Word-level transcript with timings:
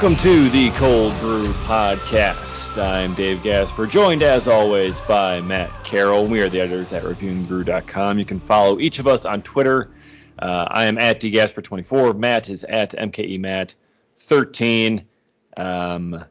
Welcome 0.00 0.16
to 0.20 0.48
the 0.48 0.70
Cold 0.70 1.12
Brew 1.20 1.52
Podcast. 1.66 2.82
I'm 2.82 3.12
Dave 3.12 3.42
Gasper, 3.42 3.84
joined 3.84 4.22
as 4.22 4.48
always 4.48 4.98
by 5.02 5.42
Matt 5.42 5.70
Carroll. 5.84 6.24
We 6.24 6.40
are 6.40 6.48
the 6.48 6.58
editors 6.58 6.90
at 6.94 7.02
reviewingbrew.com. 7.02 8.18
You 8.18 8.24
can 8.24 8.40
follow 8.40 8.80
each 8.80 8.98
of 8.98 9.06
us 9.06 9.26
on 9.26 9.42
Twitter. 9.42 9.90
Uh, 10.38 10.64
I 10.70 10.86
am 10.86 10.96
at 10.96 11.20
dgasper24. 11.20 12.18
Matt 12.18 12.48
is 12.48 12.64
at 12.64 12.92
mkematt13. 12.92 15.04
Um, 15.58 16.24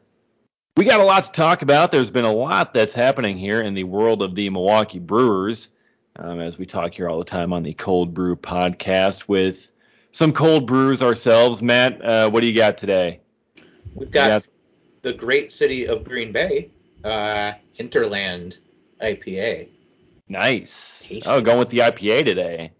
we 0.76 0.84
got 0.84 0.98
a 0.98 1.04
lot 1.04 1.22
to 1.22 1.30
talk 1.30 1.62
about. 1.62 1.92
There's 1.92 2.10
been 2.10 2.24
a 2.24 2.32
lot 2.32 2.74
that's 2.74 2.92
happening 2.92 3.38
here 3.38 3.60
in 3.60 3.74
the 3.74 3.84
world 3.84 4.22
of 4.22 4.34
the 4.34 4.50
Milwaukee 4.50 4.98
Brewers, 4.98 5.68
um, 6.16 6.40
as 6.40 6.58
we 6.58 6.66
talk 6.66 6.92
here 6.92 7.08
all 7.08 7.18
the 7.18 7.24
time 7.24 7.52
on 7.52 7.62
the 7.62 7.74
Cold 7.74 8.14
Brew 8.14 8.34
Podcast 8.34 9.28
with 9.28 9.70
some 10.10 10.32
cold 10.32 10.66
brews 10.66 11.02
ourselves. 11.02 11.62
Matt, 11.62 12.04
uh, 12.04 12.28
what 12.30 12.40
do 12.40 12.48
you 12.48 12.56
got 12.56 12.76
today? 12.76 13.20
We've 13.94 14.10
got 14.10 14.46
the 15.02 15.12
great 15.12 15.52
city 15.52 15.86
of 15.86 16.04
Green 16.04 16.32
Bay, 16.32 16.70
uh, 17.04 17.52
Hinterland 17.72 18.58
IPA. 19.02 19.68
Nice. 20.28 21.04
Tasty. 21.08 21.22
Oh, 21.26 21.40
going 21.40 21.58
with 21.58 21.70
the 21.70 21.78
IPA 21.78 22.24
today. 22.24 22.72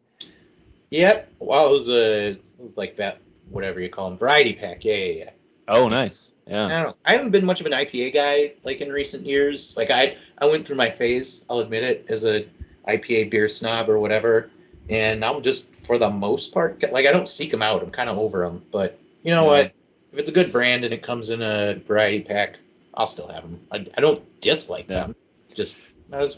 Yep. 0.90 1.32
Well, 1.38 1.68
it 1.68 1.78
was, 1.78 1.88
a, 1.88 2.28
it 2.30 2.46
was 2.58 2.76
like 2.76 2.96
that, 2.96 3.18
whatever 3.48 3.80
you 3.80 3.88
call 3.88 4.08
them, 4.08 4.18
variety 4.18 4.52
pack. 4.52 4.84
Yeah, 4.84 4.94
yeah, 4.94 5.12
yeah. 5.12 5.30
Oh, 5.68 5.88
nice. 5.88 6.32
Yeah. 6.46 6.66
I 6.66 6.68
don't 6.68 6.82
know. 6.84 6.96
I 7.04 7.12
haven't 7.12 7.30
been 7.30 7.44
much 7.44 7.60
of 7.60 7.66
an 7.66 7.72
IPA 7.72 8.12
guy 8.12 8.54
like 8.64 8.80
in 8.80 8.90
recent 8.90 9.24
years. 9.24 9.76
Like 9.76 9.90
I, 9.90 10.16
I 10.38 10.46
went 10.46 10.66
through 10.66 10.76
my 10.76 10.90
phase. 10.90 11.44
I'll 11.48 11.60
admit 11.60 11.84
it 11.84 12.06
as 12.08 12.24
a 12.24 12.46
IPA 12.88 13.30
beer 13.30 13.48
snob 13.48 13.88
or 13.88 14.00
whatever. 14.00 14.50
And 14.88 15.24
I'm 15.24 15.42
just 15.42 15.72
for 15.84 15.96
the 15.96 16.10
most 16.10 16.52
part, 16.52 16.82
like 16.92 17.06
I 17.06 17.12
don't 17.12 17.28
seek 17.28 17.52
them 17.52 17.62
out. 17.62 17.82
I'm 17.82 17.90
kind 17.90 18.10
of 18.10 18.18
over 18.18 18.42
them. 18.42 18.64
But 18.72 18.98
you 19.22 19.30
know 19.30 19.44
yeah. 19.44 19.62
what? 19.62 19.72
If 20.12 20.18
it's 20.18 20.28
a 20.28 20.32
good 20.32 20.52
brand 20.52 20.84
and 20.84 20.92
it 20.92 21.02
comes 21.02 21.30
in 21.30 21.42
a 21.42 21.74
variety 21.74 22.20
pack, 22.20 22.56
I'll 22.94 23.06
still 23.06 23.28
have 23.28 23.42
them. 23.42 23.60
I, 23.70 23.86
I 23.96 24.00
don't 24.00 24.40
dislike 24.40 24.86
yeah. 24.88 25.06
them. 25.06 25.16
Just 25.54 25.80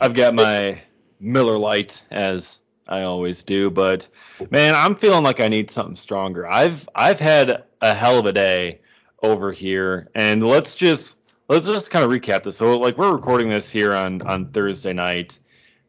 I've 0.01 0.15
got 0.15 0.34
my 0.34 0.81
Miller 1.20 1.59
Lite 1.59 2.05
as 2.11 2.59
I 2.87 3.03
always 3.03 3.43
do, 3.43 3.70
but 3.70 4.09
man, 4.50 4.75
I'm 4.75 4.95
feeling 4.95 5.25
like 5.25 5.41
I 5.41 5.48
need 5.48 5.70
something 5.70 5.97
stronger. 5.97 6.47
I've 6.48 6.89
I've 6.95 7.20
had 7.20 7.65
a 7.81 7.95
hell 7.95 8.19
of 8.19 8.27
a 8.27 8.33
day 8.33 8.81
over 9.23 9.53
here, 9.53 10.09
and 10.15 10.47
let's 10.47 10.75
just 10.75 11.17
let's 11.48 11.67
just 11.67 11.91
kind 11.91 12.05
of 12.05 12.11
recap 12.11 12.43
this. 12.43 12.56
So 12.56 12.78
like 12.78 12.98
we're 12.98 13.12
recording 13.12 13.48
this 13.48 13.70
here 13.70 13.95
on 13.95 14.20
on 14.23 14.50
Thursday 14.50 14.93
night, 14.93 15.39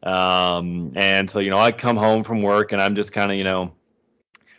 um, 0.03 0.93
and 0.95 1.29
so 1.29 1.39
you 1.39 1.49
know 1.49 1.59
I 1.59 1.71
come 1.71 1.97
home 1.97 2.23
from 2.23 2.41
work 2.41 2.71
and 2.71 2.81
I'm 2.81 2.95
just 2.95 3.11
kind 3.11 3.31
of 3.31 3.37
you 3.37 3.43
know 3.43 3.73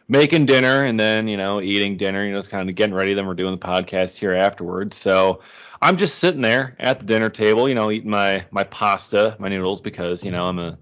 making 0.08 0.46
dinner 0.46 0.84
and 0.84 0.98
then 1.00 1.28
you 1.28 1.36
know 1.36 1.60
eating 1.60 1.96
dinner 1.96 2.24
you 2.24 2.32
know 2.32 2.38
just 2.38 2.50
kind 2.50 2.68
of 2.68 2.74
getting 2.74 2.94
ready 2.94 3.14
then 3.14 3.26
we're 3.26 3.34
doing 3.34 3.52
the 3.52 3.66
podcast 3.66 4.16
here 4.16 4.34
afterwards. 4.34 4.96
So 4.96 5.40
i'm 5.80 5.96
just 5.96 6.18
sitting 6.18 6.40
there 6.40 6.76
at 6.78 7.00
the 7.00 7.06
dinner 7.06 7.30
table 7.30 7.68
you 7.68 7.74
know 7.74 7.90
eating 7.90 8.10
my 8.10 8.44
my 8.50 8.64
pasta 8.64 9.36
my 9.38 9.48
noodles 9.48 9.80
because 9.80 10.22
you 10.24 10.30
know 10.30 10.46
i'm 10.46 10.58
a 10.58 10.78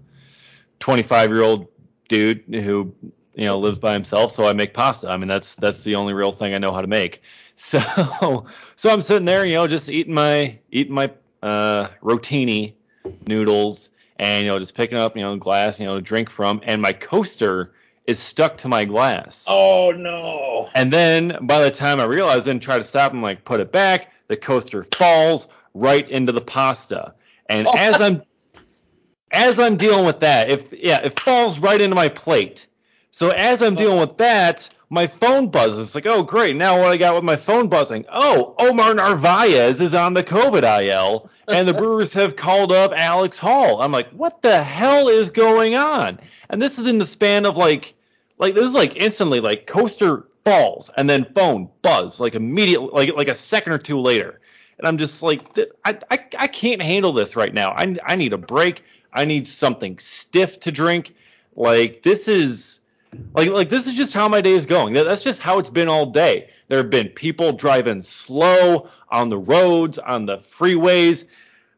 25 0.79 1.29
year 1.29 1.41
old 1.41 1.67
dude 2.07 2.43
who 2.49 2.93
you 3.35 3.45
know 3.45 3.59
lives 3.59 3.79
by 3.79 3.93
himself 3.93 4.31
so 4.31 4.45
i 4.45 4.53
make 4.53 4.73
pasta. 4.73 5.09
I 5.09 5.17
mean 5.17 5.27
that's 5.27 5.55
that's 5.55 5.83
the 5.83 5.95
only 5.95 6.13
real 6.13 6.31
thing 6.31 6.53
i 6.53 6.57
know 6.57 6.71
how 6.71 6.81
to 6.81 6.87
make. 6.87 7.21
So 7.55 8.47
so 8.75 8.89
i'm 8.89 9.03
sitting 9.03 9.25
there 9.25 9.45
you 9.45 9.53
know 9.53 9.67
just 9.67 9.87
eating 9.87 10.15
my 10.15 10.57
eating 10.71 10.95
my 10.95 11.11
uh 11.43 11.89
rotini 12.01 12.73
noodles 13.27 13.89
and 14.17 14.45
you 14.45 14.51
know 14.51 14.57
just 14.57 14.73
picking 14.73 14.97
up 14.97 15.15
you 15.15 15.21
know 15.21 15.37
glass 15.37 15.79
you 15.79 15.85
know 15.85 15.95
to 15.95 16.01
drink 16.01 16.31
from 16.31 16.61
and 16.63 16.81
my 16.81 16.93
coaster 16.93 17.73
is 18.05 18.19
stuck 18.19 18.57
to 18.57 18.67
my 18.67 18.85
glass. 18.85 19.45
Oh 19.47 19.91
no. 19.91 20.69
And 20.75 20.91
then 20.91 21.37
by 21.41 21.61
the 21.61 21.71
time 21.71 21.99
I 21.99 22.05
realize 22.05 22.47
and 22.47 22.61
try 22.61 22.77
to 22.77 22.83
stop 22.83 23.13
and 23.13 23.21
like 23.21 23.45
put 23.45 23.59
it 23.59 23.71
back, 23.71 24.11
the 24.27 24.37
coaster 24.37 24.83
falls 24.83 25.47
right 25.73 26.07
into 26.09 26.31
the 26.31 26.41
pasta. 26.41 27.13
And 27.47 27.67
oh. 27.67 27.73
as 27.75 28.01
I'm 28.01 28.23
as 29.31 29.59
I'm 29.59 29.77
dealing 29.77 30.05
with 30.05 30.19
that, 30.21 30.49
if 30.49 30.73
yeah, 30.73 30.99
it 30.99 31.19
falls 31.19 31.59
right 31.59 31.79
into 31.79 31.95
my 31.95 32.09
plate. 32.09 32.67
So 33.11 33.29
as 33.29 33.61
I'm 33.61 33.75
dealing 33.75 33.99
with 33.99 34.17
that, 34.17 34.69
my 34.89 35.07
phone 35.07 35.49
buzzes. 35.49 35.87
It's 35.87 35.95
like, 35.95 36.05
oh 36.05 36.23
great, 36.23 36.55
now 36.55 36.79
what 36.79 36.91
I 36.91 36.97
got 36.97 37.15
with 37.15 37.23
my 37.23 37.35
phone 37.35 37.67
buzzing? 37.67 38.05
Oh, 38.11 38.55
Omar 38.59 38.93
Narvaez 38.93 39.81
is 39.81 39.95
on 39.95 40.13
the 40.13 40.23
COVID 40.23 40.63
IL, 40.83 41.29
and 41.47 41.67
the 41.67 41.73
Brewers 41.73 42.13
have 42.13 42.35
called 42.35 42.71
up 42.71 42.93
Alex 42.95 43.37
Hall. 43.37 43.81
I'm 43.81 43.91
like, 43.91 44.09
what 44.11 44.41
the 44.41 44.63
hell 44.63 45.09
is 45.09 45.29
going 45.29 45.75
on? 45.75 46.19
And 46.49 46.61
this 46.61 46.79
is 46.79 46.85
in 46.85 46.97
the 46.97 47.05
span 47.05 47.45
of 47.45 47.57
like, 47.57 47.93
like 48.37 48.55
this 48.55 48.65
is 48.65 48.73
like 48.73 48.95
instantly 48.95 49.39
like 49.39 49.67
coaster 49.67 50.25
falls 50.45 50.89
and 50.97 51.09
then 51.09 51.25
phone 51.33 51.69
buzz 51.81 52.19
like 52.19 52.35
immediately 52.35 52.89
like 52.91 53.15
like 53.15 53.27
a 53.27 53.35
second 53.35 53.73
or 53.73 53.77
two 53.77 53.99
later. 53.99 54.39
And 54.77 54.87
I'm 54.87 54.97
just 54.97 55.23
like, 55.23 55.57
I, 55.85 55.99
I, 56.09 56.19
I 56.37 56.47
can't 56.47 56.81
handle 56.81 57.13
this 57.13 57.35
right 57.35 57.53
now. 57.53 57.71
I, 57.71 57.95
I 58.03 58.15
need 58.15 58.33
a 58.33 58.37
break. 58.37 58.83
I 59.13 59.25
need 59.25 59.47
something 59.47 59.99
stiff 59.99 60.59
to 60.61 60.71
drink. 60.71 61.13
Like 61.55 62.01
this 62.03 62.27
is 62.27 62.79
like 63.33 63.49
like 63.49 63.69
this 63.69 63.87
is 63.87 63.93
just 63.93 64.13
how 64.13 64.27
my 64.27 64.41
day 64.41 64.53
is 64.53 64.65
going. 64.65 64.93
That's 64.93 65.23
just 65.23 65.39
how 65.39 65.59
it's 65.59 65.69
been 65.69 65.87
all 65.87 66.07
day. 66.07 66.49
There 66.67 66.79
have 66.79 66.89
been 66.89 67.09
people 67.09 67.51
driving 67.51 68.01
slow 68.01 68.89
on 69.09 69.27
the 69.27 69.37
roads, 69.37 69.97
on 69.99 70.25
the 70.25 70.37
freeways. 70.37 71.27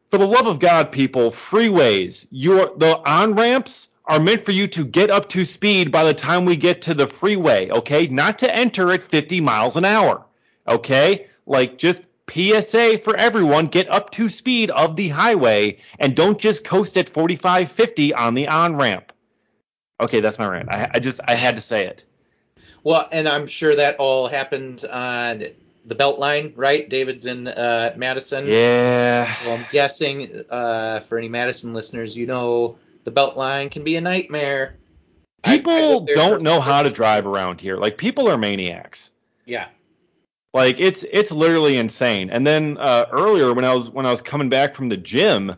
For 0.08 0.18
the 0.18 0.26
love 0.26 0.46
of 0.46 0.60
God, 0.60 0.92
people, 0.92 1.30
freeways, 1.30 2.26
your 2.30 2.72
the 2.76 2.96
on 3.04 3.34
ramps 3.34 3.88
are 4.06 4.20
meant 4.20 4.44
for 4.44 4.52
you 4.52 4.68
to 4.68 4.84
get 4.84 5.10
up 5.10 5.28
to 5.30 5.44
speed 5.44 5.90
by 5.90 6.04
the 6.04 6.14
time 6.14 6.44
we 6.44 6.56
get 6.56 6.82
to 6.82 6.94
the 6.94 7.08
freeway, 7.08 7.68
okay? 7.70 8.06
Not 8.06 8.38
to 8.40 8.54
enter 8.54 8.92
at 8.92 9.02
50 9.02 9.40
miles 9.40 9.76
an 9.76 9.84
hour, 9.84 10.24
okay? 10.68 11.26
Like 11.44 11.76
just 11.76 12.02
PSA 12.30 12.98
for 12.98 13.16
everyone, 13.16 13.66
get 13.66 13.90
up 13.90 14.10
to 14.12 14.28
speed 14.28 14.70
of 14.70 14.94
the 14.96 15.08
highway 15.08 15.78
and 15.98 16.14
don't 16.14 16.38
just 16.38 16.64
coast 16.64 16.96
at 16.96 17.08
45, 17.08 17.70
50 17.70 18.14
on 18.14 18.34
the 18.34 18.48
on 18.48 18.76
ramp. 18.76 19.12
Okay, 20.00 20.20
that's 20.20 20.38
my 20.38 20.46
rant. 20.46 20.68
I, 20.70 20.90
I 20.94 20.98
just 20.98 21.20
I 21.24 21.34
had 21.34 21.54
to 21.54 21.60
say 21.60 21.86
it. 21.86 22.04
Well, 22.84 23.08
and 23.10 23.28
I'm 23.28 23.46
sure 23.46 23.74
that 23.74 23.96
all 23.96 24.28
happened 24.28 24.84
on 24.84 25.46
the 25.86 25.94
Beltline, 25.94 26.52
right? 26.56 26.88
David's 26.88 27.26
in 27.26 27.48
uh, 27.48 27.94
Madison. 27.96 28.44
Yeah. 28.46 29.34
Well, 29.44 29.56
I'm 29.56 29.66
guessing 29.72 30.44
uh, 30.50 31.00
for 31.00 31.18
any 31.18 31.28
Madison 31.28 31.72
listeners, 31.72 32.16
you 32.16 32.26
know 32.26 32.78
the 33.04 33.12
Beltline 33.12 33.70
can 33.70 33.84
be 33.84 33.96
a 33.96 34.00
nightmare. 34.00 34.76
People 35.42 36.00
don't 36.04 36.42
know 36.42 36.60
how 36.60 36.82
to 36.82 36.90
drive 36.90 37.26
around 37.26 37.60
here. 37.60 37.76
Like 37.76 37.98
people 37.98 38.28
are 38.28 38.36
maniacs. 38.36 39.12
Yeah. 39.44 39.68
Like 40.52 40.80
it's 40.80 41.04
it's 41.10 41.30
literally 41.30 41.76
insane. 41.76 42.30
And 42.30 42.46
then 42.46 42.78
uh, 42.78 43.06
earlier 43.12 43.52
when 43.52 43.64
I 43.64 43.74
was 43.74 43.90
when 43.90 44.06
I 44.06 44.10
was 44.10 44.22
coming 44.22 44.48
back 44.48 44.74
from 44.74 44.88
the 44.88 44.96
gym, 44.96 45.54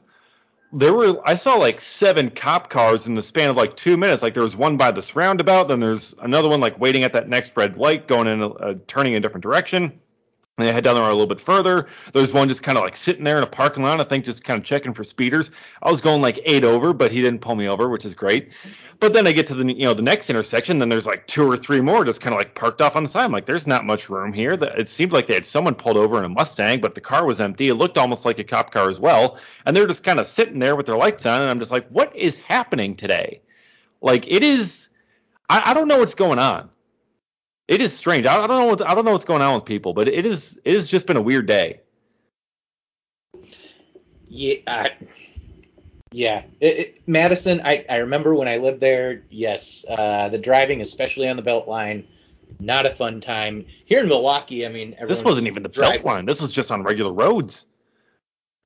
there 0.72 0.92
were 0.92 1.20
I 1.24 1.34
saw 1.36 1.54
like 1.54 1.80
seven 1.80 2.30
cop 2.30 2.70
cars 2.70 3.06
in 3.06 3.14
the 3.14 3.22
span 3.22 3.50
of 3.50 3.56
like 3.56 3.76
two 3.76 3.96
minutes. 3.96 4.22
Like 4.22 4.34
there 4.34 4.42
was 4.42 4.56
one 4.56 4.76
by 4.76 4.90
this 4.90 5.16
roundabout, 5.16 5.68
then 5.68 5.80
there's 5.80 6.14
another 6.20 6.48
one 6.48 6.60
like 6.60 6.78
waiting 6.78 7.04
at 7.04 7.12
that 7.14 7.28
next 7.28 7.56
red 7.56 7.76
light, 7.76 8.06
going 8.06 8.26
in 8.26 8.42
a, 8.42 8.48
a 8.48 8.74
turning 8.74 9.14
in 9.14 9.18
a 9.18 9.20
different 9.20 9.42
direction. 9.42 10.00
And 10.58 10.66
they 10.66 10.72
head 10.72 10.82
down 10.82 10.96
the 10.96 11.00
road 11.00 11.10
a 11.10 11.12
little 11.12 11.26
bit 11.28 11.40
further. 11.40 11.86
There's 12.12 12.32
one 12.32 12.48
just 12.48 12.64
kind 12.64 12.76
of 12.76 12.82
like 12.82 12.96
sitting 12.96 13.22
there 13.22 13.38
in 13.38 13.44
a 13.44 13.48
parking 13.48 13.84
lot, 13.84 14.00
I 14.00 14.04
think, 14.04 14.24
just 14.24 14.42
kind 14.42 14.58
of 14.58 14.64
checking 14.64 14.92
for 14.92 15.04
speeders. 15.04 15.52
I 15.80 15.88
was 15.88 16.00
going 16.00 16.20
like 16.20 16.40
eight 16.44 16.64
over, 16.64 16.92
but 16.92 17.12
he 17.12 17.22
didn't 17.22 17.40
pull 17.40 17.54
me 17.54 17.68
over, 17.68 17.88
which 17.88 18.04
is 18.04 18.14
great. 18.14 18.50
But 18.98 19.12
then 19.12 19.28
I 19.28 19.32
get 19.32 19.46
to 19.46 19.54
the 19.54 19.72
you 19.72 19.84
know 19.84 19.94
the 19.94 20.02
next 20.02 20.28
intersection, 20.28 20.78
then 20.78 20.88
there's 20.88 21.06
like 21.06 21.28
two 21.28 21.48
or 21.48 21.56
three 21.56 21.80
more 21.80 22.04
just 22.04 22.20
kind 22.20 22.34
of 22.34 22.40
like 22.40 22.56
parked 22.56 22.80
off 22.80 22.96
on 22.96 23.04
the 23.04 23.08
side. 23.08 23.24
I'm 23.24 23.30
like, 23.30 23.46
there's 23.46 23.68
not 23.68 23.84
much 23.84 24.10
room 24.10 24.32
here. 24.32 24.58
It 24.60 24.88
seemed 24.88 25.12
like 25.12 25.28
they 25.28 25.34
had 25.34 25.46
someone 25.46 25.76
pulled 25.76 25.96
over 25.96 26.18
in 26.18 26.24
a 26.24 26.28
Mustang, 26.28 26.80
but 26.80 26.96
the 26.96 27.00
car 27.00 27.24
was 27.24 27.40
empty. 27.40 27.68
It 27.68 27.74
looked 27.74 27.96
almost 27.96 28.24
like 28.24 28.40
a 28.40 28.44
cop 28.44 28.72
car 28.72 28.88
as 28.88 28.98
well, 28.98 29.38
and 29.64 29.76
they're 29.76 29.86
just 29.86 30.02
kind 30.02 30.18
of 30.18 30.26
sitting 30.26 30.58
there 30.58 30.74
with 30.74 30.86
their 30.86 30.96
lights 30.96 31.24
on, 31.24 31.42
and 31.42 31.50
I'm 31.50 31.60
just 31.60 31.70
like, 31.70 31.86
what 31.90 32.16
is 32.16 32.38
happening 32.38 32.96
today? 32.96 33.40
Like 34.00 34.26
it 34.26 34.42
is, 34.42 34.88
I, 35.48 35.70
I 35.70 35.74
don't 35.74 35.86
know 35.86 35.98
what's 35.98 36.14
going 36.14 36.40
on 36.40 36.68
it 37.68 37.82
is 37.82 37.94
strange. 37.94 38.26
I, 38.26 38.42
I 38.42 38.46
don't 38.46 38.60
know 38.60 38.66
what 38.66 38.88
I 38.88 38.94
don't 38.94 39.04
know 39.04 39.12
what's 39.12 39.24
going 39.24 39.42
on 39.42 39.54
with 39.54 39.66
people, 39.66 39.92
but 39.92 40.08
it 40.08 40.26
is 40.26 40.58
it 40.64 40.74
has 40.74 40.86
just 40.86 41.06
been 41.06 41.16
a 41.16 41.22
weird 41.22 41.46
day. 41.46 41.80
Yeah, 44.26 44.54
uh, 44.66 44.88
yeah. 46.10 46.42
It, 46.60 46.78
it, 46.78 47.08
Madison, 47.08 47.60
I, 47.64 47.84
I 47.88 47.96
remember 47.96 48.34
when 48.34 48.48
I 48.48 48.56
lived 48.56 48.80
there. 48.80 49.22
Yes, 49.30 49.84
uh, 49.88 50.28
the 50.28 50.38
driving, 50.38 50.80
especially 50.80 51.28
on 51.28 51.36
the 51.36 51.42
Beltline, 51.42 52.04
not 52.58 52.86
a 52.86 52.90
fun 52.90 53.20
time. 53.20 53.64
Here 53.84 54.00
in 54.00 54.08
Milwaukee, 54.08 54.66
I 54.66 54.68
mean, 54.68 54.96
this 55.06 55.22
wasn't 55.22 55.46
even 55.46 55.62
the 55.62 55.70
Beltline. 55.70 56.26
This 56.26 56.40
was 56.40 56.52
just 56.52 56.70
on 56.70 56.82
regular 56.82 57.12
roads. 57.12 57.64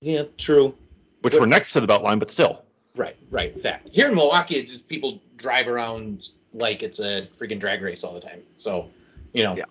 Yeah, 0.00 0.24
true. 0.36 0.76
Which 1.20 1.34
but, 1.34 1.40
were 1.40 1.46
next 1.46 1.72
to 1.74 1.80
the 1.80 1.86
Beltline, 1.86 2.18
but 2.18 2.30
still. 2.30 2.62
Right, 2.96 3.16
right. 3.30 3.56
Fact. 3.58 3.88
Here 3.92 4.08
in 4.08 4.14
Milwaukee, 4.14 4.56
it's 4.56 4.72
just 4.72 4.88
people 4.88 5.20
drive 5.36 5.68
around 5.68 6.28
like 6.54 6.82
it's 6.82 6.98
a 6.98 7.28
freaking 7.38 7.58
drag 7.58 7.82
race 7.82 8.04
all 8.04 8.14
the 8.14 8.20
time. 8.20 8.42
So, 8.56 8.90
you 9.32 9.42
know, 9.42 9.56
yeah. 9.56 9.64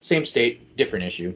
same 0.00 0.24
state, 0.24 0.76
different 0.76 1.04
issue. 1.04 1.34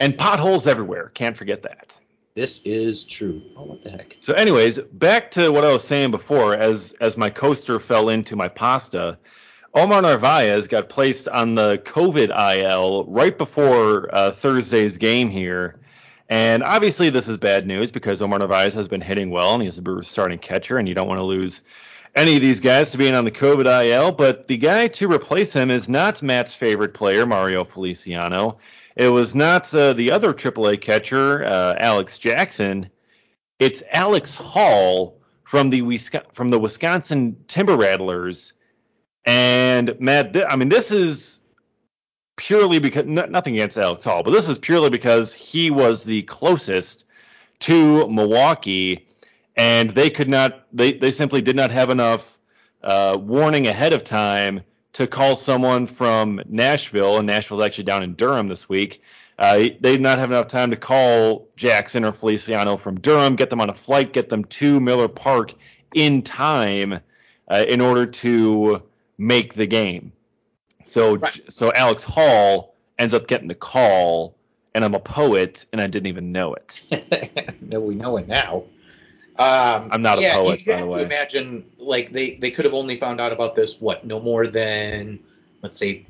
And 0.00 0.16
potholes 0.16 0.66
everywhere. 0.66 1.10
Can't 1.14 1.36
forget 1.36 1.62
that. 1.62 1.98
This 2.34 2.62
is 2.64 3.04
true. 3.04 3.42
Oh, 3.56 3.64
what 3.64 3.82
the 3.82 3.90
heck? 3.90 4.16
So, 4.20 4.32
anyways, 4.32 4.78
back 4.78 5.32
to 5.32 5.50
what 5.50 5.64
I 5.64 5.72
was 5.72 5.82
saying 5.82 6.12
before. 6.12 6.54
As 6.54 6.94
as 7.00 7.16
my 7.16 7.30
coaster 7.30 7.80
fell 7.80 8.10
into 8.10 8.36
my 8.36 8.46
pasta, 8.46 9.18
Omar 9.74 10.02
Narvaez 10.02 10.68
got 10.68 10.88
placed 10.88 11.26
on 11.26 11.56
the 11.56 11.82
COVID 11.84 12.30
IL 12.60 13.06
right 13.06 13.36
before 13.36 14.08
uh, 14.14 14.30
Thursday's 14.30 14.98
game 14.98 15.30
here. 15.30 15.80
And 16.28 16.62
obviously, 16.62 17.10
this 17.10 17.26
is 17.26 17.38
bad 17.38 17.66
news 17.66 17.90
because 17.90 18.22
Omar 18.22 18.38
Narvaez 18.38 18.72
has 18.74 18.86
been 18.86 19.00
hitting 19.00 19.30
well 19.30 19.54
and 19.54 19.62
he's 19.62 19.78
a 19.78 20.02
starting 20.04 20.38
catcher, 20.38 20.78
and 20.78 20.86
you 20.86 20.94
don't 20.94 21.08
want 21.08 21.18
to 21.18 21.24
lose 21.24 21.62
any 22.14 22.36
of 22.36 22.42
these 22.42 22.60
guys 22.60 22.90
to 22.90 22.98
being 22.98 23.14
on 23.14 23.24
the 23.24 23.30
COVID 23.30 23.66
IL. 23.86 24.12
But 24.12 24.48
the 24.48 24.56
guy 24.56 24.88
to 24.88 25.10
replace 25.10 25.52
him 25.52 25.70
is 25.70 25.88
not 25.88 26.22
Matt's 26.22 26.54
favorite 26.54 26.94
player, 26.94 27.26
Mario 27.26 27.64
Feliciano. 27.64 28.58
It 28.96 29.08
was 29.08 29.34
not 29.34 29.72
uh, 29.74 29.92
the 29.92 30.10
other 30.10 30.34
AAA 30.34 30.80
catcher, 30.80 31.44
uh, 31.44 31.76
Alex 31.78 32.18
Jackson. 32.18 32.90
It's 33.58 33.82
Alex 33.92 34.36
Hall 34.36 35.20
from 35.44 35.70
the 35.70 35.98
from 36.32 36.48
the 36.50 36.58
Wisconsin 36.58 37.36
Timber 37.46 37.76
Rattlers. 37.76 38.54
And 39.24 39.98
Matt, 40.00 40.36
I 40.50 40.56
mean, 40.56 40.68
this 40.68 40.90
is 40.90 41.40
purely 42.36 42.78
because 42.78 43.04
nothing 43.04 43.54
against 43.54 43.76
Alex 43.76 44.04
Hall, 44.04 44.22
but 44.22 44.30
this 44.30 44.48
is 44.48 44.58
purely 44.58 44.90
because 44.90 45.32
he 45.32 45.70
was 45.70 46.04
the 46.04 46.22
closest 46.22 47.04
to 47.60 48.08
Milwaukee, 48.08 49.06
and 49.58 49.90
they 49.90 50.08
could 50.08 50.28
not, 50.28 50.64
they 50.72 50.92
they 50.92 51.10
simply 51.10 51.42
did 51.42 51.56
not 51.56 51.70
have 51.72 51.90
enough 51.90 52.38
uh, 52.82 53.18
warning 53.20 53.66
ahead 53.66 53.92
of 53.92 54.04
time 54.04 54.62
to 54.94 55.06
call 55.06 55.36
someone 55.36 55.84
from 55.84 56.40
Nashville, 56.48 57.18
and 57.18 57.26
Nashville's 57.26 57.60
actually 57.60 57.84
down 57.84 58.02
in 58.02 58.14
Durham 58.14 58.48
this 58.48 58.68
week. 58.68 59.02
Uh, 59.38 59.56
they 59.58 59.76
did 59.78 60.00
not 60.00 60.18
have 60.18 60.30
enough 60.30 60.48
time 60.48 60.70
to 60.70 60.76
call 60.76 61.48
Jackson 61.56 62.04
or 62.04 62.12
Feliciano 62.12 62.76
from 62.76 62.98
Durham, 63.00 63.36
get 63.36 63.50
them 63.50 63.60
on 63.60 63.68
a 63.68 63.74
flight, 63.74 64.12
get 64.12 64.28
them 64.28 64.44
to 64.44 64.80
Miller 64.80 65.08
Park 65.08 65.54
in 65.94 66.22
time 66.22 67.00
uh, 67.48 67.64
in 67.68 67.80
order 67.80 68.06
to 68.06 68.82
make 69.16 69.54
the 69.54 69.66
game. 69.66 70.12
So 70.84 71.16
right. 71.16 71.40
so 71.48 71.72
Alex 71.72 72.04
Hall 72.04 72.74
ends 72.98 73.12
up 73.12 73.26
getting 73.26 73.48
the 73.48 73.54
call, 73.54 74.36
and 74.74 74.84
I'm 74.84 74.94
a 74.94 75.00
poet, 75.00 75.66
and 75.72 75.80
I 75.80 75.88
didn't 75.88 76.06
even 76.06 76.30
know 76.30 76.54
it. 76.54 76.80
no, 77.60 77.80
we 77.80 77.96
know 77.96 78.16
it 78.16 78.28
now. 78.28 78.64
Um, 79.38 79.88
I'm 79.92 80.02
not 80.02 80.20
yeah, 80.20 80.36
a 80.36 80.42
poet, 80.42 80.66
you 80.66 80.72
by 80.72 80.80
the 80.80 80.86
way. 80.86 81.02
Imagine 81.02 81.64
like 81.78 82.12
they 82.12 82.34
they 82.36 82.50
could 82.50 82.64
have 82.64 82.74
only 82.74 82.96
found 82.96 83.20
out 83.20 83.32
about 83.32 83.54
this 83.54 83.80
what 83.80 84.04
no 84.04 84.18
more 84.18 84.46
than 84.48 85.20
let's 85.62 85.78
say 85.78 86.06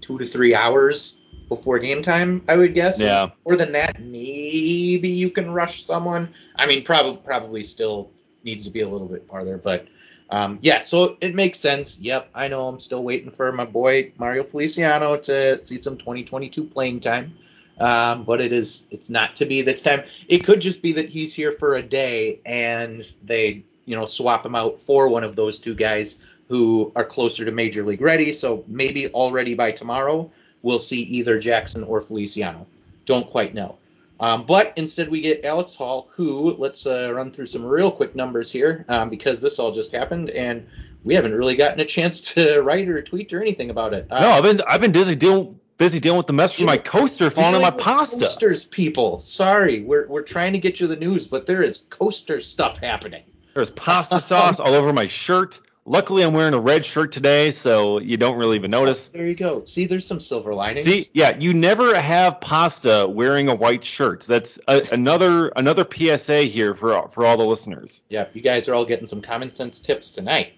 two 0.00 0.18
to 0.18 0.24
three 0.24 0.54
hours 0.54 1.20
before 1.48 1.78
game 1.78 2.02
time, 2.02 2.42
I 2.48 2.56
would 2.56 2.74
guess. 2.74 2.98
Yeah. 2.98 3.30
More 3.46 3.56
than 3.56 3.72
that, 3.72 4.00
maybe 4.00 5.08
you 5.08 5.30
can 5.30 5.50
rush 5.50 5.84
someone. 5.84 6.32
I 6.56 6.64
mean, 6.64 6.82
probably 6.82 7.18
probably 7.22 7.62
still 7.62 8.10
needs 8.42 8.64
to 8.64 8.70
be 8.70 8.80
a 8.80 8.88
little 8.88 9.08
bit 9.08 9.28
farther, 9.28 9.58
but 9.58 9.86
um, 10.30 10.58
yeah, 10.62 10.80
so 10.80 11.18
it 11.20 11.34
makes 11.34 11.60
sense. 11.60 11.98
Yep, 11.98 12.30
I 12.34 12.48
know. 12.48 12.66
I'm 12.68 12.80
still 12.80 13.04
waiting 13.04 13.30
for 13.30 13.52
my 13.52 13.66
boy 13.66 14.12
Mario 14.16 14.44
Feliciano 14.44 15.18
to 15.18 15.60
see 15.60 15.76
some 15.76 15.98
2022 15.98 16.64
playing 16.64 17.00
time. 17.00 17.36
Um, 17.78 18.24
but 18.24 18.40
it 18.40 18.52
is 18.52 18.86
it's 18.90 19.10
not 19.10 19.36
to 19.36 19.46
be 19.46 19.62
this 19.62 19.82
time. 19.82 20.04
It 20.28 20.44
could 20.44 20.60
just 20.60 20.82
be 20.82 20.92
that 20.92 21.08
he's 21.08 21.34
here 21.34 21.52
for 21.52 21.74
a 21.74 21.82
day 21.82 22.40
and 22.44 23.04
they 23.24 23.64
you 23.86 23.96
know 23.96 24.04
swap 24.04 24.44
him 24.44 24.54
out 24.54 24.78
for 24.78 25.08
one 25.08 25.24
of 25.24 25.36
those 25.36 25.58
two 25.58 25.74
guys 25.74 26.16
who 26.48 26.92
are 26.94 27.04
closer 27.04 27.44
to 27.44 27.52
major 27.52 27.82
league 27.82 28.00
ready. 28.00 28.32
So 28.32 28.64
maybe 28.68 29.08
already 29.08 29.54
by 29.54 29.72
tomorrow 29.72 30.30
we'll 30.62 30.78
see 30.78 31.02
either 31.02 31.38
Jackson 31.38 31.82
or 31.82 32.00
Feliciano. 32.00 32.66
Don't 33.04 33.28
quite 33.28 33.54
know. 33.54 33.78
Um, 34.20 34.46
but 34.46 34.72
instead, 34.76 35.08
we 35.08 35.20
get 35.20 35.44
Alex 35.44 35.74
Hall, 35.74 36.08
who 36.12 36.54
let's 36.54 36.86
uh, 36.86 37.12
run 37.12 37.32
through 37.32 37.46
some 37.46 37.64
real 37.64 37.90
quick 37.90 38.14
numbers 38.14 38.52
here 38.52 38.84
um, 38.88 39.10
because 39.10 39.40
this 39.40 39.58
all 39.58 39.72
just 39.72 39.90
happened 39.90 40.30
and 40.30 40.64
we 41.04 41.14
haven't 41.14 41.34
really 41.34 41.56
gotten 41.56 41.80
a 41.80 41.84
chance 41.84 42.20
to 42.34 42.60
write 42.62 42.88
or 42.88 43.02
tweet 43.02 43.32
or 43.32 43.40
anything 43.40 43.70
about 43.70 43.92
it. 43.92 44.06
Uh, 44.10 44.20
no, 44.20 44.30
I've 44.30 44.44
been 44.44 44.60
I've 44.68 44.80
been 44.80 44.92
busy 44.92 45.16
dealing 45.16 45.58
busy 45.82 45.98
dealing 45.98 46.16
with 46.16 46.28
the 46.28 46.32
mess 46.32 46.54
from 46.54 46.66
my 46.66 46.76
coaster 46.76 47.28
falling 47.28 47.56
on 47.56 47.60
my 47.60 47.72
pasta. 47.72 48.20
Coasters, 48.20 48.64
people. 48.64 49.18
Sorry, 49.18 49.82
we're 49.82 50.06
we're 50.06 50.22
trying 50.22 50.52
to 50.52 50.60
get 50.60 50.78
you 50.78 50.86
the 50.86 50.94
news, 50.94 51.26
but 51.26 51.44
there 51.44 51.60
is 51.60 51.78
coaster 51.90 52.38
stuff 52.38 52.78
happening. 52.78 53.24
There's 53.54 53.72
pasta 53.72 54.20
sauce 54.30 54.60
all 54.60 54.74
over 54.74 54.92
my 54.92 55.08
shirt. 55.08 55.60
Luckily, 55.84 56.22
I'm 56.22 56.34
wearing 56.34 56.54
a 56.54 56.60
red 56.60 56.86
shirt 56.86 57.10
today, 57.10 57.50
so 57.50 57.98
you 57.98 58.16
don't 58.16 58.38
really 58.38 58.54
even 58.54 58.70
notice. 58.70 59.08
There 59.08 59.26
you 59.26 59.34
go. 59.34 59.64
See, 59.64 59.86
there's 59.86 60.06
some 60.06 60.20
silver 60.20 60.54
linings. 60.54 60.84
See, 60.84 61.06
yeah, 61.12 61.36
you 61.36 61.52
never 61.52 62.00
have 62.00 62.40
pasta 62.40 63.08
wearing 63.10 63.48
a 63.48 63.54
white 63.56 63.82
shirt. 63.82 64.20
That's 64.20 64.60
a, 64.68 64.82
another 64.92 65.48
another 65.48 65.84
PSA 65.84 66.42
here 66.42 66.76
for 66.76 67.08
for 67.08 67.26
all 67.26 67.36
the 67.36 67.44
listeners. 67.44 68.02
Yeah, 68.08 68.28
you 68.34 68.40
guys 68.40 68.68
are 68.68 68.74
all 68.74 68.84
getting 68.84 69.08
some 69.08 69.20
common 69.20 69.52
sense 69.52 69.80
tips 69.80 70.12
tonight. 70.12 70.52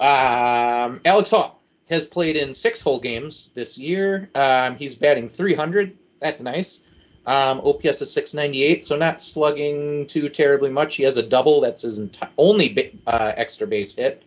Um, 0.00 1.02
Alex 1.04 1.30
Hall 1.32 1.60
has 1.88 2.06
played 2.06 2.36
in 2.36 2.54
six 2.54 2.80
whole 2.80 3.00
games 3.00 3.50
this 3.54 3.78
year. 3.78 4.30
Um, 4.34 4.76
he's 4.76 4.94
batting 4.94 5.28
300. 5.28 5.96
That's 6.20 6.40
nice. 6.40 6.84
Um, 7.26 7.60
OPS 7.64 8.02
is 8.02 8.12
698, 8.12 8.84
so 8.84 8.96
not 8.96 9.22
slugging 9.22 10.06
too 10.06 10.28
terribly 10.28 10.70
much. 10.70 10.96
He 10.96 11.02
has 11.04 11.16
a 11.16 11.22
double. 11.22 11.60
That's 11.60 11.82
his 11.82 12.00
enti- 12.00 12.28
only 12.36 13.00
uh, 13.06 13.32
extra 13.36 13.66
base 13.66 13.94
hit 13.94 14.22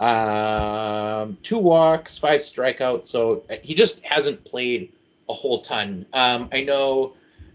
um, 0.00 1.38
two 1.42 1.58
walks, 1.58 2.18
five 2.18 2.40
strikeouts. 2.40 3.06
So 3.06 3.44
he 3.62 3.74
just 3.74 4.04
hasn't 4.04 4.44
played 4.44 4.92
a 5.28 5.32
whole 5.32 5.62
ton. 5.62 6.06
Um, 6.12 6.48
I 6.52 6.62
know 6.62 7.14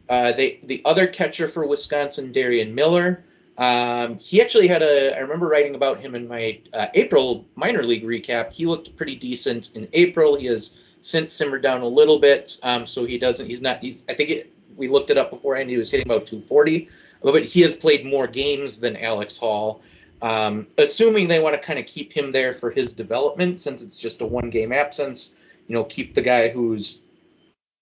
uh, 0.10 0.34
they, 0.34 0.60
the 0.64 0.82
other 0.86 1.08
catcher 1.08 1.48
for 1.48 1.66
Wisconsin, 1.68 2.32
Darian 2.32 2.74
Miller. 2.74 3.24
Um, 3.62 4.18
he 4.18 4.42
actually 4.42 4.68
had 4.68 4.82
a. 4.82 5.16
I 5.16 5.20
remember 5.20 5.48
writing 5.48 5.76
about 5.76 6.00
him 6.00 6.16
in 6.16 6.28
my 6.28 6.60
uh, 6.74 6.88
April 6.96 7.46
minor 7.54 7.84
league 7.84 8.04
recap. 8.04 8.52
He 8.52 8.66
looked 8.66 8.96
pretty 8.98 9.16
decent 9.16 9.76
in 9.76 9.88
April. 9.94 10.36
He 10.36 10.48
has 10.48 10.80
since 11.02 11.32
simmered 11.32 11.62
down 11.62 11.82
a 11.82 11.88
little 11.88 12.18
bit. 12.18 12.60
Um, 12.64 12.88
so 12.88 13.06
he 13.06 13.20
doesn't. 13.20 13.46
He's 13.46 13.62
not. 13.62 13.78
He's. 13.78 14.04
I 14.10 14.16
think 14.16 14.32
it, 14.32 14.54
we 14.76 14.88
looked 14.88 15.12
it 15.12 15.18
up 15.20 15.30
beforehand. 15.30 15.70
He 15.70 15.78
was 15.78 15.92
hitting 15.92 16.08
about 16.08 16.26
240. 16.26 16.90
But 17.22 17.46
he 17.46 17.62
has 17.62 17.76
played 17.76 18.04
more 18.04 18.26
games 18.26 18.80
than 18.80 18.98
Alex 18.98 19.38
Hall. 19.38 19.84
Um, 20.24 20.66
assuming 20.80 21.28
they 21.28 21.40
want 21.40 21.56
to 21.56 21.62
kind 21.62 21.78
of 21.78 21.86
keep 21.86 22.12
him 22.12 22.32
there 22.32 22.56
for 22.56 22.72
his 22.72 22.94
development, 22.94 23.60
since 23.60 23.84
it's 23.84 23.98
just 23.98 24.22
a 24.22 24.26
one 24.26 24.50
game 24.50 24.72
absence, 24.72 25.36
you 25.68 25.76
know, 25.76 25.84
keep 25.84 26.16
the 26.16 26.22
guy 26.22 26.50
who's 26.50 27.02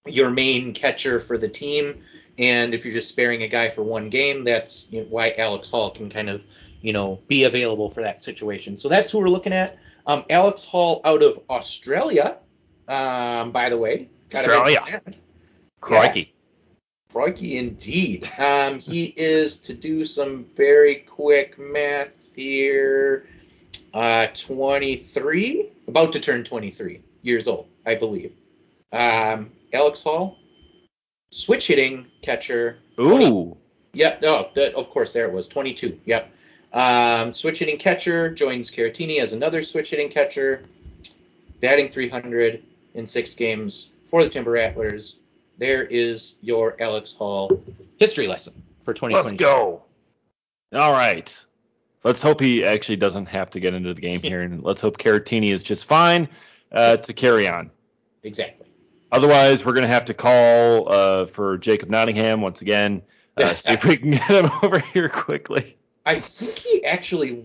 your 0.06 0.28
main 0.28 0.74
catcher 0.74 1.20
for 1.20 1.38
the 1.38 1.48
team. 1.48 2.02
And 2.40 2.74
if 2.74 2.86
you're 2.86 2.94
just 2.94 3.08
sparing 3.08 3.42
a 3.42 3.48
guy 3.48 3.68
for 3.68 3.82
one 3.82 4.08
game, 4.08 4.44
that's 4.44 4.90
you 4.90 5.02
know, 5.02 5.06
why 5.10 5.34
Alex 5.36 5.70
Hall 5.70 5.90
can 5.90 6.08
kind 6.08 6.30
of, 6.30 6.42
you 6.80 6.94
know, 6.94 7.20
be 7.28 7.44
available 7.44 7.90
for 7.90 8.00
that 8.00 8.24
situation. 8.24 8.78
So 8.78 8.88
that's 8.88 9.10
who 9.10 9.18
we're 9.18 9.28
looking 9.28 9.52
at. 9.52 9.78
Um, 10.06 10.24
Alex 10.30 10.64
Hall 10.64 11.02
out 11.04 11.22
of 11.22 11.38
Australia, 11.50 12.38
um, 12.88 13.52
by 13.52 13.68
the 13.68 13.76
way. 13.76 14.08
Australia. 14.34 15.02
Crikey. 15.82 16.20
Yeah. 16.20 17.12
Crikey 17.12 17.58
indeed. 17.58 18.30
Um, 18.38 18.78
he 18.78 19.12
is 19.16 19.58
to 19.58 19.74
do 19.74 20.06
some 20.06 20.46
very 20.56 20.94
quick 20.94 21.58
math 21.58 22.14
here, 22.34 23.26
uh, 23.92 24.28
23, 24.28 25.68
about 25.88 26.12
to 26.14 26.20
turn 26.20 26.44
23 26.44 27.02
years 27.20 27.48
old, 27.48 27.68
I 27.84 27.96
believe. 27.96 28.32
Um, 28.92 29.50
Alex 29.74 30.02
Hall, 30.02 30.38
switch 31.30 31.68
hitting 31.68 32.06
catcher. 32.22 32.78
Ooh. 33.00 33.56
Yep. 33.92 34.20
Yeah, 34.22 34.28
oh, 34.28 34.50
no, 34.54 34.70
of 34.72 34.90
course, 34.90 35.12
there 35.12 35.26
it 35.26 35.32
was, 35.32 35.48
22. 35.48 36.00
Yep. 36.04 36.30
Um, 36.72 37.34
switch 37.34 37.58
hitting 37.58 37.78
catcher 37.78 38.32
joins 38.32 38.70
Caratini 38.70 39.20
as 39.20 39.32
another 39.32 39.62
switch 39.64 39.90
hitting 39.90 40.08
catcher, 40.08 40.64
batting 41.60 41.88
300 41.88 42.62
in 42.94 43.06
six 43.06 43.34
games 43.34 43.90
for 44.04 44.22
the 44.22 44.30
Timber 44.30 44.52
Rattlers. 44.52 45.20
There 45.58 45.82
is 45.82 46.36
your 46.40 46.80
Alex 46.80 47.12
Hall 47.12 47.62
history 47.98 48.26
lesson 48.26 48.54
for 48.82 48.94
2020. 48.94 49.14
Let's 49.14 49.40
go. 49.40 49.82
All 50.72 50.92
right. 50.92 51.44
Let's 52.04 52.22
hope 52.22 52.40
he 52.40 52.64
actually 52.64 52.96
doesn't 52.96 53.26
have 53.26 53.50
to 53.50 53.60
get 53.60 53.74
into 53.74 53.92
the 53.92 54.00
game 54.00 54.22
here, 54.22 54.40
and 54.40 54.62
let's 54.62 54.80
hope 54.80 54.96
Caratini 54.96 55.52
is 55.52 55.62
just 55.62 55.84
fine 55.84 56.28
uh, 56.72 56.96
to 56.96 57.12
carry 57.12 57.46
on. 57.46 57.70
Exactly. 58.22 58.69
Otherwise, 59.12 59.64
we're 59.64 59.72
going 59.72 59.86
to 59.86 59.92
have 59.92 60.04
to 60.06 60.14
call 60.14 60.92
uh, 60.92 61.26
for 61.26 61.58
Jacob 61.58 61.90
Nottingham 61.90 62.40
once 62.40 62.60
again, 62.60 63.02
uh, 63.36 63.54
see 63.54 63.72
if 63.72 63.84
we 63.84 63.96
can 63.96 64.12
get 64.12 64.22
him 64.22 64.50
over 64.62 64.78
here 64.78 65.08
quickly. 65.08 65.76
I 66.06 66.20
think 66.20 66.58
he 66.58 66.84
actually. 66.84 67.44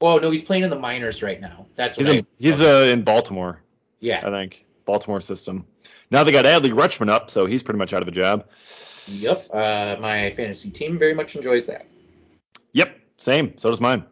Well, 0.00 0.20
no, 0.20 0.30
he's 0.30 0.42
playing 0.42 0.64
in 0.64 0.70
the 0.70 0.78
minors 0.78 1.22
right 1.22 1.40
now. 1.40 1.66
That's 1.76 1.96
he's 1.96 2.08
in, 2.08 2.18
I, 2.18 2.26
he's 2.38 2.60
uh, 2.60 2.88
in 2.90 3.02
Baltimore. 3.02 3.62
Yeah, 4.00 4.20
I 4.26 4.30
think 4.30 4.64
Baltimore 4.84 5.20
system. 5.20 5.64
Now 6.10 6.24
they 6.24 6.32
got 6.32 6.44
Adley 6.44 6.72
Rutschman 6.72 7.08
up, 7.08 7.30
so 7.30 7.46
he's 7.46 7.62
pretty 7.62 7.78
much 7.78 7.92
out 7.92 8.02
of 8.02 8.08
a 8.08 8.12
job. 8.12 8.46
Yep, 9.06 9.46
uh, 9.52 9.96
my 10.00 10.30
fantasy 10.30 10.70
team 10.70 10.98
very 10.98 11.14
much 11.14 11.36
enjoys 11.36 11.66
that. 11.66 11.86
Yep, 12.72 12.98
same. 13.18 13.56
So 13.58 13.70
does 13.70 13.80
mine. 13.80 14.04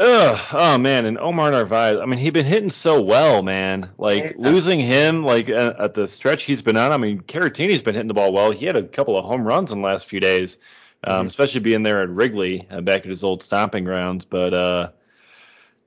Ugh, 0.00 0.40
oh 0.54 0.78
man, 0.78 1.04
and 1.04 1.18
Omar 1.18 1.50
Narvaez. 1.50 1.98
I 2.00 2.06
mean, 2.06 2.18
he's 2.18 2.30
been 2.30 2.46
hitting 2.46 2.70
so 2.70 3.02
well, 3.02 3.42
man. 3.42 3.90
Like 3.98 4.34
losing 4.38 4.80
him, 4.80 5.24
like 5.24 5.50
at 5.50 5.92
the 5.92 6.06
stretch 6.06 6.44
he's 6.44 6.62
been 6.62 6.78
on. 6.78 6.90
I 6.90 6.96
mean, 6.96 7.20
Caratini's 7.20 7.82
been 7.82 7.94
hitting 7.94 8.08
the 8.08 8.14
ball 8.14 8.32
well. 8.32 8.50
He 8.50 8.64
had 8.64 8.76
a 8.76 8.82
couple 8.82 9.18
of 9.18 9.26
home 9.26 9.46
runs 9.46 9.70
in 9.70 9.82
the 9.82 9.86
last 9.86 10.06
few 10.06 10.18
days, 10.18 10.56
um, 11.04 11.18
mm-hmm. 11.18 11.26
especially 11.26 11.60
being 11.60 11.82
there 11.82 12.00
at 12.00 12.08
Wrigley, 12.08 12.66
uh, 12.70 12.80
back 12.80 13.02
at 13.02 13.10
his 13.10 13.22
old 13.22 13.42
stomping 13.42 13.84
grounds. 13.84 14.24
But 14.24 14.54
uh, 14.54 14.88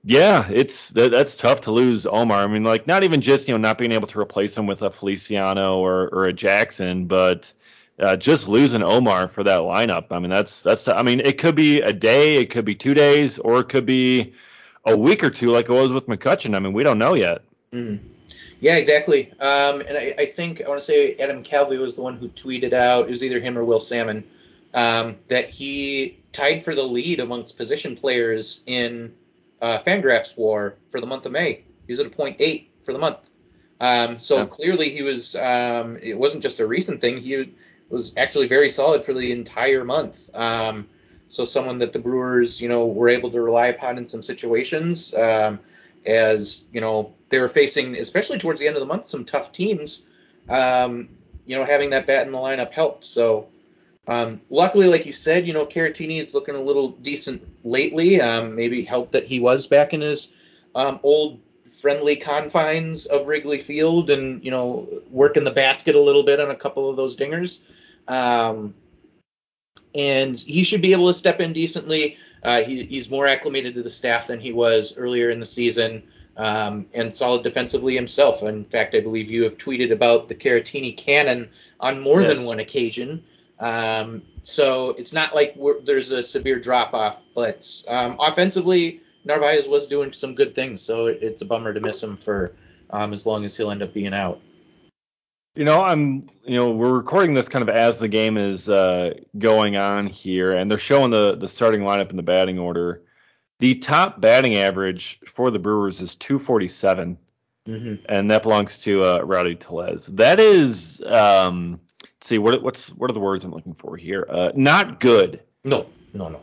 Yeah, 0.03 0.49
it's 0.49 0.89
that, 0.89 1.11
that's 1.11 1.35
tough 1.35 1.61
to 1.61 1.71
lose 1.71 2.05
Omar. 2.05 2.43
I 2.43 2.47
mean, 2.47 2.63
like 2.65 2.87
not 2.87 3.03
even 3.03 3.21
just 3.21 3.47
you 3.47 3.53
know 3.53 3.57
not 3.57 3.77
being 3.77 3.93
able 3.93 4.07
to 4.07 4.19
replace 4.19 4.55
him 4.55 4.67
with 4.67 4.81
a 4.81 4.91
Feliciano 4.91 5.79
or 5.79 6.09
or 6.09 6.25
a 6.25 6.33
Jackson, 6.33 7.05
but 7.05 7.53
uh, 7.99 8.15
just 8.15 8.47
losing 8.47 8.83
Omar 8.83 9.27
for 9.27 9.43
that 9.43 9.61
lineup. 9.61 10.07
I 10.11 10.19
mean, 10.19 10.29
that's 10.29 10.61
that's. 10.61 10.83
T- 10.83 10.91
I 10.91 11.03
mean, 11.03 11.19
it 11.19 11.37
could 11.37 11.55
be 11.55 11.81
a 11.81 11.93
day, 11.93 12.37
it 12.37 12.49
could 12.49 12.65
be 12.65 12.75
two 12.75 12.93
days, 12.93 13.39
or 13.39 13.59
it 13.59 13.69
could 13.69 13.85
be 13.85 14.33
a 14.85 14.97
week 14.97 15.23
or 15.23 15.29
two, 15.29 15.51
like 15.51 15.69
it 15.69 15.73
was 15.73 15.91
with 15.91 16.07
McCutchen. 16.07 16.55
I 16.55 16.59
mean, 16.59 16.73
we 16.73 16.83
don't 16.83 16.97
know 16.97 17.13
yet. 17.13 17.43
Mm. 17.71 17.99
Yeah, 18.59 18.75
exactly. 18.75 19.31
Um, 19.39 19.81
and 19.81 19.97
I, 19.97 20.15
I, 20.17 20.25
think 20.27 20.61
I 20.61 20.69
want 20.69 20.79
to 20.79 20.85
say 20.85 21.15
Adam 21.15 21.43
McCalvy 21.43 21.77
was 21.79 21.95
the 21.95 22.01
one 22.01 22.15
who 22.15 22.29
tweeted 22.29 22.71
out. 22.71 23.07
It 23.07 23.09
was 23.09 23.21
either 23.21 23.39
him 23.39 23.57
or 23.57 23.65
Will 23.65 23.79
Sammon 23.79 24.23
um, 24.73 25.17
that 25.27 25.49
he 25.49 26.23
tied 26.31 26.63
for 26.63 26.73
the 26.73 26.83
lead 26.83 27.19
amongst 27.19 27.57
position 27.57 27.95
players 27.95 28.63
in 28.65 29.13
uh, 29.61 29.79
Fangraphs 29.85 30.37
WAR 30.37 30.75
for 30.91 31.01
the 31.01 31.07
month 31.07 31.25
of 31.25 31.31
May. 31.31 31.63
He 31.85 31.91
was 31.91 31.99
at 31.99 32.05
a 32.05 32.09
point 32.09 32.37
eight 32.39 32.71
for 32.85 32.93
the 32.93 32.99
month. 32.99 33.17
Um, 33.81 34.17
so 34.17 34.37
yeah. 34.37 34.45
clearly 34.45 34.89
he 34.89 35.03
was. 35.03 35.35
Um, 35.35 35.97
it 36.01 36.17
wasn't 36.17 36.41
just 36.41 36.59
a 36.61 36.67
recent 36.67 37.01
thing. 37.01 37.17
He 37.17 37.53
was 37.93 38.17
actually 38.17 38.47
very 38.47 38.69
solid 38.69 39.05
for 39.05 39.13
the 39.13 39.31
entire 39.31 39.85
month. 39.85 40.29
Um, 40.35 40.87
so 41.29 41.45
someone 41.45 41.77
that 41.79 41.93
the 41.93 41.99
Brewers, 41.99 42.59
you 42.59 42.67
know, 42.67 42.87
were 42.87 43.07
able 43.07 43.29
to 43.31 43.41
rely 43.41 43.67
upon 43.67 43.97
in 43.97 44.07
some 44.07 44.23
situations, 44.23 45.13
um, 45.13 45.59
as 46.05 46.65
you 46.73 46.81
know, 46.81 47.13
they 47.29 47.39
were 47.39 47.47
facing, 47.47 47.95
especially 47.95 48.39
towards 48.39 48.59
the 48.59 48.67
end 48.67 48.75
of 48.75 48.81
the 48.81 48.87
month, 48.87 49.07
some 49.07 49.23
tough 49.23 49.51
teams. 49.51 50.05
Um, 50.49 51.09
you 51.45 51.55
know, 51.55 51.65
having 51.65 51.89
that 51.91 52.07
bat 52.07 52.25
in 52.25 52.33
the 52.33 52.37
lineup 52.37 52.71
helped. 52.71 53.03
So 53.03 53.47
um, 54.07 54.41
luckily, 54.49 54.87
like 54.87 55.05
you 55.05 55.13
said, 55.13 55.45
you 55.47 55.53
know, 55.53 55.65
Caratini 55.65 56.19
is 56.19 56.33
looking 56.33 56.55
a 56.55 56.61
little 56.61 56.89
decent 56.89 57.41
lately. 57.63 58.21
Um, 58.21 58.55
maybe 58.55 58.83
helped 58.83 59.11
that 59.13 59.25
he 59.25 59.39
was 59.39 59.67
back 59.67 59.93
in 59.93 60.01
his 60.01 60.33
um, 60.75 60.99
old 61.03 61.39
friendly 61.71 62.15
confines 62.15 63.05
of 63.07 63.27
Wrigley 63.27 63.59
Field 63.59 64.09
and, 64.09 64.43
you 64.43 64.51
know, 64.51 64.87
working 65.09 65.43
the 65.43 65.51
basket 65.51 65.95
a 65.95 65.99
little 65.99 66.23
bit 66.23 66.39
on 66.39 66.51
a 66.51 66.55
couple 66.55 66.89
of 66.89 66.95
those 66.95 67.15
dingers. 67.15 67.61
Um, 68.07 68.73
and 69.95 70.37
he 70.37 70.63
should 70.63 70.81
be 70.81 70.91
able 70.91 71.07
to 71.07 71.13
step 71.13 71.39
in 71.39 71.53
decently. 71.53 72.17
Uh, 72.41 72.63
he, 72.63 72.83
he's 72.83 73.09
more 73.09 73.27
acclimated 73.27 73.75
to 73.75 73.83
the 73.83 73.89
staff 73.89 74.27
than 74.27 74.39
he 74.39 74.51
was 74.51 74.97
earlier 74.97 75.29
in 75.29 75.39
the 75.39 75.45
season. 75.45 76.03
Um, 76.35 76.87
and 76.95 77.13
solid 77.13 77.43
defensively 77.43 77.93
himself. 77.93 78.41
In 78.41 78.65
fact, 78.65 78.95
I 78.95 79.01
believe 79.01 79.29
you 79.29 79.43
have 79.43 79.55
tweeted 79.59 79.91
about 79.91 80.27
the 80.27 80.33
Caratini 80.33 80.97
cannon 80.97 81.47
on 81.79 81.99
more 81.99 82.23
yes. 82.23 82.35
than 82.35 82.47
one 82.47 82.59
occasion. 82.59 83.23
Um, 83.59 84.23
so 84.41 84.89
it's 84.97 85.13
not 85.13 85.35
like 85.35 85.55
there's 85.83 86.09
a 86.09 86.23
severe 86.23 86.59
drop 86.59 86.95
off, 86.95 87.17
but 87.35 87.69
um, 87.87 88.17
offensively, 88.19 89.01
Narvaez 89.25 89.67
was 89.67 89.87
doing 89.87 90.11
some 90.11 90.33
good 90.35 90.55
things. 90.55 90.81
So 90.81 91.05
it's 91.05 91.43
a 91.43 91.45
bummer 91.45 91.73
to 91.73 91.79
miss 91.79 92.01
him 92.01 92.17
for 92.17 92.53
um, 92.89 93.13
as 93.13 93.25
long 93.25 93.45
as 93.45 93.55
he'll 93.55 93.71
end 93.71 93.83
up 93.83 93.93
being 93.93 94.13
out. 94.13 94.41
You 95.55 95.65
know, 95.65 95.83
I'm, 95.83 96.27
you 96.43 96.57
know, 96.57 96.71
we're 96.71 96.97
recording 96.97 97.35
this 97.35 97.47
kind 97.47 97.61
of 97.61 97.69
as 97.69 97.99
the 97.99 98.07
game 98.07 98.37
is 98.37 98.67
uh, 98.67 99.13
going 99.37 99.77
on 99.77 100.07
here, 100.07 100.53
and 100.53 100.69
they're 100.69 100.79
showing 100.79 101.11
the 101.11 101.35
the 101.35 101.47
starting 101.47 101.81
lineup 101.81 102.09
in 102.09 102.17
the 102.17 102.23
batting 102.23 102.57
order. 102.57 103.03
The 103.59 103.75
top 103.75 104.19
batting 104.19 104.55
average 104.55 105.19
for 105.27 105.51
the 105.51 105.59
Brewers 105.59 106.01
is 106.01 106.15
247, 106.15 107.19
mm-hmm. 107.67 108.05
and 108.09 108.31
that 108.31 108.41
belongs 108.41 108.79
to 108.79 109.03
uh, 109.03 109.19
Rowdy 109.19 109.53
Tellez. 109.53 110.07
That 110.07 110.39
is, 110.39 111.03
um, 111.05 111.79
see 112.19 112.39
what 112.39 112.63
what's 112.63 112.89
what 112.93 113.11
are 113.11 113.13
the 113.13 113.19
words 113.19 113.43
I'm 113.43 113.51
looking 113.51 113.75
for 113.75 113.95
here? 113.95 114.25
Uh, 114.27 114.51
not 114.55 114.99
good. 114.99 115.43
No, 115.63 115.85
no, 116.15 116.29
no, 116.29 116.41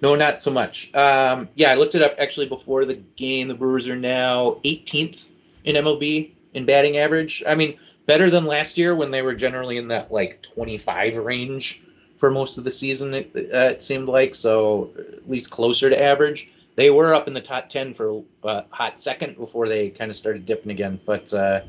no, 0.00 0.14
not 0.14 0.40
so 0.40 0.50
much. 0.50 0.94
Um, 0.94 1.50
yeah, 1.56 1.72
I 1.72 1.74
looked 1.74 1.94
it 1.94 2.00
up 2.00 2.14
actually 2.16 2.48
before 2.48 2.86
the 2.86 2.94
game. 2.94 3.48
The 3.48 3.54
Brewers 3.54 3.86
are 3.86 3.96
now 3.96 4.60
18th 4.64 5.30
in 5.64 5.76
MLB 5.76 6.30
in 6.54 6.64
batting 6.64 6.96
average. 6.96 7.42
I 7.46 7.54
mean, 7.54 7.78
better 8.08 8.30
than 8.30 8.46
last 8.46 8.78
year 8.78 8.96
when 8.96 9.10
they 9.10 9.20
were 9.20 9.34
generally 9.34 9.76
in 9.76 9.88
that 9.88 10.10
like 10.10 10.42
25 10.42 11.18
range 11.18 11.82
for 12.16 12.30
most 12.30 12.56
of 12.56 12.64
the 12.64 12.70
season. 12.70 13.12
It, 13.14 13.30
uh, 13.36 13.58
it 13.58 13.82
seemed 13.82 14.08
like 14.08 14.34
so 14.34 14.90
at 14.98 15.30
least 15.30 15.50
closer 15.50 15.90
to 15.90 16.02
average. 16.02 16.52
They 16.74 16.90
were 16.90 17.14
up 17.14 17.28
in 17.28 17.34
the 17.34 17.40
top 17.40 17.68
10 17.68 17.92
for 17.92 18.24
a 18.42 18.46
uh, 18.46 18.64
hot 18.70 18.98
second 18.98 19.36
before 19.36 19.68
they 19.68 19.90
kind 19.90 20.10
of 20.10 20.16
started 20.16 20.44
dipping 20.46 20.72
again, 20.72 20.98
but. 21.06 21.32
Uh, 21.32 21.60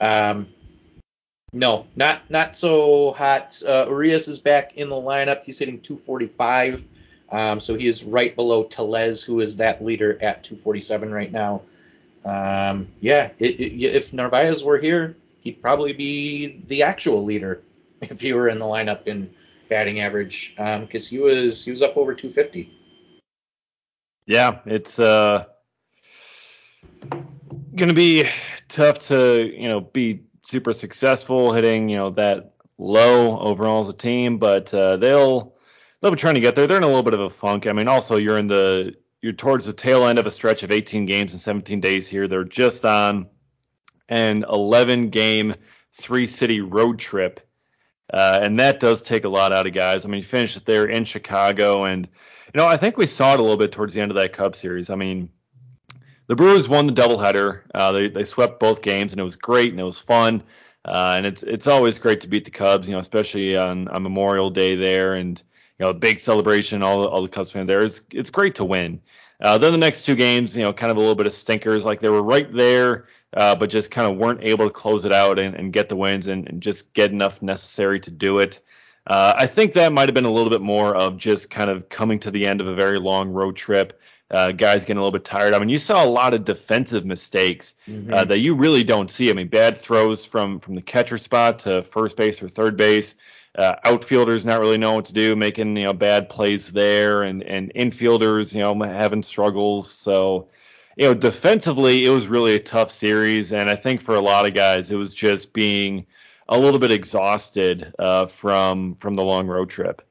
um, 0.00 0.48
no, 1.52 1.86
not 1.94 2.28
not 2.30 2.56
so 2.56 3.12
hot. 3.12 3.62
Uh, 3.64 3.86
Urias 3.88 4.26
is 4.26 4.40
back 4.40 4.74
in 4.74 4.88
the 4.88 4.96
lineup. 4.96 5.44
He's 5.44 5.56
hitting 5.56 5.80
245. 5.80 6.84
Um, 7.30 7.60
so 7.60 7.76
he 7.76 7.86
is 7.86 8.02
right 8.02 8.34
below 8.34 8.64
Tellez, 8.64 9.22
who 9.22 9.40
is 9.40 9.56
that 9.58 9.82
leader 9.82 10.18
at 10.20 10.42
247 10.42 11.12
right 11.12 11.30
now. 11.30 11.62
Um, 12.24 12.88
yeah, 13.00 13.30
it, 13.38 13.60
it, 13.60 13.82
if 13.82 14.12
Narvaez 14.12 14.64
were 14.64 14.78
here, 14.78 15.16
he'd 15.44 15.62
probably 15.62 15.92
be 15.92 16.64
the 16.66 16.82
actual 16.82 17.22
leader 17.24 17.62
if 18.00 18.20
he 18.20 18.32
were 18.32 18.48
in 18.48 18.58
the 18.58 18.64
lineup 18.64 19.06
in 19.06 19.30
batting 19.68 20.00
average, 20.00 20.54
because 20.56 21.06
um, 21.06 21.10
he 21.10 21.18
was 21.18 21.64
he 21.64 21.70
was 21.70 21.82
up 21.82 21.96
over 21.96 22.14
250. 22.14 22.70
Yeah, 24.26 24.60
it's 24.66 24.98
uh, 24.98 25.44
gonna 27.76 27.94
be 27.94 28.28
tough 28.68 28.98
to 29.00 29.52
you 29.54 29.68
know 29.68 29.80
be 29.80 30.24
super 30.42 30.72
successful, 30.72 31.52
hitting 31.52 31.88
you 31.88 31.96
know 31.96 32.10
that 32.10 32.54
low 32.78 33.38
overall 33.38 33.82
as 33.82 33.88
a 33.88 33.92
team, 33.92 34.38
but 34.38 34.72
uh, 34.74 34.96
they'll 34.96 35.54
they'll 36.00 36.10
be 36.10 36.16
trying 36.16 36.34
to 36.34 36.40
get 36.40 36.54
there. 36.54 36.66
They're 36.66 36.78
in 36.78 36.82
a 36.82 36.86
little 36.86 37.02
bit 37.02 37.14
of 37.14 37.20
a 37.20 37.30
funk. 37.30 37.66
I 37.66 37.72
mean, 37.72 37.88
also 37.88 38.16
you're 38.16 38.38
in 38.38 38.46
the 38.46 38.94
you're 39.20 39.32
towards 39.32 39.66
the 39.66 39.72
tail 39.72 40.06
end 40.06 40.18
of 40.18 40.26
a 40.26 40.30
stretch 40.30 40.62
of 40.62 40.70
18 40.70 41.06
games 41.06 41.32
and 41.32 41.40
17 41.40 41.80
days 41.80 42.06
here. 42.06 42.28
They're 42.28 42.44
just 42.44 42.84
on 42.84 43.28
an 44.08 44.44
11 44.48 45.10
game 45.10 45.54
three 45.92 46.26
city 46.26 46.60
road 46.60 46.98
trip. 46.98 47.40
Uh, 48.12 48.40
and 48.42 48.58
that 48.58 48.80
does 48.80 49.02
take 49.02 49.24
a 49.24 49.28
lot 49.28 49.52
out 49.52 49.66
of 49.66 49.72
guys. 49.72 50.04
I 50.04 50.08
mean, 50.08 50.18
you 50.18 50.24
finished 50.24 50.64
there 50.66 50.86
in 50.86 51.04
Chicago, 51.04 51.84
and 51.84 52.06
you 52.06 52.58
know, 52.60 52.66
I 52.66 52.76
think 52.76 52.96
we 52.96 53.06
saw 53.06 53.34
it 53.34 53.40
a 53.40 53.42
little 53.42 53.56
bit 53.56 53.72
towards 53.72 53.94
the 53.94 54.00
end 54.00 54.10
of 54.10 54.16
that 54.16 54.32
Cub 54.32 54.54
series. 54.54 54.90
I 54.90 54.94
mean, 54.94 55.30
the 56.26 56.36
Brewers 56.36 56.68
won 56.68 56.86
the 56.86 56.92
doubleheader. 56.92 57.62
Uh, 57.74 57.92
they 57.92 58.08
they 58.08 58.24
swept 58.24 58.60
both 58.60 58.82
games, 58.82 59.12
and 59.12 59.20
it 59.20 59.24
was 59.24 59.36
great 59.36 59.70
and 59.70 59.80
it 59.80 59.84
was 59.84 59.98
fun. 59.98 60.42
Uh, 60.84 61.14
and 61.16 61.26
it's 61.26 61.42
it's 61.42 61.66
always 61.66 61.98
great 61.98 62.20
to 62.20 62.28
beat 62.28 62.44
the 62.44 62.50
Cubs, 62.50 62.86
you 62.86 62.94
know, 62.94 63.00
especially 63.00 63.56
on, 63.56 63.88
on 63.88 64.02
Memorial 64.02 64.50
Day 64.50 64.74
there, 64.74 65.14
and 65.14 65.42
you 65.78 65.84
know, 65.84 65.90
a 65.90 65.94
big 65.94 66.18
celebration. 66.18 66.82
All 66.82 67.02
the, 67.02 67.08
all 67.08 67.22
the 67.22 67.28
Cubs 67.28 67.52
fans 67.52 67.66
there. 67.66 67.82
It's 67.82 68.02
it's 68.10 68.30
great 68.30 68.56
to 68.56 68.64
win. 68.64 69.00
Uh, 69.40 69.58
then 69.58 69.72
the 69.72 69.78
next 69.78 70.04
two 70.04 70.14
games, 70.14 70.54
you 70.56 70.62
know, 70.62 70.72
kind 70.72 70.90
of 70.90 70.96
a 70.96 71.00
little 71.00 71.14
bit 71.14 71.26
of 71.26 71.32
stinkers. 71.32 71.84
Like 71.84 72.00
they 72.00 72.08
were 72.08 72.22
right 72.22 72.52
there, 72.52 73.06
uh, 73.34 73.54
but 73.54 73.70
just 73.70 73.90
kind 73.90 74.10
of 74.10 74.16
weren't 74.16 74.40
able 74.42 74.66
to 74.66 74.72
close 74.72 75.04
it 75.04 75.12
out 75.12 75.38
and, 75.38 75.54
and 75.54 75.72
get 75.72 75.88
the 75.88 75.96
wins 75.96 76.26
and, 76.26 76.48
and, 76.48 76.62
just 76.62 76.92
get 76.94 77.10
enough 77.10 77.42
necessary 77.42 78.00
to 78.00 78.10
do 78.10 78.38
it. 78.38 78.60
Uh, 79.06 79.34
I 79.36 79.46
think 79.46 79.74
that 79.74 79.92
might 79.92 80.08
have 80.08 80.14
been 80.14 80.24
a 80.24 80.32
little 80.32 80.50
bit 80.50 80.62
more 80.62 80.94
of 80.94 81.18
just 81.18 81.50
kind 81.50 81.70
of 81.70 81.88
coming 81.88 82.20
to 82.20 82.30
the 82.30 82.46
end 82.46 82.60
of 82.60 82.66
a 82.66 82.74
very 82.74 82.98
long 82.98 83.30
road 83.30 83.56
trip 83.56 84.00
uh, 84.30 84.52
guys 84.52 84.82
getting 84.84 84.98
a 84.98 85.00
little 85.00 85.12
bit 85.12 85.24
tired. 85.24 85.54
I 85.54 85.58
mean, 85.58 85.68
you 85.68 85.78
saw 85.78 86.04
a 86.04 86.08
lot 86.08 86.34
of 86.34 86.44
defensive 86.44 87.04
mistakes 87.04 87.74
mm-hmm. 87.86 88.12
uh, 88.12 88.24
that 88.24 88.38
you 88.38 88.54
really 88.54 88.84
don't 88.84 89.10
see. 89.10 89.30
I 89.30 89.32
mean, 89.32 89.48
bad 89.48 89.78
throws 89.78 90.24
from 90.24 90.60
from 90.60 90.74
the 90.74 90.82
catcher 90.82 91.18
spot 91.18 91.60
to 91.60 91.82
first 91.82 92.16
base 92.16 92.42
or 92.42 92.48
third 92.48 92.76
base. 92.76 93.14
Uh, 93.56 93.76
outfielders 93.84 94.44
not 94.44 94.58
really 94.58 94.78
knowing 94.78 94.96
what 94.96 95.04
to 95.04 95.12
do, 95.12 95.36
making 95.36 95.76
you 95.76 95.84
know 95.84 95.92
bad 95.92 96.28
plays 96.28 96.72
there, 96.72 97.22
and 97.22 97.42
and 97.42 97.72
infielders 97.74 98.54
you 98.54 98.60
know 98.60 98.74
having 98.82 99.22
struggles. 99.22 99.90
So 99.90 100.48
you 100.96 101.08
know 101.08 101.14
defensively, 101.14 102.04
it 102.04 102.10
was 102.10 102.26
really 102.26 102.54
a 102.54 102.60
tough 102.60 102.90
series, 102.90 103.52
and 103.52 103.68
I 103.68 103.76
think 103.76 104.00
for 104.00 104.14
a 104.14 104.20
lot 104.20 104.46
of 104.46 104.54
guys, 104.54 104.90
it 104.90 104.96
was 104.96 105.14
just 105.14 105.52
being 105.52 106.06
a 106.48 106.58
little 106.58 106.78
bit 106.78 106.90
exhausted 106.90 107.94
uh, 107.98 108.26
from 108.26 108.94
from 108.96 109.16
the 109.16 109.24
long 109.24 109.46
road 109.46 109.70
trip. 109.70 110.02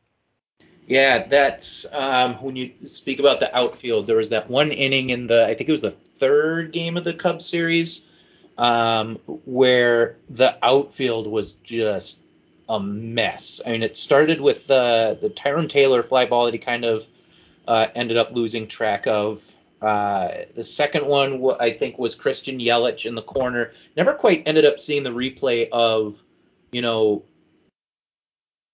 Yeah, 0.88 1.28
that's 1.28 1.86
um, 1.92 2.36
when 2.36 2.56
you 2.56 2.72
speak 2.88 3.20
about 3.20 3.40
the 3.40 3.56
outfield. 3.56 4.08
There 4.08 4.18
was 4.18 4.30
that 4.30 4.50
one 4.50 4.72
inning 4.72 5.12
in 5.12 5.28
the, 5.28 5.46
I 5.46 5.54
think 5.54 5.70
it 5.70 5.72
was 5.72 5.82
the 5.82 5.92
third 5.92 6.72
game 6.72 6.98
of 6.98 7.04
the 7.04 7.14
Cubs 7.14 7.46
series, 7.46 8.06
um, 8.58 9.16
where 9.46 10.18
the 10.30 10.58
outfield 10.62 11.28
was 11.28 11.54
just 11.54 12.22
a 12.68 12.80
mess. 12.80 13.62
I 13.66 13.72
mean, 13.72 13.84
it 13.84 13.96
started 13.96 14.42
with 14.42 14.68
the 14.68 15.18
the 15.22 15.30
Tyrone 15.30 15.68
Taylor 15.68 16.04
fly 16.04 16.26
ball 16.26 16.46
that 16.46 16.54
he 16.54 16.60
kind 16.60 16.84
of 16.84 17.08
uh, 17.68 17.88
ended 17.96 18.18
up 18.18 18.32
losing 18.32 18.68
track 18.68 19.08
of. 19.08 19.44
Uh, 19.84 20.46
the 20.56 20.64
second 20.64 21.06
one, 21.06 21.44
I 21.60 21.70
think, 21.72 22.00
was 22.00 22.16
Christian 22.16 22.58
Yelich 22.58 23.06
in 23.06 23.16
the 23.16 23.22
corner. 23.22 23.74
Never 23.98 24.14
quite 24.14 24.44
ended 24.46 24.64
up 24.64 24.80
seeing 24.80 25.04
the 25.04 25.10
replay 25.10 25.68
of, 25.74 26.24
you 26.72 26.82
know, 26.82 27.26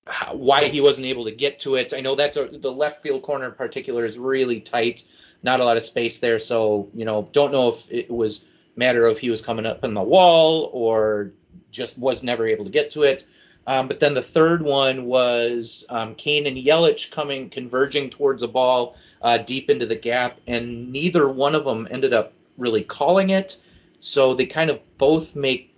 how, 0.06 0.36
why 0.36 0.66
he 0.66 0.82
wasn't 0.82 1.08
able 1.08 1.26
to 1.26 1.32
get 1.32 1.60
to 1.62 1.76
it. 1.76 1.96
I 1.96 2.02
know 2.02 2.14
that's 2.14 2.38
a, 2.38 2.46
the 2.46 2.72
left 2.72 3.02
field 3.02 3.24
corner 3.24 3.46
in 3.46 3.54
particular 3.54 4.06
is 4.06 4.20
really 4.20 4.60
tight, 4.60 5.04
not 5.42 5.60
a 5.60 5.66
lot 5.66 5.78
of 5.78 5.84
space 5.84 6.20
there. 6.20 6.40
So 6.40 6.90
you 6.94 7.06
know, 7.06 7.28
don't 7.32 7.52
know 7.52 7.70
if 7.70 7.92
it 7.92 8.12
was 8.12 8.48
matter 8.76 9.08
of 9.08 9.18
he 9.18 9.32
was 9.32 9.42
coming 9.42 9.66
up 9.66 9.84
in 9.84 9.96
the 9.96 10.04
wall 10.04 10.70
or 10.74 11.32
just 11.72 11.98
was 11.98 12.22
never 12.22 12.48
able 12.48 12.66
to 12.66 12.72
get 12.72 12.92
to 12.92 13.04
it. 13.04 13.26
Um, 13.66 13.88
but 13.88 14.00
then 14.00 14.14
the 14.14 14.22
third 14.22 14.62
one 14.62 15.06
was 15.06 15.86
um, 15.90 16.14
Cain 16.16 16.46
and 16.46 16.58
Yelich 16.58 17.10
coming 17.10 17.50
converging 17.50 18.12
towards 18.12 18.44
a 18.44 18.48
ball 18.48 18.96
uh, 19.22 19.38
deep 19.38 19.70
into 19.70 19.86
the 19.86 19.96
gap, 19.96 20.40
and 20.48 20.92
neither 20.92 21.30
one 21.30 21.56
of 21.56 21.66
them 21.66 21.88
ended 21.92 22.14
up 22.14 22.34
really 22.58 22.84
calling 22.84 23.30
it. 23.30 23.58
So 24.00 24.34
they 24.34 24.46
kind 24.46 24.70
of 24.70 24.80
both 24.98 25.36
make, 25.36 25.76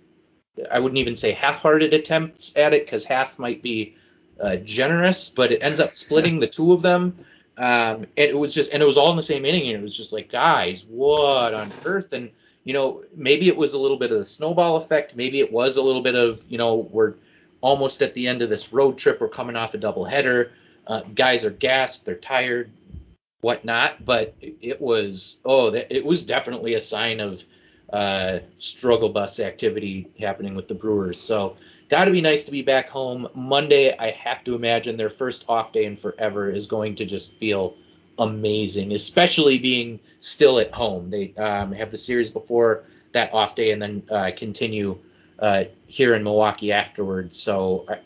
I 0.70 0.78
wouldn't 0.78 0.98
even 0.98 1.16
say 1.16 1.32
half-hearted 1.32 1.92
attempts 1.94 2.56
at 2.56 2.74
it 2.74 2.86
because 2.86 3.04
half 3.04 3.38
might 3.38 3.62
be 3.62 3.96
uh, 4.40 4.56
generous, 4.56 5.28
but 5.28 5.52
it 5.52 5.62
ends 5.62 5.80
up 5.80 5.96
splitting 5.96 6.40
the 6.40 6.46
two 6.46 6.72
of 6.72 6.82
them. 6.82 7.18
Um, 7.58 8.06
and 8.16 8.30
it 8.30 8.38
was 8.38 8.54
just, 8.54 8.72
and 8.72 8.82
it 8.82 8.86
was 8.86 8.96
all 8.96 9.10
in 9.10 9.16
the 9.16 9.22
same 9.22 9.44
inning, 9.44 9.68
and 9.68 9.78
it 9.78 9.82
was 9.82 9.96
just 9.96 10.12
like, 10.12 10.30
guys, 10.30 10.86
what 10.88 11.54
on 11.54 11.70
earth? 11.84 12.12
And 12.12 12.30
you 12.64 12.72
know, 12.72 13.02
maybe 13.14 13.48
it 13.48 13.56
was 13.56 13.74
a 13.74 13.78
little 13.78 13.96
bit 13.96 14.12
of 14.12 14.18
the 14.18 14.26
snowball 14.26 14.76
effect. 14.76 15.16
Maybe 15.16 15.40
it 15.40 15.52
was 15.52 15.76
a 15.76 15.82
little 15.82 16.02
bit 16.02 16.14
of, 16.14 16.44
you 16.48 16.58
know, 16.58 16.88
we're 16.92 17.14
almost 17.60 18.02
at 18.02 18.14
the 18.14 18.28
end 18.28 18.42
of 18.42 18.50
this 18.50 18.72
road 18.72 18.98
trip. 18.98 19.20
We're 19.20 19.28
coming 19.28 19.56
off 19.56 19.74
a 19.74 19.78
doubleheader. 19.78 20.50
Uh, 20.86 21.02
guys 21.14 21.44
are 21.44 21.50
gassed. 21.50 22.04
They're 22.04 22.14
tired, 22.14 22.70
whatnot. 23.42 24.04
But 24.04 24.34
it, 24.40 24.80
was, 24.80 25.38
oh, 25.44 25.74
it 25.74 26.04
was 26.04 26.24
definitely 26.24 26.74
a 26.74 26.80
sign 26.80 27.20
of 27.20 27.44
uh, 27.92 28.38
struggle 28.58 29.10
bus 29.10 29.38
activity 29.38 30.08
happening 30.18 30.54
with 30.54 30.66
the 30.66 30.74
Brewers. 30.74 31.20
So 31.20 31.58
got 31.90 32.06
to 32.06 32.10
be 32.10 32.22
nice 32.22 32.44
to 32.44 32.50
be 32.50 32.62
back 32.62 32.88
home. 32.88 33.28
Monday, 33.34 33.94
I 33.98 34.12
have 34.12 34.42
to 34.44 34.54
imagine 34.54 34.96
their 34.96 35.10
first 35.10 35.44
off 35.48 35.72
day 35.72 35.84
in 35.84 35.96
forever 35.96 36.50
is 36.50 36.66
going 36.66 36.96
to 36.96 37.04
just 37.04 37.34
feel 37.34 37.76
amazing, 38.18 38.92
especially 38.92 39.58
being 39.58 40.00
still 40.20 40.58
at 40.58 40.72
home. 40.72 41.10
They 41.10 41.34
um, 41.34 41.72
have 41.72 41.90
the 41.90 41.98
series 41.98 42.30
before 42.30 42.84
that 43.12 43.34
off 43.34 43.54
day 43.54 43.72
and 43.72 43.82
then 43.82 44.02
uh, 44.10 44.30
continue 44.34 44.98
uh, 45.42 45.64
here 45.88 46.14
in 46.14 46.22
Milwaukee 46.22 46.72
afterwards. 46.72 47.36
So 47.36 47.84
uh, 47.88 47.96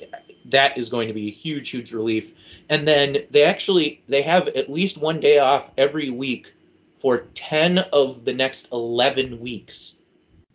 that 0.46 0.78
is 0.78 0.88
going 0.88 1.06
to 1.08 1.14
be 1.14 1.28
a 1.28 1.32
huge, 1.32 1.68
huge 1.68 1.92
relief. 1.92 2.34
And 2.68 2.88
then 2.88 3.18
they 3.30 3.44
actually 3.44 4.02
they 4.08 4.22
have 4.22 4.48
at 4.48 4.70
least 4.70 4.96
one 4.96 5.20
day 5.20 5.38
off 5.38 5.70
every 5.76 6.10
week 6.10 6.52
for 6.96 7.26
10 7.34 7.78
of 7.92 8.24
the 8.24 8.32
next 8.32 8.72
11 8.72 9.38
weeks 9.38 10.00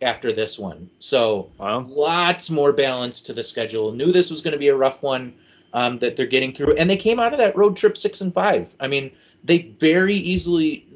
after 0.02 0.32
this 0.32 0.58
one. 0.58 0.90
So 0.98 1.52
wow. 1.58 1.86
lots 1.88 2.50
more 2.50 2.72
balance 2.72 3.22
to 3.22 3.32
the 3.32 3.44
schedule. 3.44 3.92
Knew 3.92 4.10
this 4.10 4.30
was 4.30 4.42
going 4.42 4.52
to 4.52 4.58
be 4.58 4.68
a 4.68 4.76
rough 4.76 5.02
one 5.02 5.34
um, 5.72 6.00
that 6.00 6.16
they're 6.16 6.26
getting 6.26 6.52
through, 6.52 6.74
and 6.74 6.90
they 6.90 6.96
came 6.96 7.20
out 7.20 7.32
of 7.32 7.38
that 7.38 7.56
road 7.56 7.76
trip 7.76 7.96
six 7.96 8.20
and 8.20 8.34
five. 8.34 8.74
I 8.80 8.88
mean, 8.88 9.12
they 9.44 9.74
very 9.78 10.16
easily 10.16 10.86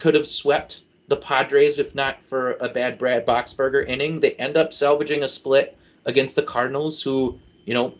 could 0.00 0.14
have 0.14 0.26
swept 0.26 0.82
the 1.08 1.16
Padres 1.16 1.78
if 1.78 1.94
not 1.94 2.24
for 2.24 2.52
a 2.60 2.68
bad 2.68 2.98
Brad 2.98 3.26
Boxberger 3.26 3.86
inning. 3.86 4.20
They 4.20 4.32
end 4.32 4.56
up 4.56 4.72
salvaging 4.72 5.22
a 5.22 5.28
split 5.28 5.76
against 6.04 6.36
the 6.36 6.42
Cardinals, 6.42 7.02
who 7.02 7.38
you 7.64 7.74
know 7.74 7.94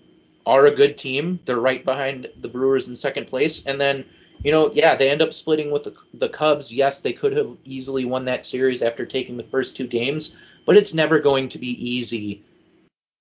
are 0.46 0.66
a 0.66 0.75
good 0.75 0.99
team. 0.99 1.38
They're 1.44 1.61
right 1.61 1.84
behind 1.84 2.28
the 2.40 2.49
Brewers 2.49 2.88
in 2.88 2.96
second 2.96 3.26
place, 3.26 3.66
and 3.66 3.80
then 3.80 4.04
you 4.42 4.52
know, 4.52 4.70
yeah, 4.75 4.94
they 4.94 5.11
end 5.11 5.23
up 5.23 5.32
splitting 5.32 5.70
with 5.70 5.84
the, 5.84 5.94
the 6.14 6.28
Cubs. 6.28 6.73
Yes, 6.73 7.00
they 7.00 7.12
could 7.12 7.34
have 7.37 7.56
easily 7.64 8.04
won 8.04 8.26
that 8.26 8.44
series 8.44 8.82
after 8.82 9.06
taking 9.06 9.37
the 9.37 9.44
first 9.44 9.76
two 9.76 9.87
games, 9.87 10.37
but 10.66 10.76
it's 10.76 10.92
never 10.92 11.18
going 11.18 11.49
to 11.49 11.58
be 11.58 11.88
easy 11.88 12.42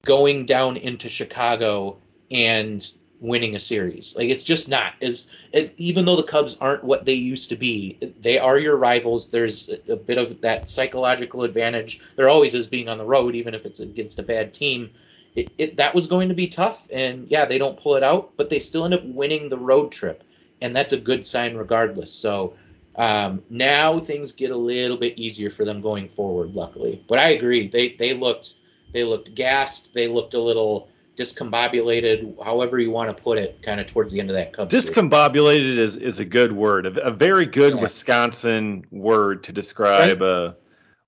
going 0.06 0.46
down 0.46 0.76
into 0.76 1.08
Chicago 1.08 1.98
and 2.30 2.86
winning 3.20 3.56
a 3.56 3.60
series. 3.60 4.16
Like 4.16 4.30
it's 4.30 4.44
just 4.44 4.68
not. 4.70 4.94
As, 5.02 5.32
even 5.78 6.06
though 6.06 6.16
the 6.16 6.24
Cubs 6.24 6.58
aren't 6.58 6.84
what 6.84 7.06
they 7.06 7.14
used 7.14 7.50
to 7.50 7.56
be, 7.56 8.14
they 8.20 8.38
are 8.38 8.60
your 8.60 8.76
rivals. 8.76 9.32
There's 9.32 9.70
a, 9.70 9.94
a 9.94 9.96
bit 9.96 10.18
of 10.18 10.42
that 10.42 10.70
psychological 10.70 11.44
advantage. 11.44 12.02
There 12.16 12.30
always 12.30 12.54
is 12.54 12.68
being 12.68 12.90
on 12.90 12.98
the 12.98 13.06
road, 13.06 13.36
even 13.36 13.54
if 13.54 13.66
it's 13.66 13.80
against 13.80 14.20
a 14.20 14.24
bad 14.24 14.54
team. 14.54 14.90
It, 15.36 15.52
it, 15.58 15.78
that 15.78 15.96
was 15.96 16.06
going 16.06 16.30
to 16.30 16.36
be 16.36 16.48
tough, 16.48 16.88
and 16.92 17.28
yeah, 17.30 17.46
they 17.46 17.58
don't 17.58 17.80
pull 17.80 17.96
it 17.96 18.04
out, 18.04 18.34
but 18.38 18.50
they 18.50 18.60
still 18.60 18.86
end 18.86 18.94
up 18.94 19.04
winning 19.04 19.50
the 19.50 19.58
road 19.58 19.92
trip, 19.92 20.24
and 20.62 20.76
that's 20.76 20.94
a 20.94 21.00
good 21.00 21.26
sign 21.26 21.56
regardless. 21.56 22.12
So 22.12 22.54
um, 22.96 23.42
now 23.50 24.00
things 24.00 24.32
get 24.32 24.52
a 24.52 24.56
little 24.56 24.98
bit 24.98 25.18
easier 25.18 25.50
for 25.50 25.66
them 25.66 25.82
going 25.82 26.10
forward, 26.10 26.54
luckily. 26.54 27.04
But 27.08 27.18
I 27.18 27.30
agree, 27.30 27.68
they 27.68 27.96
they 27.98 28.14
looked 28.14 28.54
they 28.94 29.04
looked 29.04 29.34
gassed, 29.34 29.94
they 29.94 30.08
looked 30.08 30.36
a 30.36 30.40
little 30.40 30.90
discombobulated, 31.18 32.44
however 32.44 32.80
you 32.80 32.92
want 32.92 33.16
to 33.16 33.24
put 33.24 33.38
it, 33.38 33.62
kind 33.62 33.80
of 33.80 33.88
towards 33.88 34.12
the 34.12 34.20
end 34.20 34.30
of 34.30 34.36
that 34.36 34.54
Cubs. 34.54 34.74
Discombobulated 34.74 35.78
is, 35.78 35.98
is 35.98 36.20
a 36.20 36.26
good 36.26 36.52
word, 36.52 36.86
a, 36.86 37.08
a 37.08 37.12
very 37.12 37.46
good 37.46 37.76
yeah. 37.76 37.82
Wisconsin 37.82 38.86
word 38.92 39.44
to 39.46 39.54
describe 39.54 40.22
right? 40.22 40.28
uh, 40.28 40.54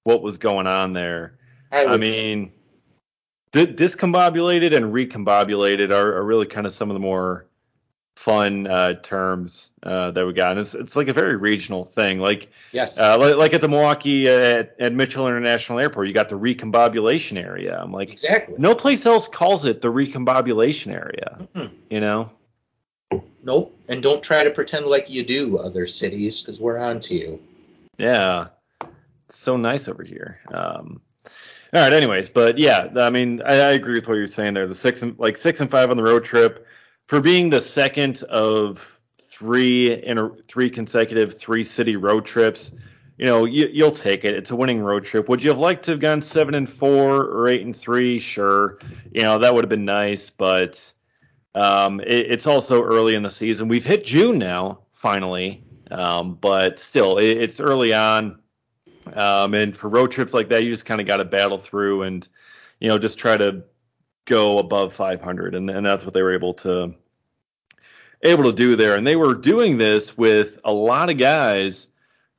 what 0.04 0.22
was 0.22 0.38
going 0.38 0.68
on 0.68 0.94
there. 0.94 1.38
I, 1.72 1.86
I 1.86 1.98
mean, 1.98 2.52
di- 3.52 3.68
discombobulated 3.68 4.76
and 4.76 4.94
recombobulated 4.94 5.92
are, 5.92 6.18
are 6.18 6.24
really 6.24 6.46
kind 6.46 6.68
of 6.68 6.74
some 6.74 6.90
of 6.90 6.94
the 6.94 7.00
more 7.00 7.48
fun 8.16 8.66
uh, 8.66 8.94
terms 9.02 9.70
uh, 9.84 10.12
that 10.12 10.26
we 10.26 10.34
got. 10.34 10.52
And 10.52 10.60
it's, 10.60 10.74
it's 10.74 10.96
like 10.96 11.08
a 11.08 11.14
very 11.14 11.36
regional 11.36 11.84
thing. 11.84 12.20
Like 12.20 12.52
yes, 12.72 12.98
uh, 12.98 13.18
like, 13.18 13.36
like, 13.36 13.54
at 13.54 13.62
the 13.62 13.68
Milwaukee 13.68 14.28
uh, 14.28 14.40
at, 14.40 14.76
at, 14.80 14.94
Mitchell 14.94 15.28
International 15.28 15.80
Airport, 15.80 16.08
you 16.08 16.14
got 16.14 16.30
the 16.30 16.40
recombobulation 16.40 17.42
area. 17.44 17.80
I'm 17.80 17.92
like 17.92 18.10
exactly. 18.10 18.56
No 18.58 18.74
place 18.74 19.06
else 19.06 19.28
calls 19.28 19.66
it 19.66 19.82
the 19.82 19.92
recombobulation 19.92 20.94
area. 20.94 21.48
Mm-hmm. 21.56 21.76
You 21.90 22.00
know. 22.00 22.32
Nope. 23.44 23.78
And 23.88 24.02
don't 24.02 24.24
try 24.24 24.44
to 24.44 24.50
pretend 24.50 24.88
like 24.88 25.10
you 25.10 25.24
do, 25.24 25.60
other 25.60 25.86
cities, 25.86 26.42
because 26.42 26.60
we're 26.60 26.80
on 26.80 27.00
to 27.02 27.16
you. 27.16 27.40
Yeah. 27.98 28.48
It's 29.28 29.38
so 29.38 29.56
nice 29.58 29.88
over 29.88 30.04
here. 30.04 30.40
Um, 30.48 31.02
all 31.74 31.82
right. 31.82 31.94
Anyways, 31.94 32.30
but 32.30 32.58
yeah, 32.58 32.90
I 32.96 33.10
mean, 33.12 33.42
I, 33.46 33.54
I 33.54 33.72
agree 33.72 33.96
with 33.96 34.08
what 34.08 34.16
you're 34.16 34.28
saying 34.28 34.56
there. 34.56 34.66
The 34.66 34.76
six 34.76 35.04
and 35.04 35.18
like 35.20 35.38
six 35.38 35.62
and 35.62 35.70
five 35.70 35.92
on 35.92 35.98
the 35.98 36.04
road 36.04 36.26
trip 36.26 36.66
for 37.08 37.22
being 37.22 37.50
the 37.50 37.62
second 37.62 38.24
of 38.24 39.00
three 39.22 39.94
in 39.94 40.32
three 40.48 40.70
consecutive 40.70 41.38
three 41.38 41.64
city 41.64 41.96
road 41.96 42.26
trips, 42.26 42.72
you 43.18 43.26
know, 43.26 43.46
you, 43.46 43.84
will 43.84 43.92
take 43.92 44.24
it. 44.24 44.34
It's 44.34 44.52
a 44.52 44.56
winning 44.56 44.82
road 44.82 45.06
trip. 45.06 45.30
Would 45.30 45.44
you 45.44 45.50
have 45.50 45.60
liked 45.60 45.86
to 45.86 45.92
have 45.92 46.00
gone 46.00 46.22
seven 46.22 46.54
and 46.56 46.70
four 46.70 47.22
or 47.22 47.48
eight 47.48 47.62
and 47.62 47.76
three? 47.76 48.20
Sure, 48.20 48.80
you 49.12 49.22
know 49.22 49.40
that 49.40 49.54
would 49.54 49.64
have 49.64 49.70
been 49.70 49.86
nice, 49.86 50.30
but 50.30 50.92
um, 51.54 52.02
it, 52.02 52.32
it's 52.32 52.48
also 52.48 52.84
early 52.84 53.16
in 53.16 53.24
the 53.24 53.30
season. 53.30 53.68
We've 53.68 53.86
hit 53.86 54.06
June 54.06 54.38
now, 54.38 54.80
finally, 54.94 55.64
um, 55.92 56.36
but 56.36 56.80
still, 56.80 57.18
it, 57.18 57.38
it's 57.38 57.60
early 57.60 57.94
on. 57.94 58.40
Um, 59.14 59.54
and 59.54 59.76
for 59.76 59.88
road 59.88 60.12
trips 60.12 60.34
like 60.34 60.50
that, 60.50 60.64
you 60.64 60.72
just 60.72 60.86
kind 60.86 61.00
of 61.00 61.08
got 61.08 61.18
to 61.18 61.26
battle 61.26 61.60
through 61.60 62.04
and, 62.04 62.28
you 62.80 62.90
know, 62.90 62.98
just 62.98 63.20
try 63.20 63.38
to 63.38 63.64
go 64.26 64.60
above 64.60 64.94
500, 64.94 65.56
and, 65.56 65.70
and 65.70 65.86
that's 65.86 66.04
what 66.04 66.14
they 66.14 66.22
were 66.22 66.34
able 66.34 66.54
to 66.56 66.94
able 68.24 68.46
to 68.46 68.54
do 68.54 68.76
there. 68.76 68.96
And 68.96 69.06
they 69.06 69.16
were 69.16 69.36
doing 69.36 69.78
this 69.78 70.18
with 70.18 70.60
a 70.64 70.74
lot 70.74 71.10
of 71.10 71.18
guys 71.18 71.88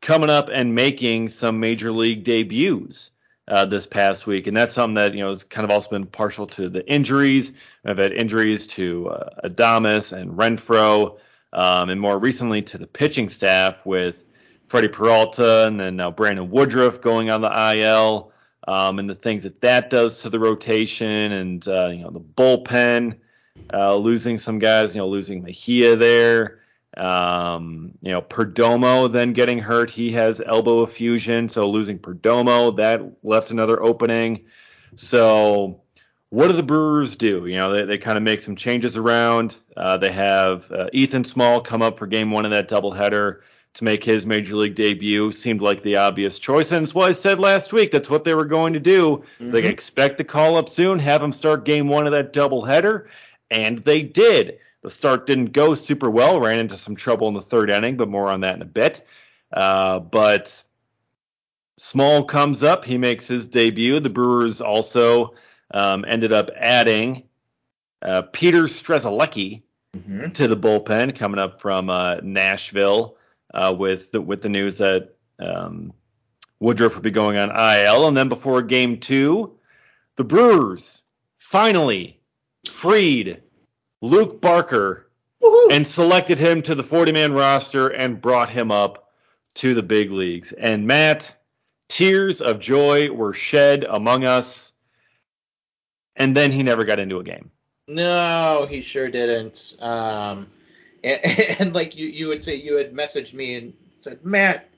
coming 0.01 0.31
up 0.31 0.49
and 0.53 0.75
making 0.75 1.29
some 1.29 1.61
major 1.61 1.93
league 1.93 2.25
debuts. 2.25 3.11
Uh, 3.49 3.65
this 3.65 3.87
past 3.87 4.27
week, 4.27 4.49
and 4.49 4.57
that's 4.57 4.75
something 4.75 4.95
that 4.95 5.15
you 5.15 5.21
know 5.21 5.29
has 5.29 5.45
kind 5.45 5.65
of 5.65 5.71
also 5.71 5.89
been 5.91 6.05
partial 6.05 6.49
to 6.49 6.69
the 6.69 6.85
injuries. 6.93 7.53
I've 7.85 7.97
had 7.97 8.11
injuries 8.11 8.67
to 8.67 9.09
uh, 9.11 9.49
Adames 9.49 10.13
and 10.13 10.33
Renfro, 10.33 11.17
um, 11.53 11.91
and 11.91 12.01
more 12.01 12.19
recently 12.19 12.63
to 12.63 12.77
the 12.77 12.89
pitching 12.89 13.29
staff 13.29 13.87
with 13.87 14.25
Freddy 14.67 14.89
Peralta 14.89 15.67
and 15.67 15.79
then 15.79 15.97
now 15.97 16.11
Brandon 16.11 16.51
Woodruff 16.51 17.01
going 17.01 17.31
on 17.31 17.41
the 17.41 17.75
IL 17.75 18.33
um, 18.67 18.99
and 18.99 19.09
the 19.09 19.15
things 19.15 19.45
that 19.45 19.61
that 19.61 19.91
does 19.91 20.23
to 20.23 20.31
the 20.31 20.41
rotation 20.41 21.33
and 21.33 21.67
uh, 21.69 21.87
you 21.89 22.03
know 22.03 22.11
the 22.11 22.21
bullpen, 22.21 23.17
uh, 23.73 23.95
losing 23.97 24.39
some 24.39 24.59
guys, 24.59 24.95
you 24.95 25.01
know 25.01 25.09
losing 25.09 25.43
Mejia 25.43 25.97
there, 25.97 26.61
um, 26.97 27.93
you 28.03 28.11
know 28.11 28.23
Perdomo 28.23 29.11
then 29.11 29.33
getting 29.33 29.59
hurt, 29.59 29.91
he 29.91 30.13
has 30.13 30.41
elbow 30.41 30.83
effusion, 30.83 31.49
so 31.49 31.69
losing 31.69 31.99
Perdomo 31.99 32.77
that 32.77 33.03
left 33.23 33.51
another 33.51 33.83
opening. 33.83 34.45
So 34.97 35.81
what 36.31 36.49
do 36.49 36.55
the 36.55 36.63
Brewers 36.63 37.15
do? 37.15 37.47
You 37.47 37.59
know 37.59 37.73
they, 37.73 37.85
they 37.85 37.99
kind 37.99 38.17
of 38.17 38.25
make 38.25 38.41
some 38.41 38.57
changes 38.57 38.97
around. 38.97 39.59
Uh, 39.77 39.97
they 39.97 40.11
have 40.11 40.71
uh, 40.73 40.89
Ethan 40.93 41.25
Small 41.25 41.61
come 41.61 41.83
up 41.83 41.99
for 41.99 42.07
Game 42.07 42.31
One 42.31 42.45
of 42.45 42.51
that 42.51 42.69
doubleheader 42.69 43.41
to 43.77 43.85
make 43.85 44.03
his 44.03 44.25
major 44.25 44.57
league 44.57 44.75
debut 44.75 45.31
seemed 45.33 45.61
like 45.61 45.83
the 45.83 45.97
obvious 45.97 46.39
choice. 46.39 46.73
And 46.73 46.83
it's 46.83 46.95
what 46.95 47.11
I 47.11 47.13
said 47.13 47.39
last 47.39 47.75
week. 47.75 47.91
That's 47.91 48.09
what 48.09 48.25
they 48.25 48.35
were 48.35 48.47
going 48.47 48.73
to 48.73 48.81
do. 48.81 49.23
Mm-hmm. 49.39 49.51
So 49.51 49.59
expect 49.59 50.17
the 50.17 50.25
call 50.25 50.57
up 50.57 50.71
soon, 50.71 50.99
have 50.99 51.23
him 51.23 51.33
start 51.33 51.67
game 51.67 51.87
one 51.87 52.07
of 52.07 52.13
that 52.13 52.33
doubleheader. 52.33 53.09
And 53.51 53.79
they 53.79 54.01
did. 54.01 54.61
The 54.83 54.89
start 54.89 55.27
didn't 55.27 55.53
go 55.53 55.75
super 55.75 56.11
well, 56.11 56.41
ran 56.41 56.59
into 56.59 56.77
some 56.77 56.97
trouble 56.97 57.29
in 57.29 57.35
the 57.35 57.43
third 57.43 57.69
inning, 57.69 57.99
but 57.99 58.09
more 58.09 58.31
on 58.31 58.41
that 58.41 58.55
in 58.55 58.63
a 58.63 58.67
bit. 58.67 59.07
Uh, 59.53 60.01
but 60.01 60.65
Small 61.77 62.25
comes 62.25 62.63
up, 62.63 62.87
he 62.87 62.97
makes 62.97 63.27
his 63.27 63.49
debut. 63.49 64.01
The 64.01 64.09
Brewers 64.09 64.63
also 64.63 65.35
um, 65.71 66.07
ended 66.09 66.33
up 66.33 66.51
adding 66.57 67.25
uh, 68.01 68.23
Peter 68.23 68.63
Strzelecki 68.63 69.61
mm-hmm. 69.95 70.31
to 70.31 70.49
the 70.49 70.57
bullpen, 70.57 71.15
coming 71.15 71.39
up 71.39 71.61
from 71.61 71.91
uh, 71.91 72.21
Nashville 72.23 73.17
uh, 73.57 73.75
with 73.77 74.13
the, 74.13 74.21
with 74.21 74.43
the 74.43 74.49
news 74.51 74.79
that 74.79 75.17
um, 75.41 75.93
Woodruff 76.61 76.95
would 76.95 77.03
be 77.03 77.11
going 77.11 77.39
on 77.39 77.51
IL, 77.51 78.07
and 78.07 78.17
then 78.17 78.29
before 78.29 78.61
Game 78.61 79.01
Two, 79.01 79.59
the 80.17 80.25
Brewers 80.25 81.03
finally, 81.39 82.21
freed 82.69 83.43
Luke 84.03 84.41
Barker 84.41 85.09
Woo-hoo. 85.41 85.71
and 85.71 85.87
selected 85.87 86.39
him 86.39 86.61
to 86.63 86.75
the 86.75 86.85
40 86.85 87.13
man 87.13 87.33
roster 87.33 87.89
and 87.89 88.21
brought 88.21 88.51
him 88.51 88.71
up 88.71 89.11
to 89.55 89.75
the 89.75 89.83
big 89.83 90.11
leagues. 90.11 90.53
And 90.53 90.87
Matt, 90.87 91.35
tears 91.89 92.41
of 92.41 92.61
joy 92.61 93.11
were 93.11 93.33
shed 93.33 93.87
among 93.89 94.25
us. 94.25 94.73
And 96.15 96.37
then 96.37 96.53
he 96.53 96.63
never 96.63 96.85
got 96.85 96.99
into 96.99 97.19
a 97.19 97.25
game. 97.25 97.51
No, 97.89 98.67
he 98.69 98.81
sure 98.81 99.09
didn't. 99.09 99.77
Um, 99.81 100.49
and, 101.05 101.21
and, 101.61 101.75
like 101.75 101.97
you, 101.97 102.07
you 102.07 102.29
would 102.29 102.43
say, 102.43 102.55
you 102.55 102.77
had 102.77 102.93
messaged 102.93 103.35
me 103.35 103.55
and 103.55 103.73
said, 103.95 104.25
Matt, 104.25 104.69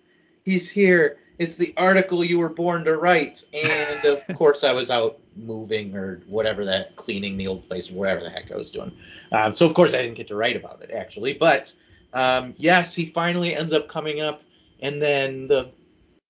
he's 0.44 0.70
here. 0.70 1.18
It's 1.38 1.54
the 1.54 1.72
article 1.76 2.24
you 2.24 2.38
were 2.38 2.48
born 2.48 2.84
to 2.84 2.96
write. 2.96 3.44
And 3.52 4.04
of 4.04 4.22
course, 4.36 4.64
I 4.64 4.72
was 4.72 4.90
out 4.90 5.18
moving 5.36 5.96
or 5.96 6.20
whatever 6.26 6.64
that, 6.64 6.96
cleaning 6.96 7.36
the 7.36 7.46
old 7.46 7.68
place, 7.68 7.90
whatever 7.90 8.22
the 8.22 8.30
heck 8.30 8.50
I 8.50 8.56
was 8.56 8.70
doing. 8.70 8.92
Um, 9.32 9.54
so 9.54 9.66
of 9.66 9.74
course, 9.74 9.94
I 9.94 10.02
didn't 10.02 10.16
get 10.16 10.28
to 10.28 10.36
write 10.36 10.56
about 10.56 10.82
it 10.82 10.90
actually. 10.90 11.34
But 11.34 11.72
um, 12.12 12.54
yes, 12.56 12.94
he 12.94 13.06
finally 13.06 13.54
ends 13.54 13.72
up 13.72 13.88
coming 13.88 14.20
up, 14.20 14.42
and 14.80 15.00
then 15.00 15.46
the 15.46 15.70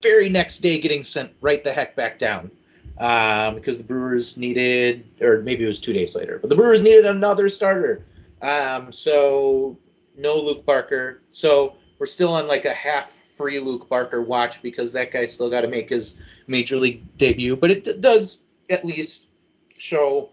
very 0.02 0.28
next 0.28 0.58
day 0.58 0.78
getting 0.78 1.04
sent 1.04 1.32
right 1.40 1.62
the 1.64 1.72
heck 1.72 1.96
back 1.96 2.18
down 2.18 2.50
um, 2.98 3.54
because 3.54 3.78
the 3.78 3.84
Brewers 3.84 4.36
needed, 4.36 5.06
or 5.20 5.42
maybe 5.42 5.64
it 5.64 5.68
was 5.68 5.80
two 5.80 5.92
days 5.92 6.14
later, 6.14 6.38
but 6.38 6.50
the 6.50 6.56
Brewers 6.56 6.82
needed 6.82 7.06
another 7.06 7.48
starter. 7.48 8.04
Um, 8.42 8.92
so 8.92 9.78
no 10.16 10.36
Luke 10.36 10.64
Barker. 10.64 11.22
So 11.32 11.76
we're 11.98 12.06
still 12.06 12.32
on 12.32 12.46
like 12.46 12.64
a 12.64 12.74
half 12.74 13.12
free 13.12 13.60
Luke 13.60 13.88
Barker 13.88 14.22
watch 14.22 14.62
because 14.62 14.92
that 14.92 15.12
guy 15.12 15.24
still 15.24 15.48
got 15.48 15.62
to 15.62 15.68
make 15.68 15.88
his 15.88 16.16
major 16.46 16.76
league 16.76 17.16
debut. 17.16 17.56
But 17.56 17.70
it 17.70 17.84
d- 17.84 17.96
does 17.98 18.44
at 18.68 18.84
least 18.84 19.28
show 19.76 20.30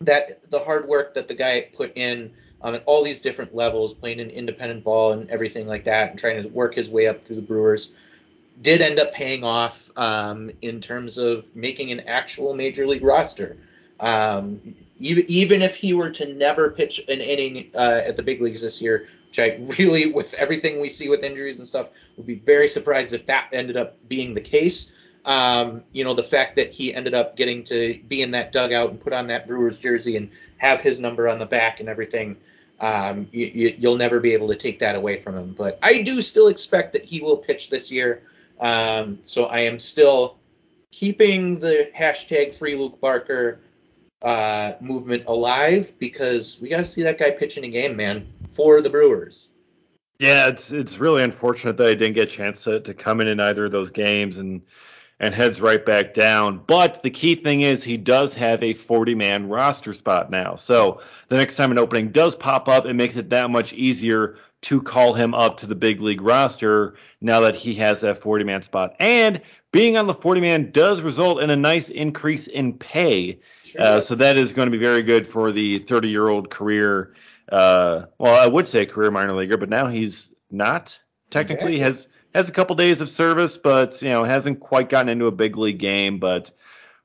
that 0.00 0.50
the 0.50 0.58
hard 0.58 0.88
work 0.88 1.14
that 1.14 1.28
the 1.28 1.34
guy 1.34 1.68
put 1.72 1.96
in 1.96 2.32
um, 2.62 2.74
at 2.74 2.82
all 2.86 3.02
these 3.02 3.20
different 3.20 3.54
levels, 3.54 3.94
playing 3.94 4.20
an 4.20 4.30
independent 4.30 4.84
ball 4.84 5.12
and 5.12 5.30
everything 5.30 5.66
like 5.66 5.84
that, 5.84 6.10
and 6.10 6.18
trying 6.18 6.42
to 6.42 6.48
work 6.48 6.74
his 6.74 6.88
way 6.88 7.06
up 7.06 7.24
through 7.24 7.36
the 7.36 7.42
Brewers, 7.42 7.96
did 8.60 8.80
end 8.80 8.98
up 8.98 9.12
paying 9.12 9.44
off 9.44 9.90
um, 9.96 10.50
in 10.62 10.80
terms 10.80 11.18
of 11.18 11.44
making 11.54 11.90
an 11.90 12.00
actual 12.00 12.54
major 12.54 12.86
league 12.86 13.02
roster. 13.02 13.56
Um, 14.02 14.74
even, 14.98 15.62
if 15.62 15.76
he 15.76 15.94
were 15.94 16.10
to 16.10 16.34
never 16.34 16.70
pitch 16.70 16.98
an 17.08 17.20
inning 17.20 17.70
uh, 17.74 18.02
at 18.04 18.16
the 18.16 18.22
big 18.22 18.40
leagues 18.40 18.62
this 18.62 18.82
year, 18.82 19.08
which 19.28 19.38
I 19.38 19.58
really, 19.78 20.12
with 20.12 20.34
everything 20.34 20.80
we 20.80 20.88
see 20.88 21.08
with 21.08 21.24
injuries 21.24 21.58
and 21.58 21.66
stuff, 21.66 21.88
would 22.16 22.26
be 22.26 22.34
very 22.34 22.68
surprised 22.68 23.14
if 23.14 23.26
that 23.26 23.48
ended 23.52 23.76
up 23.76 23.96
being 24.08 24.34
the 24.34 24.40
case. 24.40 24.94
Um, 25.24 25.84
you 25.92 26.04
know, 26.04 26.14
the 26.14 26.22
fact 26.22 26.56
that 26.56 26.72
he 26.72 26.94
ended 26.94 27.14
up 27.14 27.36
getting 27.36 27.62
to 27.64 27.98
be 28.08 28.22
in 28.22 28.32
that 28.32 28.52
dugout 28.52 28.90
and 28.90 29.00
put 29.00 29.12
on 29.12 29.28
that 29.28 29.46
Brewers 29.46 29.78
jersey 29.78 30.16
and 30.16 30.30
have 30.58 30.80
his 30.80 30.98
number 30.98 31.28
on 31.28 31.38
the 31.38 31.46
back 31.46 31.80
and 31.80 31.88
everything, 31.88 32.36
um, 32.80 33.28
you, 33.30 33.76
will 33.80 33.96
never 33.96 34.18
be 34.18 34.32
able 34.32 34.48
to 34.48 34.56
take 34.56 34.80
that 34.80 34.96
away 34.96 35.20
from 35.20 35.36
him. 35.36 35.54
But 35.56 35.78
I 35.82 36.02
do 36.02 36.20
still 36.22 36.48
expect 36.48 36.92
that 36.94 37.04
he 37.04 37.20
will 37.20 37.36
pitch 37.36 37.70
this 37.70 37.90
year. 37.90 38.22
Um, 38.60 39.20
so 39.24 39.46
I 39.46 39.60
am 39.60 39.78
still 39.78 40.38
keeping 40.90 41.58
the 41.58 41.90
hashtag 41.96 42.54
free 42.54 42.74
Luke 42.76 43.00
Barker 43.00 43.60
uh, 44.22 44.74
movement 44.80 45.24
alive 45.26 45.92
because 45.98 46.58
we 46.60 46.68
got 46.68 46.78
to 46.78 46.84
see 46.84 47.02
that 47.02 47.18
guy 47.18 47.30
pitching 47.30 47.64
a 47.64 47.68
game, 47.68 47.96
man, 47.96 48.26
for 48.52 48.80
the 48.80 48.90
Brewers. 48.90 49.52
Yeah, 50.18 50.48
it's 50.48 50.70
it's 50.70 50.98
really 50.98 51.22
unfortunate 51.24 51.76
that 51.78 51.88
I 51.88 51.94
didn't 51.94 52.14
get 52.14 52.28
a 52.28 52.30
chance 52.30 52.62
to, 52.64 52.80
to 52.80 52.94
come 52.94 53.20
in 53.20 53.26
in 53.26 53.40
either 53.40 53.64
of 53.64 53.72
those 53.72 53.90
games 53.90 54.38
and 54.38 54.62
and 55.18 55.34
heads 55.34 55.60
right 55.60 55.84
back 55.84 56.14
down. 56.14 56.58
But 56.66 57.02
the 57.02 57.10
key 57.10 57.36
thing 57.36 57.62
is 57.62 57.82
he 57.82 57.96
does 57.96 58.34
have 58.34 58.62
a 58.62 58.74
40 58.74 59.14
man 59.14 59.48
roster 59.48 59.92
spot 59.92 60.30
now. 60.30 60.56
So 60.56 61.00
the 61.28 61.36
next 61.36 61.56
time 61.56 61.70
an 61.70 61.78
opening 61.78 62.10
does 62.10 62.34
pop 62.34 62.68
up, 62.68 62.86
it 62.86 62.94
makes 62.94 63.16
it 63.16 63.30
that 63.30 63.50
much 63.50 63.72
easier 63.72 64.36
to 64.62 64.80
call 64.80 65.14
him 65.14 65.34
up 65.34 65.56
to 65.58 65.66
the 65.66 65.74
big 65.74 66.00
league 66.00 66.20
roster 66.20 66.94
now 67.20 67.40
that 67.40 67.56
he 67.56 67.74
has 67.74 68.00
that 68.00 68.18
40 68.18 68.44
man 68.44 68.62
spot. 68.62 68.94
And 68.98 69.40
being 69.72 69.96
on 69.96 70.06
the 70.06 70.14
40 70.14 70.40
man 70.40 70.70
does 70.70 71.00
result 71.00 71.40
in 71.40 71.50
a 71.50 71.56
nice 71.56 71.88
increase 71.88 72.46
in 72.46 72.74
pay. 72.74 73.40
Sure. 73.72 73.80
Uh, 73.80 74.00
so 74.02 74.14
that 74.16 74.36
is 74.36 74.52
going 74.52 74.66
to 74.66 74.70
be 74.70 74.76
very 74.76 75.02
good 75.02 75.26
for 75.26 75.50
the 75.50 75.78
30 75.78 76.08
year 76.10 76.28
old 76.28 76.50
career. 76.50 77.14
Uh, 77.50 78.04
well, 78.18 78.38
I 78.38 78.46
would 78.46 78.66
say 78.66 78.84
career 78.84 79.10
minor 79.10 79.32
leaguer, 79.32 79.56
but 79.56 79.70
now 79.70 79.86
he's 79.86 80.30
not 80.50 81.00
technically 81.30 81.76
exactly. 81.76 81.78
has 81.78 82.08
has 82.34 82.48
a 82.50 82.52
couple 82.52 82.76
days 82.76 83.00
of 83.00 83.08
service, 83.08 83.56
but 83.56 84.02
you 84.02 84.10
know 84.10 84.24
hasn't 84.24 84.60
quite 84.60 84.90
gotten 84.90 85.08
into 85.08 85.24
a 85.24 85.32
big 85.32 85.56
league 85.56 85.78
game. 85.78 86.18
But 86.18 86.50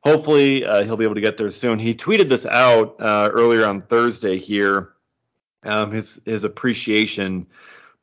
hopefully 0.01 0.65
uh, 0.65 0.83
he'll 0.83 0.97
be 0.97 1.05
able 1.05 1.15
to 1.15 1.21
get 1.21 1.37
there 1.37 1.51
soon. 1.51 1.79
He 1.79 1.95
tweeted 1.95 2.27
this 2.27 2.45
out 2.45 2.97
uh, 2.99 3.29
earlier 3.31 3.65
on 3.65 3.81
Thursday 3.81 4.37
here. 4.37 4.89
Um, 5.63 5.91
his 5.91 6.21
his 6.25 6.43
appreciation 6.43 7.47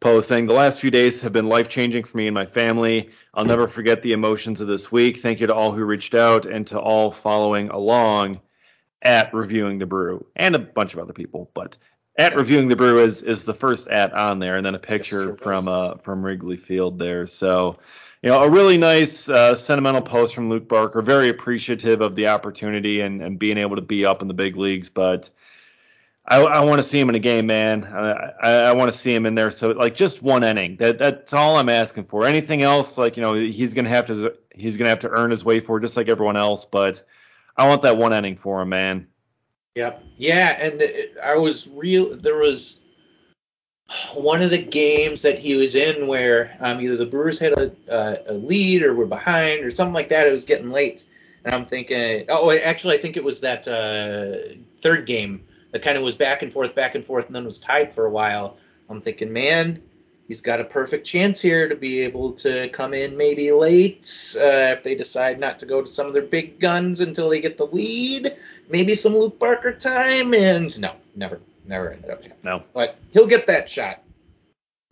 post 0.00 0.29
saying 0.29 0.46
the 0.46 0.55
last 0.55 0.81
few 0.81 0.90
days 0.90 1.20
have 1.20 1.35
been 1.35 1.48
life 1.48 1.68
changing 1.68 2.05
for 2.05 2.16
me 2.16 2.29
and 2.29 2.35
my 2.35 2.46
family. 2.46 3.11
I'll 3.35 3.44
never 3.44 3.68
forget 3.68 4.00
the 4.00 4.12
emotions 4.12 4.62
of 4.62 4.68
this 4.68 4.90
week. 4.90 5.18
Thank 5.18 5.40
you 5.40 5.48
to 5.48 5.55
all 5.55 5.72
who 5.72 5.85
reached 5.85 6.14
out 6.14 6.46
and 6.46 6.66
to 6.68 6.81
all 6.81 7.11
following 7.11 7.68
along 7.68 8.40
at 9.04 9.32
reviewing 9.34 9.78
the 9.78 9.86
brew 9.86 10.26
and 10.34 10.54
a 10.54 10.58
bunch 10.58 10.94
of 10.94 11.00
other 11.00 11.12
people. 11.12 11.50
But 11.54 11.76
at 12.16 12.34
reviewing 12.34 12.68
the 12.68 12.76
brew 12.76 13.00
is 13.00 13.22
is 13.22 13.44
the 13.44 13.54
first 13.54 13.88
at 13.88 14.12
on 14.12 14.38
there, 14.38 14.56
and 14.56 14.64
then 14.64 14.74
a 14.74 14.80
picture 14.80 15.30
yes, 15.30 15.40
from 15.40 15.68
uh 15.68 15.96
from 15.96 16.24
Wrigley 16.24 16.56
Field 16.56 16.98
there. 16.98 17.26
So 17.26 17.78
you 18.24 18.30
know, 18.30 18.42
a 18.42 18.48
really 18.48 18.78
nice 18.78 19.28
uh, 19.28 19.54
sentimental 19.54 20.00
post 20.00 20.34
from 20.34 20.48
Luke 20.48 20.66
Barker. 20.66 21.02
Very 21.02 21.28
appreciative 21.28 22.00
of 22.00 22.16
the 22.16 22.28
opportunity 22.28 23.00
and, 23.02 23.20
and 23.20 23.38
being 23.38 23.58
able 23.58 23.76
to 23.76 23.82
be 23.82 24.06
up 24.06 24.22
in 24.22 24.28
the 24.28 24.34
big 24.34 24.56
leagues. 24.56 24.88
But 24.88 25.28
I, 26.24 26.40
I 26.40 26.64
want 26.64 26.78
to 26.78 26.82
see 26.82 26.98
him 26.98 27.10
in 27.10 27.16
a 27.16 27.18
game, 27.18 27.44
man. 27.44 27.84
I, 27.84 28.32
I, 28.42 28.50
I 28.68 28.72
want 28.72 28.90
to 28.90 28.96
see 28.96 29.14
him 29.14 29.26
in 29.26 29.34
there. 29.34 29.50
So 29.50 29.72
like 29.72 29.94
just 29.94 30.22
one 30.22 30.42
inning. 30.42 30.76
That 30.76 30.98
that's 30.98 31.34
all 31.34 31.58
I'm 31.58 31.68
asking 31.68 32.04
for. 32.04 32.24
Anything 32.24 32.62
else, 32.62 32.96
like 32.96 33.18
you 33.18 33.22
know, 33.22 33.34
he's 33.34 33.74
gonna 33.74 33.90
have 33.90 34.06
to 34.06 34.34
he's 34.54 34.78
gonna 34.78 34.88
have 34.88 35.00
to 35.00 35.10
earn 35.10 35.30
his 35.30 35.44
way 35.44 35.60
for 35.60 35.78
just 35.78 35.94
like 35.94 36.08
everyone 36.08 36.38
else. 36.38 36.64
But 36.64 37.04
I 37.56 37.68
want 37.68 37.82
that 37.82 37.96
one 37.96 38.12
inning 38.12 38.36
for 38.36 38.62
him, 38.62 38.70
man. 38.70 39.06
Yep. 39.74 40.04
Yeah, 40.16 40.56
and 40.60 40.80
it, 40.80 41.16
I 41.22 41.36
was 41.36 41.68
real. 41.68 42.16
There 42.16 42.38
was 42.38 42.80
one 44.14 44.42
of 44.42 44.50
the 44.50 44.62
games 44.62 45.22
that 45.22 45.38
he 45.38 45.56
was 45.56 45.74
in 45.74 46.06
where 46.06 46.56
um, 46.60 46.80
either 46.80 46.96
the 46.96 47.06
Brewers 47.06 47.38
had 47.38 47.52
a, 47.52 47.72
uh, 47.90 48.16
a 48.26 48.32
lead 48.32 48.82
or 48.82 48.94
were 48.94 49.06
behind 49.06 49.64
or 49.64 49.70
something 49.70 49.94
like 49.94 50.08
that. 50.08 50.26
It 50.26 50.32
was 50.32 50.44
getting 50.44 50.70
late, 50.70 51.04
and 51.44 51.54
I'm 51.54 51.64
thinking, 51.64 52.24
oh, 52.28 52.50
actually, 52.50 52.96
I 52.96 52.98
think 52.98 53.16
it 53.16 53.24
was 53.24 53.40
that 53.40 53.66
uh, 53.68 54.54
third 54.80 55.06
game 55.06 55.44
that 55.72 55.82
kind 55.82 55.96
of 55.96 56.04
was 56.04 56.14
back 56.14 56.42
and 56.42 56.52
forth, 56.52 56.74
back 56.74 56.94
and 56.94 57.04
forth, 57.04 57.26
and 57.26 57.34
then 57.34 57.44
was 57.44 57.58
tied 57.58 57.92
for 57.92 58.06
a 58.06 58.10
while. 58.10 58.56
I'm 58.88 59.00
thinking, 59.00 59.32
man, 59.32 59.82
he's 60.28 60.40
got 60.40 60.60
a 60.60 60.64
perfect 60.64 61.06
chance 61.06 61.40
here 61.40 61.68
to 61.68 61.76
be 61.76 62.00
able 62.00 62.32
to 62.32 62.68
come 62.70 62.94
in 62.94 63.16
maybe 63.16 63.52
late 63.52 64.37
uh, 64.37 64.72
if 64.72 64.82
they 64.82 64.94
decide 64.94 65.38
not 65.38 65.58
to 65.58 65.66
go 65.66 65.82
to 65.82 65.88
some 65.88 66.06
of 66.06 66.12
their 66.12 66.22
big 66.22 66.58
guns 66.58 67.00
until 67.00 67.28
they 67.28 67.40
get 67.40 67.56
the 67.56 67.66
lead. 67.66 68.37
Maybe 68.68 68.94
some 68.94 69.14
Luke 69.14 69.38
Barker 69.38 69.72
time, 69.72 70.34
and 70.34 70.78
no, 70.80 70.92
never, 71.14 71.40
never 71.66 71.92
ended 71.92 72.10
up 72.10 72.22
happening. 72.22 72.38
No, 72.42 72.62
but 72.72 72.96
he'll 73.12 73.26
get 73.26 73.46
that 73.46 73.68
shot. 73.68 74.02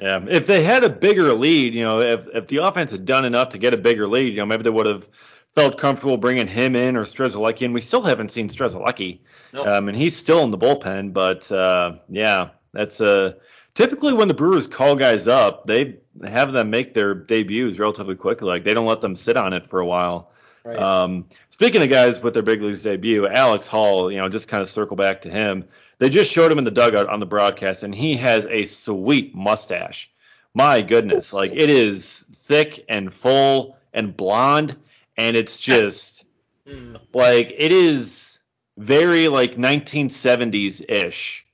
Yeah, 0.01 0.25
if 0.29 0.47
they 0.47 0.65
had 0.65 0.83
a 0.85 0.89
bigger 0.89 1.33
lead, 1.33 1.75
you 1.75 1.83
know, 1.83 2.01
if 2.01 2.27
if 2.35 2.47
the 2.49 2.59
offense 2.59 2.91
had 2.91 3.05
done 3.05 3.25
enough 3.25 3.51
to 3.51 3.59
get 3.59 3.73
a 3.73 3.77
bigger 3.77 4.09
lead, 4.09 4.33
you 4.33 4.39
know, 4.39 4.47
maybe 4.47 4.65
they 4.65 4.71
would 4.71 4.87
have 4.87 5.09
felt 5.55 5.79
comfortable 5.79 6.17
bringing 6.17 6.47
him 6.47 6.75
in 6.75 6.97
or 6.97 7.05
Strzelecki, 7.05 7.65
and 7.65 7.75
we 7.75 7.81
still 7.81 8.03
haven't 8.03 8.31
seen 8.31 8.49
Strzelecki. 8.49 9.21
Um, 9.55 9.89
and 9.89 9.97
he's 9.97 10.17
still 10.17 10.43
in 10.45 10.51
the 10.51 10.59
bullpen, 10.59 11.13
but 11.13 11.51
uh, 11.53 11.97
yeah, 12.09 12.51
that's 12.73 13.01
uh, 13.01 13.35
typically 13.75 14.13
when 14.13 14.29
the 14.29 14.35
Brewers 14.35 14.67
call 14.67 14.97
guys 14.97 15.27
up, 15.27 15.67
they 15.67 15.97
have 16.25 16.53
them 16.53 16.71
make 16.71 16.95
their 16.95 17.15
debuts 17.15 17.79
relatively 17.79 18.15
quickly. 18.15 18.49
Like 18.49 18.65
they 18.65 18.75
don't 18.75 18.87
let 18.87 19.01
them 19.01 19.17
sit 19.17 19.37
on 19.37 19.53
it 19.53 19.69
for 19.69 19.81
a 19.81 19.87
while. 19.87 20.31
Right. 20.65 20.79
Um, 20.79 21.27
speaking 21.51 21.83
of 21.83 21.91
guys 21.91 22.23
with 22.23 22.35
their 22.35 22.43
big 22.43 22.63
leagues 22.63 22.83
debut, 22.83 23.27
Alex 23.27 23.67
Hall, 23.67 24.13
you 24.13 24.19
know, 24.19 24.29
just 24.29 24.49
kind 24.49 24.63
of 24.63 24.69
circle 24.69 24.97
back 24.97 25.23
to 25.23 25.31
him. 25.31 25.65
They 25.99 26.09
just 26.09 26.31
showed 26.31 26.51
him 26.51 26.59
in 26.59 26.65
the 26.65 26.71
dugout 26.71 27.09
on 27.09 27.21
the 27.21 27.27
broadcast, 27.27 27.83
and 27.83 27.95
he 27.95 28.17
has 28.17 28.47
a 28.47 28.65
sweet 28.67 29.35
mustache. 29.35 30.11
My 30.55 30.83
goodness, 30.83 31.33
like 31.33 31.53
it 31.53 31.71
is 31.71 32.25
thick 32.45 32.85
and 32.89 33.13
full 33.13 33.77
and 33.93 34.17
blonde, 34.17 34.77
and 35.17 35.37
it's 35.37 35.59
just 35.59 36.25
mm. 36.67 37.01
like 37.13 37.55
it 37.57 37.73
is 37.73 38.39
very 38.77 39.29
like 39.29 39.57
1970s 39.57 40.83
ish 40.89 41.47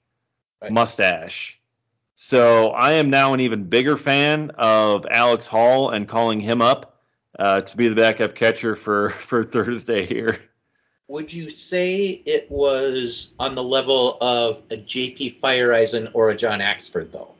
right. 0.61 0.73
mustache. 0.73 1.58
So 2.29 2.73
I 2.73 2.93
am 2.93 3.09
now 3.09 3.33
an 3.33 3.41
even 3.41 3.65
bigger 3.65 3.97
fan 3.97 4.51
of 4.59 5.07
Alex 5.11 5.47
Hall 5.47 5.89
and 5.89 6.07
calling 6.07 6.41
him 6.41 6.61
up 6.61 7.01
uh, 7.39 7.63
to 7.63 7.75
be 7.75 7.89
the 7.89 7.95
backup 7.95 8.35
catcher 8.35 8.77
for 8.77 9.09
for 9.29 9.45
Thursday 9.45 10.05
here. 10.05 10.39
Would 11.07 11.33
you 11.33 11.49
say 11.49 12.23
it 12.27 12.51
was 12.51 13.33
on 13.39 13.55
the 13.55 13.65
level 13.65 14.19
of 14.21 14.61
a 14.71 14.77
JP 14.77 15.41
Feyereisen 15.41 16.11
or 16.13 16.29
a 16.29 16.37
John 16.37 16.59
Axford 16.59 17.13
though? 17.13 17.31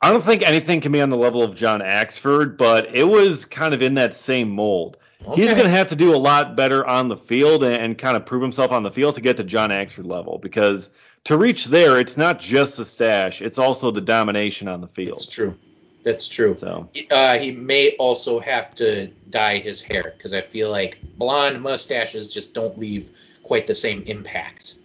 I 0.00 0.12
don't 0.12 0.22
think 0.22 0.44
anything 0.44 0.80
can 0.80 0.92
be 0.92 1.00
on 1.00 1.10
the 1.10 1.16
level 1.16 1.42
of 1.42 1.56
John 1.56 1.80
Axford, 1.80 2.56
but 2.56 2.94
it 2.94 3.02
was 3.02 3.44
kind 3.44 3.74
of 3.74 3.82
in 3.82 3.94
that 3.94 4.14
same 4.14 4.48
mold. 4.48 4.96
He's 5.34 5.50
going 5.50 5.64
to 5.64 5.68
have 5.68 5.88
to 5.88 5.96
do 5.96 6.14
a 6.14 6.16
lot 6.16 6.56
better 6.56 6.86
on 6.86 7.08
the 7.08 7.16
field 7.16 7.64
and, 7.64 7.74
and 7.74 7.98
kind 7.98 8.16
of 8.16 8.24
prove 8.24 8.42
himself 8.42 8.70
on 8.70 8.84
the 8.84 8.92
field 8.92 9.16
to 9.16 9.20
get 9.20 9.36
to 9.38 9.44
John 9.44 9.70
Axford 9.70 10.06
level 10.06 10.38
because 10.38 10.90
to 11.24 11.36
reach 11.36 11.66
there, 11.66 11.98
it's 12.00 12.16
not 12.16 12.40
just 12.40 12.76
the 12.76 12.84
stash, 12.84 13.42
it's 13.42 13.58
also 13.58 13.90
the 13.90 14.00
domination 14.00 14.68
on 14.68 14.80
the 14.80 14.88
field. 14.88 15.18
That's 15.18 15.28
true. 15.30 15.56
That's 16.02 16.26
true. 16.26 16.56
So, 16.56 16.88
Uh, 17.10 17.38
he 17.38 17.52
may 17.52 17.90
also 17.96 18.40
have 18.40 18.74
to 18.76 19.08
dye 19.28 19.58
his 19.58 19.82
hair 19.82 20.14
because 20.16 20.32
I 20.32 20.40
feel 20.40 20.70
like 20.70 20.98
blonde 21.18 21.60
mustaches 21.60 22.32
just 22.32 22.54
don't 22.54 22.78
leave 22.78 23.10
quite 23.42 23.66
the 23.66 23.74
same 23.74 24.02
impact. 24.04 24.76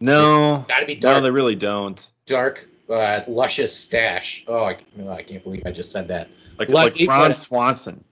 no, 0.00 0.64
Got 0.68 0.80
to 0.80 0.86
be 0.86 0.94
dark. 0.94 1.16
no, 1.16 1.20
they 1.22 1.30
really 1.30 1.54
don't. 1.56 2.06
dark, 2.26 2.68
uh, 2.90 3.22
luscious 3.26 3.74
stash. 3.74 4.44
Oh, 4.46 4.64
I, 4.64 4.76
I 5.08 5.22
can't 5.22 5.42
believe 5.42 5.62
I 5.64 5.70
just 5.72 5.90
said 5.90 6.08
that. 6.08 6.28
Like, 6.58 6.68
Like, 6.68 6.98
like 7.00 7.08
Ron 7.08 7.34
Swanson, 7.34 8.04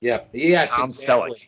Yeah. 0.00 0.20
Yes. 0.32 0.70
Tom 0.70 0.84
exactly. 0.90 1.30
Selleck. 1.30 1.46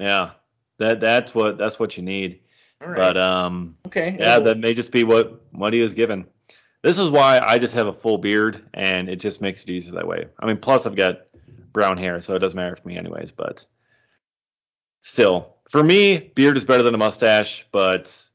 Yeah, 0.00 0.30
that 0.78 1.00
that's 1.00 1.34
what 1.34 1.56
that's 1.58 1.78
what 1.78 1.96
you 1.96 2.02
need. 2.02 2.40
Right. 2.84 2.96
But 2.96 3.16
um, 3.16 3.76
okay. 3.86 4.16
yeah, 4.18 4.40
that 4.40 4.58
may 4.58 4.74
just 4.74 4.90
be 4.90 5.04
what 5.04 5.40
what 5.52 5.72
he 5.72 5.80
was 5.80 5.92
given. 5.92 6.26
This 6.82 6.98
is 6.98 7.10
why 7.10 7.38
I 7.38 7.58
just 7.58 7.74
have 7.74 7.86
a 7.86 7.92
full 7.92 8.18
beard, 8.18 8.64
and 8.74 9.08
it 9.08 9.16
just 9.16 9.40
makes 9.40 9.62
it 9.62 9.70
easier 9.70 9.92
that 9.92 10.06
way. 10.06 10.26
I 10.40 10.46
mean, 10.46 10.56
plus 10.56 10.84
I've 10.84 10.96
got 10.96 11.22
brown 11.72 11.96
hair, 11.96 12.18
so 12.20 12.34
it 12.34 12.40
doesn't 12.40 12.56
matter 12.56 12.74
to 12.74 12.86
me 12.86 12.98
anyways. 12.98 13.30
But 13.30 13.64
still, 15.00 15.56
for 15.70 15.82
me, 15.82 16.18
beard 16.34 16.56
is 16.56 16.64
better 16.64 16.82
than 16.82 16.94
a 16.94 16.98
mustache. 16.98 17.64
But 17.70 18.28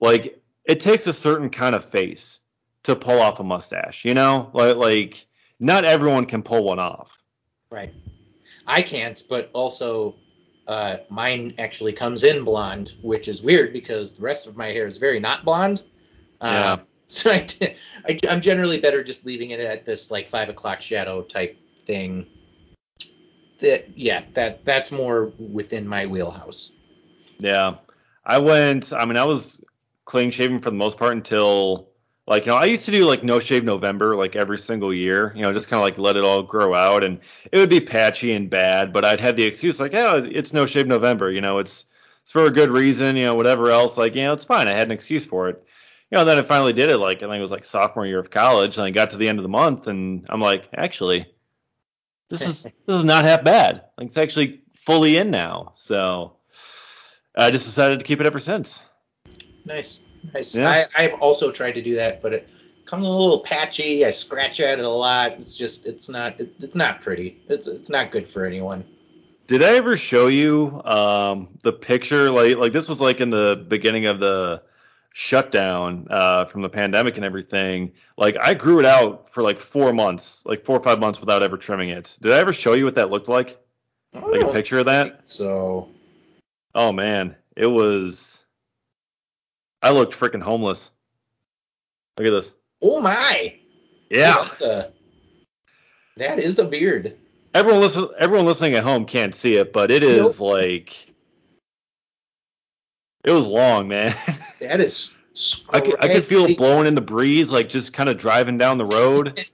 like, 0.00 0.40
it 0.64 0.80
takes 0.80 1.06
a 1.06 1.12
certain 1.12 1.50
kind 1.50 1.74
of 1.74 1.84
face 1.84 2.40
to 2.84 2.96
pull 2.96 3.20
off 3.20 3.40
a 3.40 3.44
mustache. 3.44 4.06
You 4.06 4.14
know, 4.14 4.50
like 4.54 4.76
like 4.76 5.26
not 5.60 5.84
everyone 5.84 6.24
can 6.24 6.42
pull 6.42 6.64
one 6.64 6.78
off. 6.78 7.22
Right. 7.70 7.92
I 8.66 8.80
can't, 8.80 9.22
but 9.28 9.50
also 9.52 10.16
uh, 10.66 10.98
mine 11.08 11.54
actually 11.58 11.92
comes 11.92 12.24
in 12.24 12.44
blonde, 12.44 12.94
which 13.02 13.28
is 13.28 13.42
weird 13.42 13.72
because 13.72 14.14
the 14.14 14.22
rest 14.22 14.46
of 14.46 14.56
my 14.56 14.66
hair 14.66 14.86
is 14.86 14.98
very 14.98 15.20
not 15.20 15.44
blonde. 15.44 15.82
Um, 16.40 16.52
Yeah. 16.52 16.76
So 17.08 17.30
I, 17.30 17.46
I, 18.08 18.18
am 18.24 18.40
generally 18.40 18.80
better 18.80 19.04
just 19.04 19.24
leaving 19.24 19.50
it 19.50 19.60
at 19.60 19.86
this 19.86 20.10
like 20.10 20.26
five 20.26 20.48
o'clock 20.48 20.80
shadow 20.80 21.22
type 21.22 21.56
thing. 21.86 22.26
That 23.60 23.96
yeah, 23.96 24.24
that 24.34 24.64
that's 24.64 24.90
more 24.90 25.26
within 25.38 25.86
my 25.86 26.06
wheelhouse. 26.06 26.72
Yeah. 27.38 27.76
I 28.24 28.38
went, 28.38 28.92
I 28.92 29.04
mean, 29.04 29.16
I 29.16 29.24
was 29.24 29.62
clean 30.04 30.32
shaven 30.32 30.60
for 30.60 30.70
the 30.70 30.76
most 30.76 30.98
part 30.98 31.12
until, 31.12 31.88
like, 32.26 32.46
you 32.46 32.52
know, 32.52 32.58
I 32.58 32.64
used 32.64 32.84
to 32.86 32.90
do 32.90 33.04
like 33.04 33.22
no 33.22 33.38
shave 33.38 33.62
November, 33.62 34.16
like 34.16 34.34
every 34.34 34.58
single 34.58 34.92
year, 34.92 35.32
you 35.36 35.42
know, 35.42 35.52
just 35.52 35.68
kind 35.68 35.78
of 35.78 35.84
like 35.84 35.96
let 35.96 36.16
it 36.16 36.24
all 36.24 36.42
grow 36.42 36.74
out. 36.74 37.04
And 37.04 37.20
it 37.52 37.58
would 37.58 37.70
be 37.70 37.80
patchy 37.80 38.32
and 38.32 38.50
bad, 38.50 38.92
but 38.92 39.04
I'd 39.04 39.20
have 39.20 39.36
the 39.36 39.44
excuse, 39.44 39.78
like, 39.78 39.92
yeah, 39.92 40.16
it's 40.16 40.52
no 40.52 40.66
shave 40.66 40.88
November, 40.88 41.30
you 41.30 41.40
know, 41.40 41.58
it's, 41.58 41.84
it's 42.22 42.32
for 42.32 42.46
a 42.46 42.50
good 42.50 42.70
reason, 42.70 43.14
you 43.14 43.26
know, 43.26 43.36
whatever 43.36 43.70
else. 43.70 43.96
Like, 43.96 44.16
you 44.16 44.24
know, 44.24 44.32
it's 44.32 44.44
fine. 44.44 44.66
I 44.66 44.72
had 44.72 44.88
an 44.88 44.92
excuse 44.92 45.24
for 45.24 45.48
it. 45.48 45.64
You 46.10 46.18
know, 46.18 46.24
then 46.24 46.38
I 46.38 46.42
finally 46.42 46.72
did 46.72 46.90
it, 46.90 46.98
like, 46.98 47.18
I 47.18 47.26
think 47.26 47.36
it 47.36 47.40
was 47.40 47.52
like 47.52 47.64
sophomore 47.64 48.06
year 48.06 48.18
of 48.18 48.30
college, 48.30 48.76
and 48.76 48.84
I 48.84 48.90
got 48.90 49.12
to 49.12 49.16
the 49.16 49.28
end 49.28 49.38
of 49.38 49.44
the 49.44 49.48
month, 49.48 49.86
and 49.86 50.26
I'm 50.28 50.40
like, 50.40 50.68
actually, 50.74 51.26
this 52.28 52.42
is 52.42 52.62
this 52.86 52.96
is 52.96 53.04
not 53.04 53.24
half 53.24 53.44
bad. 53.44 53.82
Like, 53.98 54.08
it's 54.08 54.16
actually 54.16 54.62
fully 54.74 55.16
in 55.16 55.30
now. 55.30 55.72
So 55.76 56.36
I 57.36 57.50
just 57.50 57.66
decided 57.66 57.98
to 58.00 58.04
keep 58.04 58.20
it 58.20 58.26
ever 58.26 58.38
since. 58.38 58.82
Nice, 59.64 60.00
nice. 60.34 60.54
Yeah. 60.54 60.68
I, 60.68 61.04
I've 61.04 61.14
also 61.14 61.50
tried 61.50 61.72
to 61.72 61.82
do 61.82 61.96
that, 61.96 62.22
but 62.22 62.32
it 62.32 62.48
comes 62.84 63.04
a 63.04 63.08
little 63.08 63.40
patchy. 63.40 64.04
I 64.04 64.10
scratch 64.10 64.60
at 64.60 64.78
it 64.78 64.84
a 64.84 64.88
lot. 64.88 65.32
It's 65.32 65.56
just 65.56 65.86
it's 65.86 66.08
not 66.08 66.40
it, 66.40 66.54
it's 66.60 66.74
not 66.74 67.02
pretty. 67.02 67.40
It's 67.48 67.66
it's 67.66 67.90
not 67.90 68.10
good 68.10 68.28
for 68.28 68.44
anyone. 68.44 68.84
Did 69.46 69.62
I 69.62 69.76
ever 69.76 69.96
show 69.96 70.26
you 70.26 70.82
um, 70.84 71.48
the 71.62 71.72
picture? 71.72 72.30
Like, 72.30 72.56
like 72.56 72.72
this 72.72 72.88
was 72.88 73.00
like 73.00 73.20
in 73.20 73.30
the 73.30 73.64
beginning 73.68 74.06
of 74.06 74.18
the 74.18 74.62
shutdown 75.12 76.08
uh, 76.10 76.46
from 76.46 76.62
the 76.62 76.68
pandemic 76.68 77.14
and 77.16 77.24
everything. 77.24 77.92
Like, 78.16 78.36
I 78.38 78.54
grew 78.54 78.80
it 78.80 78.84
out 78.84 79.30
for 79.30 79.44
like 79.44 79.60
four 79.60 79.92
months, 79.92 80.44
like 80.46 80.64
four 80.64 80.76
or 80.76 80.82
five 80.82 80.98
months 80.98 81.20
without 81.20 81.44
ever 81.44 81.56
trimming 81.56 81.90
it. 81.90 82.18
Did 82.20 82.32
I 82.32 82.38
ever 82.38 82.52
show 82.52 82.72
you 82.72 82.84
what 82.86 82.96
that 82.96 83.10
looked 83.10 83.28
like? 83.28 83.56
Like 84.12 84.42
a 84.42 84.52
picture 84.52 84.80
of 84.80 84.86
that? 84.86 85.20
So 85.26 85.90
Oh 86.76 86.92
man, 86.92 87.34
it 87.56 87.66
was. 87.66 88.44
I 89.82 89.90
looked 89.90 90.14
freaking 90.18 90.42
homeless. 90.42 90.90
Look 92.18 92.26
at 92.26 92.30
this. 92.30 92.52
oh 92.82 93.00
my. 93.00 93.54
Yeah. 94.10 94.34
That's 94.48 94.60
a- 94.62 94.92
that 96.16 96.38
is 96.38 96.58
a 96.58 96.64
beard. 96.64 97.16
Everyone 97.54 97.80
listen. 97.80 98.08
Everyone 98.18 98.46
listening 98.46 98.74
at 98.74 98.84
home 98.84 99.04
can't 99.04 99.34
see 99.34 99.56
it, 99.56 99.72
but 99.72 99.90
it 99.90 100.02
is 100.02 100.40
like. 100.40 101.12
It 103.24 103.32
was 103.32 103.46
long, 103.46 103.88
man. 103.88 104.14
That 104.60 104.80
is. 104.80 105.14
I 105.68 105.80
could, 105.80 106.02
I 106.02 106.08
could 106.08 106.24
feel 106.24 106.46
it 106.46 106.56
blowing 106.56 106.86
in 106.86 106.94
the 106.94 107.02
breeze, 107.02 107.50
like 107.52 107.68
just 107.68 107.92
kind 107.92 108.08
of 108.08 108.16
driving 108.16 108.56
down 108.56 108.78
the 108.78 108.86
road. 108.86 109.44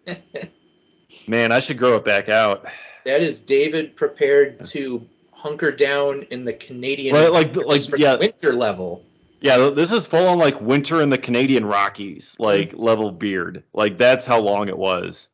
Man, 1.27 1.51
I 1.51 1.59
should 1.59 1.77
grow 1.79 1.97
it 1.97 2.05
back 2.05 2.29
out. 2.29 2.67
That 3.05 3.21
is 3.21 3.41
David 3.41 3.97
prepared 3.97 4.65
to 4.67 5.05
hunker 5.33 5.73
down 5.73 6.23
in 6.31 6.45
the 6.45 6.53
Canadian 6.53 7.17
Right, 7.17 7.33
like- 7.33 7.57
like, 7.57 7.81
yeah. 7.99 8.15
winter 8.15 8.53
level. 8.53 9.05
Yeah, 9.43 9.71
this 9.75 9.93
is 9.93 10.07
full 10.07 10.29
on 10.29 10.39
like 10.39 10.61
winter 10.61 11.03
in 11.03 11.11
the 11.11 11.19
Canadian 11.19 11.65
Rockies, 11.67 12.37
like 12.39 12.73
level 12.75 13.11
beard. 13.11 13.65
Like 13.75 13.99
that's 13.99 14.25
how 14.25 14.41
long 14.41 14.69
it 14.69 14.79
was. 14.79 15.29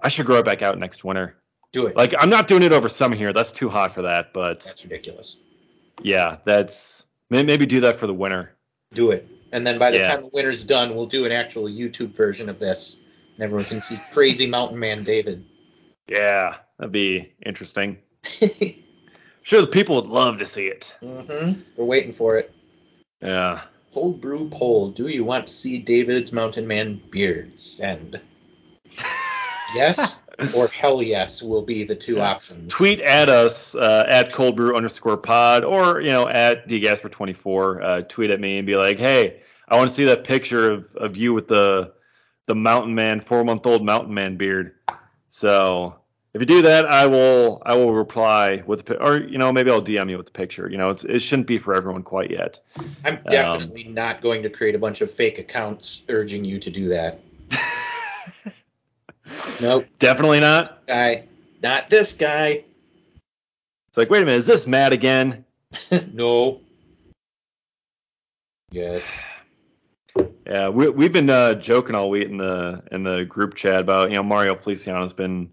I 0.00 0.08
should 0.08 0.26
grow 0.26 0.38
it 0.38 0.44
back 0.44 0.62
out 0.62 0.78
next 0.78 1.04
winter. 1.04 1.36
Do 1.72 1.86
it. 1.86 1.96
Like 1.96 2.14
I'm 2.18 2.28
not 2.30 2.48
doing 2.48 2.62
it 2.64 2.72
over 2.72 2.88
summer 2.88 3.14
here. 3.16 3.32
That's 3.32 3.52
too 3.52 3.68
hot 3.68 3.94
for 3.94 4.02
that. 4.02 4.32
But 4.32 4.60
That's 4.62 4.82
ridiculous. 4.84 5.38
yeah, 6.02 6.38
that's 6.44 7.04
maybe 7.30 7.66
do 7.66 7.80
that 7.80 7.96
for 7.96 8.06
the 8.08 8.14
winter. 8.14 8.52
Do 8.92 9.12
it. 9.12 9.28
And 9.52 9.64
then 9.66 9.78
by 9.78 9.92
the 9.92 9.98
Yeah. 9.98 10.08
time 10.14 10.22
the 10.22 10.30
winter's 10.32 10.64
done, 10.64 10.96
we'll 10.96 11.06
do 11.06 11.24
an 11.24 11.32
actual 11.32 11.64
YouTube 11.68 12.10
version 12.14 12.48
of 12.48 12.58
this. 12.58 13.02
And 13.36 13.44
everyone 13.44 13.64
can 13.64 13.80
see 13.80 13.98
crazy 14.12 14.46
mountain 14.48 14.78
man 14.78 15.04
David. 15.04 15.44
Yeah, 16.08 16.56
that'd 16.78 16.90
be 16.92 17.32
interesting. 17.46 17.98
Sure, 19.42 19.62
the 19.62 19.66
people 19.66 19.96
would 19.96 20.06
love 20.06 20.38
to 20.38 20.44
see 20.44 20.66
it. 20.66 20.92
Mm-hmm. 21.02 21.60
We're 21.76 21.84
waiting 21.86 22.12
for 22.12 22.36
it. 22.36 22.52
Yeah. 23.22 23.62
Cold 23.92 24.20
brew 24.20 24.48
poll. 24.50 24.90
Do 24.90 25.08
you 25.08 25.24
want 25.24 25.46
to 25.48 25.56
see 25.56 25.78
David's 25.78 26.32
mountain 26.32 26.66
man 26.66 27.00
beard? 27.10 27.58
Send. 27.58 28.20
Yes 29.74 30.22
or 30.56 30.66
hell 30.68 31.00
yes 31.02 31.42
will 31.42 31.62
be 31.62 31.84
the 31.84 31.94
two 31.94 32.16
Yeah. 32.16 32.30
options. 32.30 32.72
tweet 32.72 33.00
at 33.00 33.28
us 33.28 33.74
uh, 33.74 34.04
at 34.08 34.32
cold 34.32 34.56
brew 34.56 34.74
underscore 34.74 35.16
pod 35.16 35.62
or 35.64 36.00
you 36.00 36.08
know 36.10 36.26
at 36.28 36.66
dgasper24 36.66 37.78
uh, 37.84 38.02
tweet 38.08 38.30
at 38.30 38.40
me 38.40 38.58
and 38.58 38.66
be 38.66 38.74
like 38.74 38.98
hey 38.98 39.42
i 39.68 39.76
want 39.76 39.88
to 39.88 39.94
see 39.94 40.04
that 40.06 40.24
picture 40.24 40.72
of, 40.72 40.94
of 40.96 41.16
you 41.16 41.32
with 41.34 41.46
the 41.46 41.92
the 42.46 42.54
mountain 42.54 42.94
man 42.96 43.20
four 43.20 43.44
month 43.44 43.64
old 43.66 43.84
mountain 43.84 44.12
man 44.14 44.36
beard 44.36 44.72
so 45.28 45.99
if 46.34 46.40
you 46.40 46.46
do 46.46 46.62
that 46.62 46.86
i 46.86 47.06
will 47.06 47.62
i 47.64 47.74
will 47.74 47.92
reply 47.92 48.62
with 48.66 48.90
or 48.90 49.18
you 49.18 49.38
know 49.38 49.52
maybe 49.52 49.70
i'll 49.70 49.82
dm 49.82 50.10
you 50.10 50.16
with 50.16 50.26
the 50.26 50.32
picture 50.32 50.68
you 50.70 50.78
know 50.78 50.90
it's, 50.90 51.04
it 51.04 51.20
shouldn't 51.20 51.46
be 51.46 51.58
for 51.58 51.74
everyone 51.74 52.02
quite 52.02 52.30
yet 52.30 52.60
I'm 53.04 53.20
definitely 53.28 53.84
not 53.84 54.20
going 54.20 54.42
to 54.42 54.50
create 54.50 54.74
a 54.74 54.78
bunch 54.78 55.00
of 55.00 55.10
fake 55.10 55.38
accounts 55.38 56.04
urging 56.08 56.44
you 56.44 56.58
to 56.60 56.70
do 56.70 56.88
that. 56.90 57.20
Nope, 59.60 59.86
definitely 59.98 60.40
not 60.40 60.86
guy. 60.86 61.28
Not 61.62 61.88
this 61.88 62.14
guy. 62.14 62.64
it's 63.88 63.96
like 63.96 64.10
wait 64.10 64.22
a 64.22 64.24
minute 64.24 64.38
is 64.38 64.46
this 64.46 64.66
matt 64.66 64.92
again 64.92 65.44
no. 66.12 66.60
Yes. 68.70 69.22
Yeah, 70.46 70.68
we, 70.68 70.88
we've 70.88 71.12
been 71.12 71.30
uh, 71.30 71.54
joking 71.54 71.94
all 71.94 72.10
week 72.10 72.28
in 72.28 72.36
the 72.36 72.82
in 72.90 73.04
the 73.04 73.24
group 73.24 73.54
chat 73.54 73.80
about 73.80 74.10
you 74.10 74.16
know 74.16 74.22
Mario 74.22 74.56
Feliciano's 74.56 75.12
been 75.12 75.50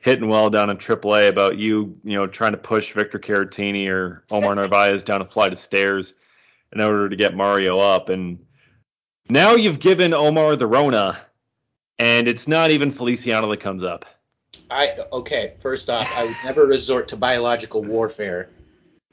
hitting 0.00 0.28
well 0.28 0.50
down 0.50 0.70
in 0.70 0.76
AAA 0.78 1.28
about 1.28 1.58
you 1.58 1.96
you 2.04 2.16
know 2.16 2.26
trying 2.26 2.52
to 2.52 2.58
push 2.58 2.92
Victor 2.92 3.18
Caratini 3.18 3.88
or 3.88 4.24
Omar 4.30 4.54
Narvaez 4.56 5.02
down 5.02 5.20
a 5.22 5.24
flight 5.24 5.52
of 5.52 5.58
stairs 5.58 6.14
in 6.72 6.80
order 6.80 7.08
to 7.08 7.16
get 7.16 7.34
Mario 7.34 7.78
up, 7.78 8.08
and 8.08 8.38
now 9.28 9.54
you've 9.54 9.80
given 9.80 10.14
Omar 10.14 10.56
the 10.56 10.66
Rona, 10.66 11.20
and 11.98 12.28
it's 12.28 12.46
not 12.48 12.70
even 12.70 12.92
Feliciano 12.92 13.48
that 13.50 13.60
comes 13.60 13.82
up. 13.82 14.04
I 14.70 14.96
okay. 15.12 15.54
First 15.60 15.90
off, 15.90 16.10
I 16.16 16.24
would 16.24 16.36
never 16.44 16.66
resort 16.66 17.08
to 17.08 17.16
biological 17.16 17.82
warfare. 17.82 18.50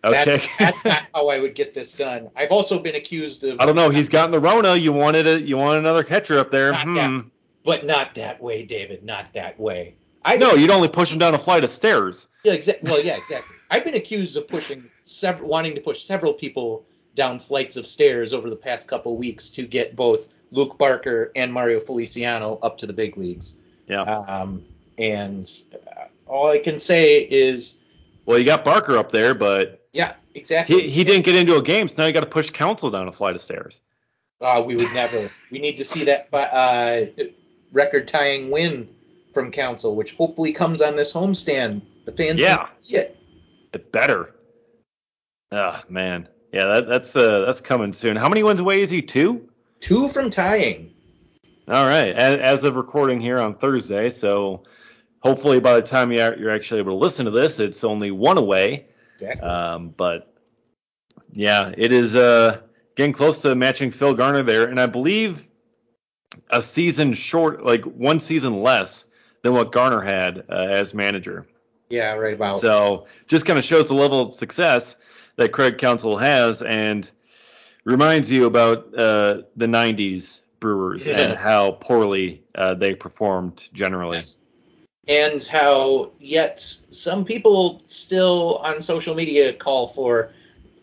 Okay, 0.04 0.26
That's, 0.26 0.58
that's 0.58 0.86
not 0.86 1.04
how 1.14 1.28
I 1.28 1.40
would 1.40 1.56
get 1.56 1.74
this 1.74 1.94
done. 1.94 2.30
I've 2.36 2.52
also 2.52 2.80
been 2.80 2.96
accused 2.96 3.44
of. 3.44 3.60
I 3.60 3.66
don't 3.66 3.76
know. 3.76 3.90
He's 3.90 4.10
gotten 4.10 4.32
the 4.32 4.40
Rona. 4.40 4.76
You 4.76 4.94
wanted 4.94 5.26
it. 5.26 5.44
You 5.44 5.58
want 5.58 5.80
another 5.80 6.04
catcher 6.04 6.38
up 6.38 6.52
there. 6.52 6.72
Not 6.72 6.84
Hmm. 6.86 6.94
that. 6.94 7.26
But 7.64 7.86
not 7.86 8.16
that 8.16 8.42
way, 8.42 8.64
David. 8.64 9.04
Not 9.04 9.34
that 9.34 9.60
way. 9.60 9.96
I 10.28 10.36
No, 10.36 10.56
you'd 10.56 10.72
only 10.72 10.90
push 10.90 11.10
him 11.10 11.20
down 11.20 11.34
a 11.34 11.40
flight 11.40 11.64
of 11.64 11.70
stairs. 11.70 12.28
Yeah, 12.44 12.52
exactly. 12.52 12.92
Well, 12.92 13.02
yeah, 13.02 13.16
exactly. 13.16 13.56
I've 13.72 13.86
been 13.86 13.96
accused 13.96 14.36
of 14.36 14.46
pushing 14.50 14.84
several, 15.06 15.48
wanting 15.50 15.76
to 15.76 15.82
push 15.82 16.04
several 16.04 16.34
people 16.34 16.86
down 17.16 17.40
flights 17.40 17.78
of 17.78 17.88
stairs 17.88 18.34
over 18.34 18.50
the 18.50 18.56
past 18.56 18.90
couple 18.90 19.16
weeks 19.16 19.50
to 19.52 19.66
get 19.66 19.96
both 19.96 20.28
Luke 20.52 20.78
Barker 20.78 21.32
and 21.38 21.52
Mario 21.54 21.80
Feliciano 21.80 22.60
up 22.62 22.78
to 22.80 22.86
the 22.86 22.92
big 22.92 23.16
leagues. 23.16 23.56
Yeah. 23.88 24.02
Um, 24.02 24.66
and 24.98 25.50
uh, 25.74 26.08
all 26.28 26.50
I 26.50 26.60
can 26.60 26.82
say 26.82 27.20
is 27.20 27.80
well, 28.26 28.38
you 28.38 28.44
got 28.44 28.66
Barker 28.66 28.98
up 28.98 29.14
there, 29.14 29.34
but 29.34 29.88
yeah, 29.94 30.16
exactly. 30.36 30.82
He, 30.82 30.90
he 30.90 31.04
didn't 31.06 31.24
get 31.26 31.36
into 31.36 31.56
a 31.56 31.62
game, 31.62 31.88
so 31.88 31.96
now 31.98 32.06
you 32.06 32.12
got 32.12 32.24
to 32.24 32.30
push 32.30 32.50
Counsell 32.50 32.92
down 32.92 33.08
a 33.08 33.14
flight 33.14 33.36
of 33.36 33.42
stairs. 33.42 33.80
Uh, 34.42 34.62
we 34.66 34.76
would 34.76 34.94
never. 34.94 35.30
we 35.52 35.60
need 35.60 35.78
to 35.78 35.86
see 35.86 36.04
that 36.04 36.28
uh, 36.34 37.06
record 37.72 38.10
tying 38.10 38.52
win 38.52 38.90
from 39.38 39.52
Counsell, 39.52 39.96
which 39.96 40.16
hopefully 40.16 40.52
comes 40.52 40.82
on 40.82 40.96
this 40.96 41.14
homestand. 41.14 41.84
The 42.06 42.12
fans 42.12 42.40
yeah. 42.40 42.70
see 42.78 42.96
it. 42.96 43.20
It 43.72 43.92
better. 43.92 44.34
Ah, 45.52 45.84
oh, 45.84 45.92
man. 45.92 46.28
Yeah, 46.52 46.66
that, 46.66 46.88
that's 46.88 47.16
uh, 47.16 47.46
that's 47.46 47.62
coming 47.62 47.94
soon. 47.94 48.16
How 48.16 48.30
many 48.30 48.42
wins 48.42 48.60
away 48.60 48.82
is 48.82 48.90
he? 48.90 49.04
Two. 49.04 49.48
Two 49.80 50.08
from 50.08 50.32
tying. 50.32 50.92
All 51.68 51.86
right. 51.86 52.16
As, 52.16 52.40
as 52.40 52.64
of 52.64 52.78
recording 52.78 53.22
here 53.22 53.38
on 53.38 53.54
Thursday, 53.54 54.10
so 54.10 54.64
hopefully 55.20 55.60
by 55.60 55.76
the 55.76 55.84
time 55.84 56.12
you're 56.12 56.50
actually 56.50 56.80
able 56.80 56.94
to 56.94 56.98
listen 56.98 57.26
to 57.26 57.32
this, 57.32 57.60
it's 57.60 57.84
only 57.84 58.10
one 58.10 58.40
away. 58.40 58.88
Exactly. 59.20 59.48
Um, 59.48 59.90
but 59.90 60.34
yeah, 61.32 61.72
it 61.78 61.92
is 61.92 62.16
uh, 62.16 62.62
getting 62.96 63.14
close 63.14 63.44
to 63.44 63.54
matching 63.54 63.92
Phil 63.92 64.16
Garner 64.16 64.42
there, 64.42 64.68
and 64.68 64.80
I 64.80 64.88
believe 64.88 65.48
a 66.50 66.60
season 66.60 67.14
short, 67.14 67.64
like 67.64 67.84
one 67.84 68.20
season 68.20 68.64
less 68.64 69.06
than 69.48 69.56
what 69.56 69.72
Garner 69.72 70.02
had 70.02 70.44
uh, 70.50 70.68
as 70.70 70.94
manager. 70.94 71.48
Yeah, 71.90 72.12
right 72.14 72.34
about. 72.34 72.60
So 72.60 73.08
just 73.28 73.46
kind 73.46 73.58
of 73.58 73.64
shows 73.64 73.88
the 73.88 73.94
level 73.94 74.20
of 74.20 74.34
success 74.34 74.98
that 75.38 75.54
Craig 75.54 75.78
Counsell 75.78 76.18
has, 76.18 76.62
and 76.62 77.10
reminds 77.86 78.30
you 78.30 78.46
about 78.46 78.94
uh, 78.94 79.44
the 79.56 79.68
'90s 79.68 80.42
Brewers 80.60 81.08
yeah. 81.08 81.20
and 81.20 81.38
how 81.38 81.72
poorly 81.72 82.44
uh, 82.56 82.74
they 82.74 82.94
performed 82.94 83.70
generally. 83.72 84.22
And 85.08 85.42
how 85.42 86.12
yet 86.20 86.60
some 86.90 87.24
people 87.24 87.80
still 87.86 88.58
on 88.58 88.82
social 88.82 89.16
media 89.16 89.54
call 89.54 89.88
for 89.88 90.34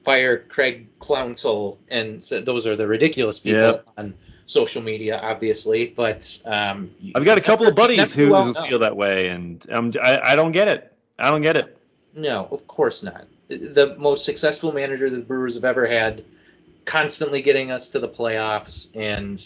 fire 0.05 0.38
Craig 0.38 0.88
Counsell, 1.00 1.79
and 1.88 2.22
so 2.22 2.40
those 2.40 2.66
are 2.66 2.77
the 2.77 2.87
ridiculous 2.87 3.40
people 3.40 3.61
yep. 3.61 3.88
on 3.98 4.14
social 4.46 4.83
media, 4.83 5.20
obviously. 5.20 5.87
But 5.87 6.40
um, 6.44 6.90
I've 7.14 7.24
got 7.24 7.38
a 7.38 7.40
couple 7.40 7.66
of 7.66 7.74
buddies 7.74 8.14
who, 8.14 8.30
well 8.30 8.52
who 8.52 8.68
feel 8.68 8.78
that 8.80 8.96
way, 8.96 9.28
and 9.28 9.64
um, 9.70 9.92
I, 10.02 10.20
I 10.20 10.37
don't 10.37 10.52
get 10.52 10.68
it. 10.68 10.92
I 11.18 11.30
don't 11.30 11.42
get 11.42 11.57
it. 11.57 11.76
No, 12.14 12.48
of 12.50 12.66
course 12.66 13.02
not. 13.02 13.26
The 13.48 13.94
most 13.98 14.24
successful 14.24 14.72
manager 14.72 15.11
the 15.11 15.20
Brewers 15.20 15.54
have 15.54 15.64
ever 15.64 15.87
had, 15.87 16.24
constantly 16.85 17.42
getting 17.42 17.70
us 17.70 17.90
to 17.90 17.98
the 17.98 18.09
playoffs, 18.09 18.88
and 18.94 19.42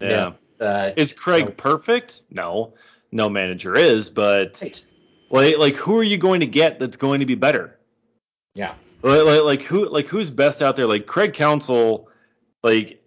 yeah. 0.00 0.32
uh, 0.60 0.92
is 0.96 1.12
Craig 1.12 1.44
know, 1.44 1.50
perfect? 1.52 2.22
No 2.30 2.72
no 3.12 3.28
manager 3.28 3.76
is, 3.76 4.10
but 4.10 4.60
right. 4.60 4.84
like, 5.30 5.58
like 5.58 5.76
who 5.76 5.98
are 5.98 6.02
you 6.02 6.16
going 6.18 6.40
to 6.40 6.46
get 6.46 6.80
that's 6.80 6.96
going 6.96 7.20
to 7.20 7.26
be 7.26 7.34
better? 7.34 7.78
Yeah. 8.54 8.74
Like, 9.02 9.24
like, 9.24 9.42
like 9.42 9.62
who 9.62 9.88
like 9.88 10.08
who's 10.08 10.30
best 10.30 10.62
out 10.62 10.76
there? 10.76 10.86
Like 10.86 11.06
Craig 11.06 11.34
Counsell, 11.34 12.08
like 12.62 13.01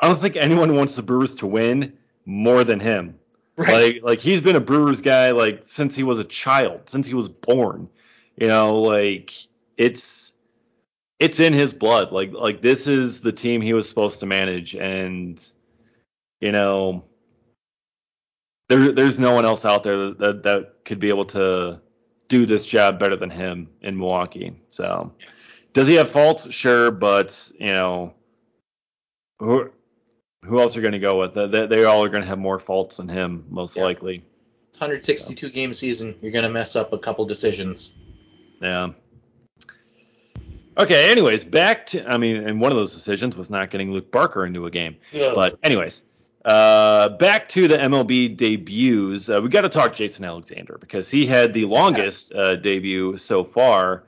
I 0.00 0.08
don't 0.08 0.20
think 0.20 0.36
anyone 0.36 0.74
wants 0.74 0.96
the 0.96 1.02
Brewers 1.02 1.34
to 1.36 1.46
win 1.46 1.94
more 2.24 2.64
than 2.64 2.80
him. 2.80 3.18
Right. 3.56 3.94
Like 3.94 4.02
like 4.02 4.20
he's 4.20 4.42
been 4.42 4.56
a 4.56 4.60
Brewers 4.60 5.00
guy 5.00 5.30
like 5.30 5.60
since 5.64 5.94
he 5.94 6.02
was 6.02 6.18
a 6.18 6.24
child, 6.24 6.88
since 6.90 7.06
he 7.06 7.14
was 7.14 7.28
born. 7.28 7.88
You 8.36 8.48
know, 8.48 8.82
like 8.82 9.32
it's 9.78 10.32
it's 11.18 11.40
in 11.40 11.54
his 11.54 11.72
blood. 11.72 12.12
Like 12.12 12.32
like 12.32 12.60
this 12.60 12.86
is 12.86 13.22
the 13.22 13.32
team 13.32 13.62
he 13.62 13.72
was 13.72 13.88
supposed 13.88 14.20
to 14.20 14.26
manage 14.26 14.74
and 14.74 15.42
you 16.40 16.52
know 16.52 17.04
there, 18.68 18.92
there's 18.92 19.18
no 19.18 19.34
one 19.34 19.44
else 19.44 19.64
out 19.64 19.82
there 19.82 19.96
that, 19.96 20.18
that, 20.18 20.42
that 20.42 20.84
could 20.84 20.98
be 20.98 21.08
able 21.08 21.26
to 21.26 21.80
do 22.28 22.46
this 22.46 22.66
job 22.66 22.98
better 22.98 23.16
than 23.16 23.30
him 23.30 23.68
in 23.80 23.96
Milwaukee. 23.96 24.60
So, 24.70 25.12
does 25.72 25.86
he 25.86 25.94
have 25.94 26.10
faults? 26.10 26.50
Sure, 26.52 26.90
but 26.90 27.50
you 27.58 27.68
know, 27.72 28.14
who 29.38 29.70
who 30.44 30.60
else 30.60 30.76
are 30.76 30.80
going 30.80 30.92
to 30.92 30.98
go 30.98 31.20
with? 31.20 31.34
They, 31.34 31.66
they 31.66 31.84
all 31.84 32.04
are 32.04 32.08
going 32.08 32.22
to 32.22 32.28
have 32.28 32.38
more 32.38 32.58
faults 32.58 32.98
than 32.98 33.08
him, 33.08 33.44
most 33.48 33.76
yeah. 33.76 33.84
likely. 33.84 34.18
162 34.78 35.46
so. 35.46 35.52
game 35.52 35.72
season, 35.72 36.14
you're 36.20 36.32
going 36.32 36.44
to 36.44 36.50
mess 36.50 36.76
up 36.76 36.92
a 36.92 36.98
couple 36.98 37.24
decisions. 37.24 37.94
Yeah. 38.60 38.90
Okay. 40.78 41.10
Anyways, 41.10 41.44
back 41.44 41.86
to 41.86 42.06
I 42.06 42.18
mean, 42.18 42.36
and 42.36 42.60
one 42.60 42.72
of 42.72 42.76
those 42.76 42.94
decisions 42.94 43.36
was 43.36 43.48
not 43.48 43.70
getting 43.70 43.92
Luke 43.92 44.10
Barker 44.10 44.44
into 44.44 44.66
a 44.66 44.70
game. 44.70 44.96
Yeah. 45.12 45.32
But 45.34 45.58
anyways, 45.62 46.02
uh, 46.44 47.08
back 47.10 47.48
to 47.48 47.68
the 47.68 47.76
MLB 47.76 48.36
debuts. 48.36 49.28
Uh, 49.28 49.40
we 49.42 49.48
got 49.48 49.62
to 49.62 49.68
talk 49.68 49.94
Jason 49.94 50.24
Alexander 50.24 50.78
because 50.78 51.10
he 51.10 51.26
had 51.26 51.54
the 51.54 51.64
longest 51.64 52.32
uh, 52.32 52.56
debut 52.56 53.16
so 53.16 53.44
far. 53.44 54.04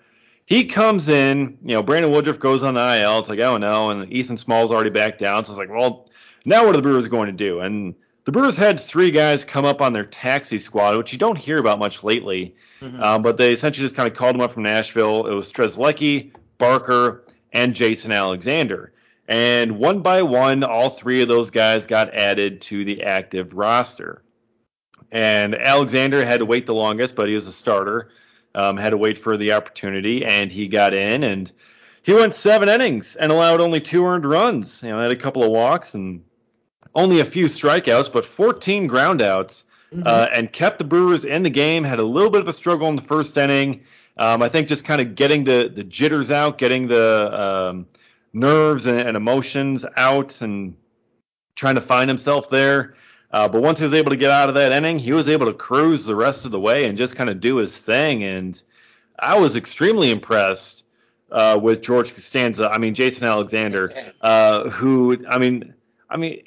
He 0.47 0.65
comes 0.65 1.09
in, 1.09 1.59
you 1.63 1.75
know, 1.75 1.83
Brandon 1.83 2.11
Woodruff 2.11 2.39
goes 2.39 2.63
on 2.63 2.75
the 2.75 3.03
IL. 3.03 3.19
It's 3.19 3.29
like, 3.29 3.41
oh 3.41 3.57
no, 3.57 3.91
and 3.91 4.11
Ethan 4.13 4.37
Small's 4.37 4.71
already 4.71 4.91
back 4.91 5.19
down. 5.19 5.45
So 5.45 5.53
it's 5.53 5.59
like, 5.59 5.71
well, 5.71 6.08
now 6.49 6.65
what 6.65 6.75
are 6.75 6.79
the 6.79 6.83
Brewers 6.83 7.07
going 7.07 7.27
to 7.27 7.33
do? 7.33 7.61
And 7.61 7.95
the 8.25 8.33
Brewers 8.33 8.57
had 8.57 8.79
three 8.79 9.11
guys 9.11 9.45
come 9.45 9.65
up 9.65 9.81
on 9.81 9.93
their 9.93 10.05
taxi 10.05 10.59
squad, 10.59 10.97
which 10.97 11.13
you 11.13 11.19
don't 11.19 11.39
hear 11.39 11.59
about 11.59 11.79
much 11.79 12.05
lately. 12.05 12.57
Mm-hmm. 12.81 13.03
Um, 13.03 13.23
but 13.23 13.39
they 13.39 13.53
essentially 13.53 13.85
just 13.85 13.97
kind 13.97 14.07
of 14.07 14.17
called 14.17 14.35
them 14.35 14.41
up 14.41 14.53
from 14.53 14.65
Nashville. 14.65 15.27
It 15.27 15.35
was 15.35 15.51
Strzelecki, 15.51 16.33
Barker, 16.59 17.25
and 17.53 17.75
Jason 17.75 18.13
Alexander. 18.13 18.93
And 19.29 19.79
one 19.79 20.01
by 20.01 20.23
one, 20.23 20.65
all 20.65 20.91
three 20.91 21.23
of 21.23 21.29
those 21.29 21.51
guys 21.51 21.87
got 21.87 22.15
added 22.15 22.61
to 22.63 22.85
the 22.85 23.03
active 23.03 23.53
roster. 23.53 24.23
And 25.11 25.55
Alexander 25.55 26.25
had 26.25 26.41
to 26.41 26.47
wait 26.47 26.67
the 26.67 26.75
longest, 26.75 27.17
but 27.17 27.29
he 27.29 27.35
was 27.35 27.47
a 27.47 27.53
starter. 27.53 28.11
Um, 28.55 28.77
had 28.77 28.91
to 28.91 28.97
wait 28.97 29.19
for 29.19 29.37
the 29.37 29.53
opportunity, 29.53 30.25
and 30.25 30.51
he 30.51 30.69
got 30.69 30.95
in, 30.95 31.23
and 31.23 31.53
he 32.03 32.15
went 32.15 32.35
seven 32.35 32.69
innings 32.69 33.15
and 33.15 33.31
allowed 33.31 33.61
only 33.61 33.81
two 33.81 34.05
earned 34.05 34.25
runs. 34.25 34.83
You 34.83 34.91
know, 34.91 34.99
had 34.99 35.11
a 35.11 35.17
couple 35.17 35.45
of 35.45 35.51
walks 35.51 35.95
and 35.95 36.25
only 36.99 37.21
a 37.21 37.25
few 37.25 37.47
strikeouts, 37.47 38.13
but 38.13 38.25
14 38.25 38.89
groundouts, 38.89 39.63
mm-hmm. 39.93 40.03
uh, 40.05 40.27
and 40.35 40.53
kept 40.53 40.79
the 40.79 40.85
Brewers 40.85 41.25
in 41.25 41.45
the 41.45 41.51
game. 41.51 41.85
Had 41.85 42.01
a 42.01 42.05
little 42.05 42.31
bit 42.31 42.41
of 42.41 42.49
a 42.49 42.53
struggle 42.53 42.89
in 42.89 42.97
the 42.97 43.03
first 43.03 43.37
inning. 43.37 43.85
Um, 44.17 44.43
I 44.43 44.49
think 44.49 44.69
just 44.69 44.85
kind 44.85 45.01
of 45.01 45.15
getting 45.15 45.45
the 45.45 45.71
the 45.73 45.85
jitters 45.85 46.33
out, 46.33 46.59
getting 46.59 46.89
the 46.89 47.41
um, 47.41 47.87
nerves 48.33 48.87
and, 48.87 48.99
and 48.99 49.17
emotions 49.17 49.85
out 49.97 50.41
and 50.41 50.77
trying 51.55 51.77
to 51.77 51.81
find 51.81 52.11
himself 52.11 52.51
there. 52.51 52.97
Uh, 53.31 53.47
but 53.49 53.63
once 53.63 53.79
he 53.79 53.85
was 53.85 53.95
able 53.95 54.11
to 54.11 54.17
get 54.17 54.31
out 54.31 54.49
of 54.49 54.57
that 54.57 54.73
inning, 54.73 54.99
he 54.99 55.13
was 55.13 55.29
able 55.29 55.47
to 55.47 55.53
cruise 55.53 56.05
the 56.05 56.17
rest 56.17 56.47
of 56.47 56.51
the 56.51 56.59
way 56.59 56.87
and 56.87 56.99
just 56.99 57.15
kind 57.15 57.31
of 57.31 57.39
do 57.41 57.57
his 57.57 57.79
thing. 57.79 58.25
And 58.25 58.61
I 59.19 59.39
was 59.39 59.55
extremely 59.55 60.11
impressed 60.11 60.85
uh, 61.31 61.61
with 61.63 61.83
George 61.83 62.15
Costanza. 62.15 62.71
I 62.71 62.79
mean, 62.79 62.95
Jason 62.95 63.25
Alexander, 63.25 63.93
uh, 64.23 64.71
who, 64.71 65.25
I 65.29 65.39
mean, 65.39 65.75
I 66.09 66.17
mean, 66.17 66.43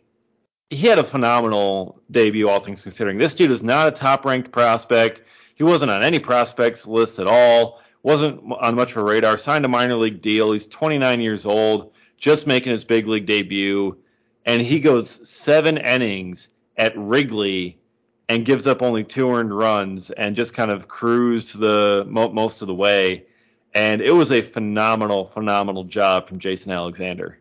he 0.72 0.88
had 0.88 0.98
a 0.98 1.04
phenomenal 1.04 2.02
debut, 2.10 2.50
all 2.50 2.60
things 2.60 2.82
considering. 2.82 3.20
This 3.20 3.36
dude 3.36 3.52
is 3.52 3.62
not 3.62 3.90
a 3.90 3.92
top-ranked 3.92 4.52
prospect. 4.52 5.22
He 5.54 5.64
wasn't 5.64 5.92
on 5.92 6.02
any 6.02 6.18
prospects 6.18 6.88
list 6.88 7.20
at 7.20 7.28
all 7.28 7.82
wasn't 8.04 8.52
on 8.60 8.76
much 8.76 8.92
of 8.92 8.98
a 8.98 9.04
radar. 9.04 9.38
Signed 9.38 9.66
a 9.66 9.70
minor 9.70 9.96
league 9.96 10.22
deal. 10.22 10.52
He's 10.52 10.66
29 10.66 11.22
years 11.22 11.46
old, 11.46 11.94
just 12.18 12.48
making 12.48 12.72
his 12.72 12.84
big 12.84 13.08
league 13.08 13.26
debut, 13.26 13.98
and 14.46 14.62
he 14.62 14.80
goes 14.80 15.28
seven 15.28 15.78
innings 15.78 16.50
at 16.78 16.98
Wrigley 16.98 17.80
and 18.28 18.46
gives 18.46 18.66
up 18.66 18.82
only 18.82 19.04
two 19.04 19.30
earned 19.30 19.56
runs 19.56 20.10
and 20.10 20.36
just 20.36 20.54
kind 20.54 20.72
of 20.72 20.88
cruised 20.88 21.60
the 21.60 22.06
most 22.08 22.62
of 22.62 22.68
the 22.68 22.74
way. 22.74 23.26
And 23.74 24.02
it 24.02 24.12
was 24.12 24.32
a 24.32 24.42
phenomenal, 24.42 25.26
phenomenal 25.26 25.84
job 25.84 26.28
from 26.28 26.40
Jason 26.40 26.72
Alexander. 26.72 27.38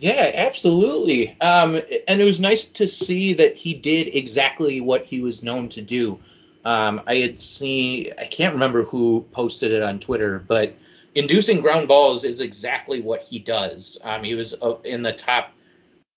Yeah, 0.00 0.30
absolutely. 0.34 1.38
Um, 1.40 1.80
and 2.08 2.20
it 2.20 2.24
was 2.24 2.40
nice 2.40 2.64
to 2.70 2.88
see 2.88 3.34
that 3.34 3.56
he 3.56 3.74
did 3.74 4.14
exactly 4.14 4.80
what 4.80 5.04
he 5.04 5.20
was 5.20 5.42
known 5.42 5.68
to 5.70 5.82
do. 5.82 6.18
Um, 6.64 7.02
I 7.06 7.16
had 7.16 7.38
seen, 7.38 8.12
I 8.18 8.24
can't 8.24 8.54
remember 8.54 8.84
who 8.84 9.26
posted 9.32 9.72
it 9.72 9.82
on 9.82 10.00
Twitter, 10.00 10.42
but 10.46 10.74
inducing 11.14 11.60
ground 11.60 11.86
balls 11.88 12.24
is 12.24 12.40
exactly 12.40 13.02
what 13.02 13.22
he 13.22 13.38
does. 13.38 13.98
Um, 14.02 14.24
he 14.24 14.34
was 14.34 14.54
uh, 14.62 14.76
in 14.84 15.02
the 15.02 15.12
top, 15.12 15.52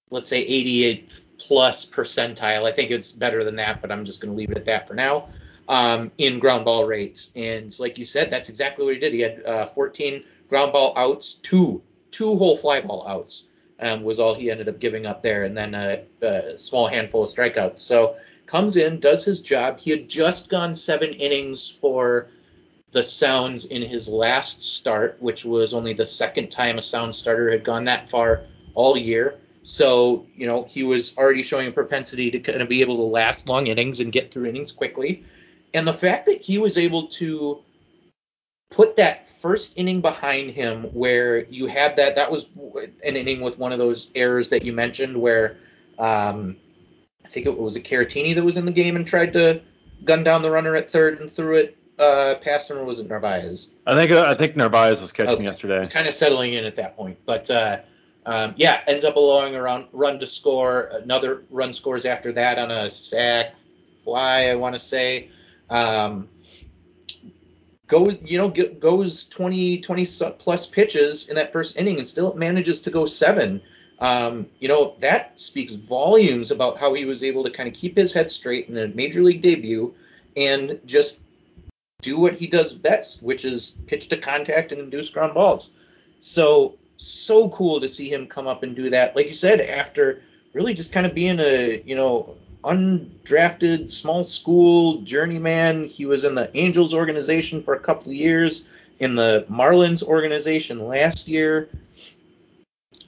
let's 0.09 0.29
say, 0.29 0.39
88 0.39 1.21
plus 1.37 1.85
percentile. 1.85 2.63
I 2.63 2.71
think 2.71 2.89
it's 2.89 3.11
better 3.11 3.43
than 3.43 3.57
that, 3.57 3.81
but 3.81 3.91
I'm 3.91 4.05
just 4.05 4.21
going 4.21 4.33
to 4.33 4.37
leave 4.37 4.51
it 4.51 4.57
at 4.57 4.65
that 4.65 4.87
for 4.87 4.93
now. 4.93 5.27
Um, 5.67 6.11
in 6.17 6.39
ground 6.39 6.65
ball 6.65 6.85
rates, 6.85 7.31
and 7.35 7.77
like 7.79 7.97
you 7.97 8.03
said, 8.03 8.29
that's 8.29 8.49
exactly 8.49 8.83
what 8.83 8.93
he 8.93 8.99
did. 8.99 9.13
He 9.13 9.21
had 9.21 9.43
uh, 9.45 9.65
14 9.67 10.23
ground 10.49 10.73
ball 10.73 10.93
outs, 10.97 11.35
two 11.35 11.81
two 12.11 12.37
whole 12.37 12.55
fly 12.55 12.79
ball 12.79 13.05
outs 13.07 13.47
um, 13.79 14.03
was 14.03 14.19
all 14.19 14.35
he 14.35 14.51
ended 14.51 14.69
up 14.69 14.79
giving 14.79 15.05
up 15.05 15.23
there, 15.23 15.43
and 15.43 15.57
then 15.57 15.73
a, 15.73 16.03
a 16.21 16.59
small 16.59 16.87
handful 16.87 17.23
of 17.23 17.29
strikeouts. 17.29 17.81
So 17.81 18.15
comes 18.45 18.77
in, 18.77 18.99
does 18.99 19.25
his 19.25 19.41
job. 19.41 19.79
He 19.79 19.91
had 19.91 20.09
just 20.09 20.49
gone 20.49 20.75
seven 20.75 21.11
innings 21.13 21.69
for 21.69 22.29
the 22.91 23.03
Sounds 23.03 23.65
in 23.65 23.81
his 23.81 24.07
last 24.07 24.61
start, 24.61 25.17
which 25.19 25.45
was 25.45 25.73
only 25.73 25.93
the 25.93 26.05
second 26.05 26.51
time 26.51 26.77
a 26.77 26.81
Sound 26.81 27.15
starter 27.15 27.51
had 27.51 27.63
gone 27.63 27.85
that 27.85 28.09
far 28.09 28.45
all 28.75 28.95
year. 28.95 29.39
So, 29.63 30.27
you 30.35 30.45
know, 30.45 30.63
he 30.63 30.83
was 30.83 31.17
already 31.17 31.41
showing 31.41 31.67
a 31.67 31.71
propensity 31.71 32.29
to 32.31 32.39
kind 32.39 32.61
of 32.61 32.69
be 32.69 32.81
able 32.81 32.97
to 32.97 33.03
last 33.03 33.47
long 33.47 33.67
innings 33.67 33.99
and 33.99 34.11
get 34.11 34.31
through 34.31 34.45
innings 34.45 34.71
quickly. 34.71 35.23
And 35.73 35.87
the 35.87 35.93
fact 35.93 36.27
that 36.27 36.41
he 36.41 36.57
was 36.57 36.77
able 36.77 37.07
to 37.07 37.61
put 38.73 38.97
that 38.97 39.29
first 39.29 39.77
inning 39.77 40.01
behind 40.01 40.51
him 40.51 40.83
where 40.93 41.45
you 41.45 41.67
had 41.67 41.95
that 41.97 42.15
that 42.15 42.31
was 42.31 42.49
an 43.03 43.15
inning 43.15 43.41
with 43.41 43.57
one 43.57 43.71
of 43.71 43.77
those 43.77 44.11
errors 44.15 44.49
that 44.49 44.63
you 44.63 44.73
mentioned 44.73 45.19
where 45.19 45.57
um, 45.99 46.55
I 47.23 47.27
think 47.29 47.45
it 47.45 47.57
was 47.57 47.75
a 47.75 47.81
Caratini 47.81 48.35
that 48.35 48.43
was 48.43 48.57
in 48.57 48.65
the 48.65 48.71
game 48.71 48.95
and 48.95 49.05
tried 49.05 49.33
to 49.33 49.61
gun 50.03 50.23
down 50.23 50.41
the 50.41 50.51
runner 50.51 50.75
at 50.75 50.89
third 50.89 51.21
and 51.21 51.31
threw 51.31 51.57
it 51.57 51.77
uh, 51.99 52.35
past 52.41 52.71
him, 52.71 52.77
or 52.77 52.83
was 52.83 52.99
it 52.99 53.07
Narvaez? 53.07 53.73
I 53.85 53.95
think 53.95 54.11
uh, 54.11 54.25
I 54.27 54.33
think 54.33 54.55
Narvaez 54.55 54.99
was 54.99 55.11
catching 55.11 55.35
okay. 55.35 55.43
yesterday. 55.43 55.79
It's 55.79 55.93
kind 55.93 56.07
of 56.07 56.13
settling 56.13 56.53
in 56.53 56.65
at 56.65 56.75
that 56.77 56.97
point, 56.97 57.17
but 57.25 57.49
uh, 57.51 57.79
um, 58.25 58.53
yeah, 58.57 58.81
ends 58.87 59.05
up 59.05 59.15
allowing 59.15 59.55
a 59.55 59.61
run, 59.61 59.87
run 59.91 60.19
to 60.19 60.27
score. 60.27 60.89
Another 60.93 61.43
run 61.49 61.73
scores 61.73 62.05
after 62.05 62.31
that 62.33 62.57
on 62.57 62.71
a 62.71 62.89
sac 62.89 63.53
fly, 64.03 64.47
I 64.47 64.55
want 64.55 64.73
to 64.73 64.79
say. 64.79 65.29
Um, 65.69 66.27
go, 67.93 68.09
you 68.25 68.37
know, 68.39 68.49
goes 68.49 69.27
20, 69.29 69.81
20 69.81 70.05
plus 70.39 70.65
pitches 70.65 71.29
in 71.29 71.35
that 71.35 71.53
first 71.53 71.77
inning 71.77 71.99
and 71.99 72.09
still 72.09 72.33
manages 72.33 72.81
to 72.81 72.89
go 72.89 73.05
seven. 73.05 73.61
Um, 73.99 74.47
you 74.59 74.67
know, 74.67 74.95
that 74.99 75.39
speaks 75.39 75.75
volumes 75.75 76.49
about 76.49 76.77
how 76.77 76.95
he 76.95 77.05
was 77.05 77.23
able 77.23 77.43
to 77.43 77.51
kind 77.51 77.69
of 77.69 77.75
keep 77.75 77.95
his 77.95 78.11
head 78.11 78.31
straight 78.31 78.67
in 78.67 78.77
a 78.77 78.87
major 78.87 79.21
league 79.21 79.41
debut 79.41 79.93
and 80.35 80.79
just 80.85 81.19
do 82.01 82.17
what 82.19 82.33
he 82.33 82.47
does 82.47 82.73
best, 82.73 83.21
which 83.21 83.45
is 83.45 83.79
pitch 83.85 84.09
to 84.09 84.17
contact 84.17 84.71
and 84.71 84.81
induce 84.81 85.09
ground 85.09 85.35
balls. 85.35 85.75
So 86.19 86.79
so 86.97 87.49
cool 87.49 87.79
to 87.79 87.87
see 87.87 88.11
him 88.11 88.25
come 88.27 88.47
up 88.47 88.63
and 88.63 88.75
do 88.75 88.89
that. 88.89 89.15
Like 89.15 89.27
you 89.27 89.33
said, 89.33 89.61
after 89.61 90.23
really 90.53 90.73
just 90.73 90.91
kind 90.91 91.05
of 91.05 91.13
being 91.13 91.39
a 91.39 91.81
you 91.85 91.95
know 91.95 92.35
undrafted 92.63 93.89
small 93.89 94.23
school 94.23 95.01
journeyman, 95.01 95.85
he 95.85 96.05
was 96.05 96.23
in 96.23 96.35
the 96.35 96.55
Angels 96.57 96.93
organization 96.93 97.61
for 97.61 97.73
a 97.73 97.79
couple 97.79 98.11
of 98.11 98.17
years, 98.17 98.67
in 98.99 99.15
the 99.15 99.45
Marlins 99.49 100.03
organization 100.03 100.87
last 100.87 101.27
year. 101.27 101.69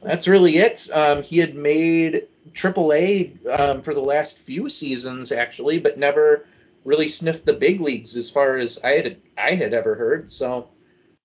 That's 0.03 0.27
really 0.27 0.57
it. 0.57 0.89
Um, 0.93 1.23
he 1.23 1.39
had 1.39 1.55
made 1.55 2.27
AAA 2.53 3.59
um, 3.59 3.81
for 3.81 3.93
the 3.93 4.01
last 4.01 4.37
few 4.37 4.69
seasons 4.69 5.31
actually, 5.31 5.79
but 5.79 5.97
never 5.97 6.45
really 6.83 7.07
sniffed 7.07 7.45
the 7.45 7.53
big 7.53 7.81
leagues 7.81 8.15
as 8.15 8.29
far 8.29 8.57
as 8.57 8.79
I 8.83 8.91
had 8.91 9.17
I 9.37 9.55
had 9.55 9.73
ever 9.73 9.95
heard. 9.95 10.31
So 10.31 10.69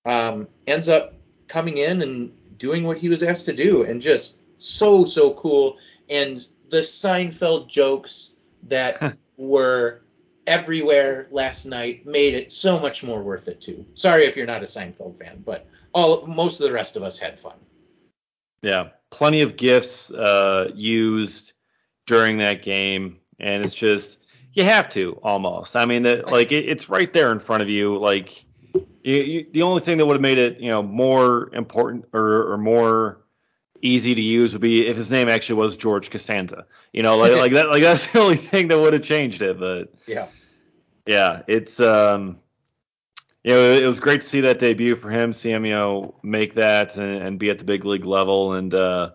um, 0.06 0.48
ends 0.66 0.88
up 0.88 1.14
coming 1.48 1.78
in 1.78 2.02
and 2.02 2.32
doing 2.58 2.84
what 2.84 2.98
he 2.98 3.08
was 3.08 3.22
asked 3.22 3.46
to 3.46 3.52
do, 3.52 3.82
and 3.82 4.00
just 4.00 4.40
so 4.58 5.04
so 5.04 5.34
cool. 5.34 5.78
And 6.08 6.46
the 6.70 6.78
Seinfeld 6.78 7.68
jokes 7.68 8.34
that 8.68 9.16
were 9.36 10.02
everywhere 10.46 11.28
last 11.30 11.66
night 11.66 12.06
made 12.06 12.34
it 12.34 12.52
so 12.52 12.78
much 12.78 13.04
more 13.04 13.22
worth 13.22 13.48
it 13.48 13.60
too. 13.60 13.84
Sorry 13.94 14.24
if 14.24 14.36
you're 14.36 14.46
not 14.46 14.62
a 14.62 14.66
Seinfeld 14.66 15.18
fan, 15.18 15.42
but 15.44 15.66
all 15.92 16.26
most 16.26 16.60
of 16.60 16.66
the 16.66 16.72
rest 16.72 16.96
of 16.96 17.02
us 17.02 17.18
had 17.18 17.38
fun. 17.38 17.54
Yeah, 18.62 18.88
plenty 19.10 19.42
of 19.42 19.56
gifts 19.56 20.10
uh, 20.10 20.70
used 20.74 21.52
during 22.06 22.38
that 22.38 22.62
game, 22.62 23.18
and 23.38 23.64
it's 23.64 23.74
just 23.74 24.18
you 24.52 24.64
have 24.64 24.88
to 24.90 25.18
almost. 25.22 25.76
I 25.76 25.84
mean, 25.84 26.02
that 26.04 26.30
like 26.30 26.52
it, 26.52 26.68
it's 26.68 26.88
right 26.88 27.12
there 27.12 27.32
in 27.32 27.38
front 27.38 27.62
of 27.62 27.68
you. 27.68 27.98
Like 27.98 28.44
you, 29.02 29.16
you, 29.16 29.46
the 29.52 29.62
only 29.62 29.80
thing 29.80 29.98
that 29.98 30.06
would 30.06 30.14
have 30.14 30.22
made 30.22 30.38
it, 30.38 30.60
you 30.60 30.68
know, 30.68 30.82
more 30.82 31.50
important 31.54 32.06
or, 32.12 32.52
or 32.52 32.58
more 32.58 33.20
easy 33.82 34.14
to 34.14 34.20
use 34.20 34.52
would 34.52 34.62
be 34.62 34.86
if 34.86 34.96
his 34.96 35.10
name 35.10 35.28
actually 35.28 35.56
was 35.56 35.76
George 35.76 36.10
Costanza. 36.10 36.66
You 36.92 37.02
know, 37.02 37.16
like 37.16 37.32
like 37.36 37.52
that 37.52 37.70
like 37.70 37.82
that's 37.82 38.10
the 38.12 38.20
only 38.20 38.36
thing 38.36 38.68
that 38.68 38.78
would 38.78 38.92
have 38.92 39.04
changed 39.04 39.42
it. 39.42 39.58
But 39.58 39.94
yeah, 40.06 40.26
yeah, 41.06 41.42
it's 41.46 41.80
um, 41.80 42.38
you 43.42 43.54
know, 43.54 43.70
it, 43.72 43.86
was 43.86 44.00
great 44.00 44.20
to 44.20 44.26
see 44.26 44.42
that 44.42 44.58
debut 44.58 44.96
for 44.96 45.10
him, 45.10 45.32
see 45.32 45.50
him, 45.50 45.64
you 45.64 45.72
know, 45.72 46.14
make 46.22 46.54
that 46.54 46.96
and, 46.96 47.22
and 47.22 47.38
be 47.38 47.50
at 47.50 47.58
the 47.58 47.64
big 47.64 47.84
league 47.84 48.04
level 48.04 48.52
and 48.52 48.74
uh, 48.74 49.12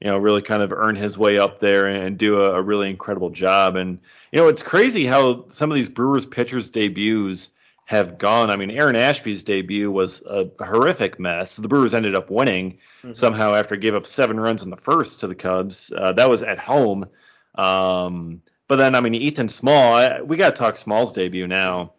you 0.00 0.08
know, 0.08 0.18
really 0.18 0.42
kind 0.42 0.62
of 0.62 0.72
earn 0.72 0.94
his 0.94 1.16
way 1.16 1.38
up 1.38 1.58
there 1.58 1.86
and 1.86 2.18
do 2.18 2.42
a, 2.42 2.54
a 2.54 2.62
really 2.62 2.90
incredible 2.90 3.30
job. 3.30 3.76
And 3.76 3.98
you 4.30 4.38
know, 4.38 4.48
it's 4.48 4.62
crazy 4.62 5.06
how 5.06 5.48
some 5.48 5.70
of 5.70 5.74
these 5.74 5.88
Brewers 5.88 6.26
pitchers 6.26 6.68
debuts 6.68 7.50
have 7.86 8.18
gone. 8.18 8.50
I 8.50 8.56
mean, 8.56 8.72
Aaron 8.72 8.96
Ashby's 8.96 9.44
debut 9.44 9.90
was 9.90 10.20
a 10.26 10.50
horrific 10.58 11.20
mess. 11.20 11.54
The 11.54 11.68
Brewers 11.68 11.94
ended 11.94 12.16
up 12.16 12.30
winning 12.30 12.78
mm-hmm. 13.02 13.12
somehow 13.12 13.54
after 13.54 13.76
he 13.76 13.80
gave 13.80 13.94
up 13.94 14.06
seven 14.06 14.38
runs 14.38 14.64
in 14.64 14.70
the 14.70 14.76
first 14.76 15.20
to 15.20 15.28
the 15.28 15.36
Cubs. 15.36 15.92
Uh, 15.96 16.12
that 16.12 16.28
was 16.28 16.42
at 16.42 16.58
home. 16.58 17.06
Um, 17.54 18.42
but 18.66 18.76
then, 18.76 18.96
I 18.96 19.00
mean, 19.00 19.14
Ethan 19.14 19.48
Small, 19.48 19.94
I, 19.94 20.20
we 20.20 20.36
got 20.36 20.50
to 20.50 20.56
talk 20.56 20.76
Small's 20.76 21.12
debut 21.12 21.46
now. 21.46 21.92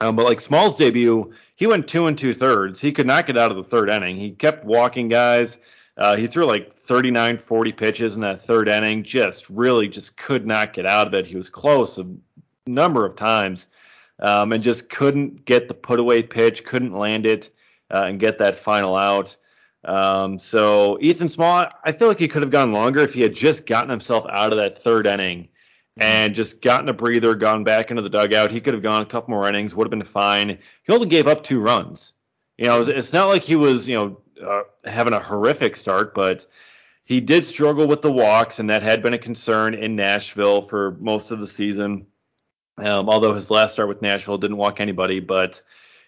Um, 0.00 0.14
but 0.14 0.26
like 0.26 0.40
Small's 0.40 0.76
debut, 0.76 1.32
he 1.56 1.66
went 1.66 1.88
two 1.88 2.06
and 2.06 2.16
two 2.16 2.32
thirds. 2.32 2.80
He 2.80 2.92
could 2.92 3.06
not 3.06 3.26
get 3.26 3.36
out 3.36 3.50
of 3.50 3.56
the 3.56 3.64
third 3.64 3.90
inning. 3.90 4.16
He 4.16 4.30
kept 4.30 4.64
walking 4.64 5.08
guys. 5.08 5.58
Uh, 5.96 6.14
he 6.14 6.28
threw 6.28 6.44
like 6.44 6.72
39, 6.72 7.38
40 7.38 7.72
pitches 7.72 8.14
in 8.14 8.20
that 8.20 8.42
third 8.42 8.68
inning. 8.68 9.02
Just 9.02 9.50
really 9.50 9.88
just 9.88 10.16
could 10.16 10.46
not 10.46 10.72
get 10.72 10.86
out 10.86 11.08
of 11.08 11.14
it. 11.14 11.26
He 11.26 11.34
was 11.34 11.50
close 11.50 11.98
a 11.98 12.06
number 12.68 13.04
of 13.04 13.16
times 13.16 13.66
um, 14.18 14.52
and 14.52 14.62
just 14.62 14.88
couldn't 14.88 15.44
get 15.44 15.68
the 15.68 15.74
put 15.74 16.00
away 16.00 16.22
pitch, 16.22 16.64
couldn't 16.64 16.96
land 16.96 17.26
it 17.26 17.50
uh, 17.90 18.04
and 18.08 18.20
get 18.20 18.38
that 18.38 18.56
final 18.56 18.96
out. 18.96 19.36
Um, 19.84 20.38
so 20.38 20.98
Ethan 21.00 21.28
Small, 21.28 21.68
I 21.84 21.92
feel 21.92 22.08
like 22.08 22.18
he 22.18 22.28
could 22.28 22.42
have 22.42 22.50
gone 22.50 22.72
longer 22.72 23.00
if 23.00 23.14
he 23.14 23.22
had 23.22 23.34
just 23.34 23.66
gotten 23.66 23.90
himself 23.90 24.26
out 24.28 24.52
of 24.52 24.58
that 24.58 24.82
third 24.82 25.06
inning 25.06 25.48
and 25.96 26.34
just 26.34 26.60
gotten 26.60 26.88
a 26.88 26.92
breather, 26.92 27.34
gone 27.34 27.64
back 27.64 27.90
into 27.90 28.02
the 28.02 28.10
dugout. 28.10 28.50
He 28.50 28.60
could 28.60 28.74
have 28.74 28.82
gone 28.82 29.02
a 29.02 29.06
couple 29.06 29.30
more 29.30 29.48
innings, 29.48 29.74
would 29.74 29.86
have 29.86 29.90
been 29.90 30.02
fine. 30.02 30.58
He 30.82 30.92
only 30.92 31.06
gave 31.06 31.28
up 31.28 31.42
two 31.42 31.60
runs. 31.60 32.12
You 32.58 32.66
know, 32.66 32.82
it's 32.82 33.12
not 33.12 33.26
like 33.26 33.42
he 33.42 33.56
was, 33.56 33.86
you 33.86 33.94
know, 33.94 34.20
uh, 34.44 34.62
having 34.84 35.12
a 35.12 35.20
horrific 35.20 35.76
start, 35.76 36.14
but 36.14 36.46
he 37.04 37.20
did 37.20 37.46
struggle 37.46 37.86
with 37.86 38.02
the 38.02 38.12
walks, 38.12 38.58
and 38.58 38.70
that 38.70 38.82
had 38.82 39.02
been 39.02 39.14
a 39.14 39.18
concern 39.18 39.74
in 39.74 39.94
Nashville 39.94 40.62
for 40.62 40.96
most 41.00 41.30
of 41.30 41.38
the 41.38 41.46
season. 41.46 42.06
Um, 42.78 43.08
although 43.08 43.32
his 43.32 43.50
last 43.50 43.72
start 43.72 43.88
with 43.88 44.02
Nashville 44.02 44.38
didn't 44.38 44.58
walk 44.58 44.80
anybody, 44.80 45.20
but 45.20 45.62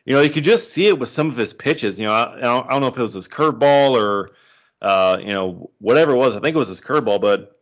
you 0.05 0.15
know 0.15 0.21
you 0.21 0.31
could 0.31 0.45
just 0.45 0.71
see 0.73 0.87
it 0.87 0.99
with 0.99 1.09
some 1.09 1.29
of 1.29 1.37
his 1.37 1.55
pitches. 1.55 1.99
You 1.99 2.07
know, 2.07 2.13
I, 2.13 2.37
I 2.37 2.71
don't 2.71 2.81
know 2.81 2.89
if 2.89 2.99
it 2.99 3.03
was 3.03 3.15
his 3.15 3.29
curveball 3.29 3.93
or 3.93 4.31
uh, 4.83 5.19
you 5.21 5.33
know 5.33 5.71
whatever 5.79 6.13
it 6.13 6.19
was. 6.19 6.35
I 6.35 6.41
think 6.41 6.55
it 6.55 6.59
was 6.59 6.69
his 6.69 6.81
curveball, 6.81 7.21
but 7.21 7.59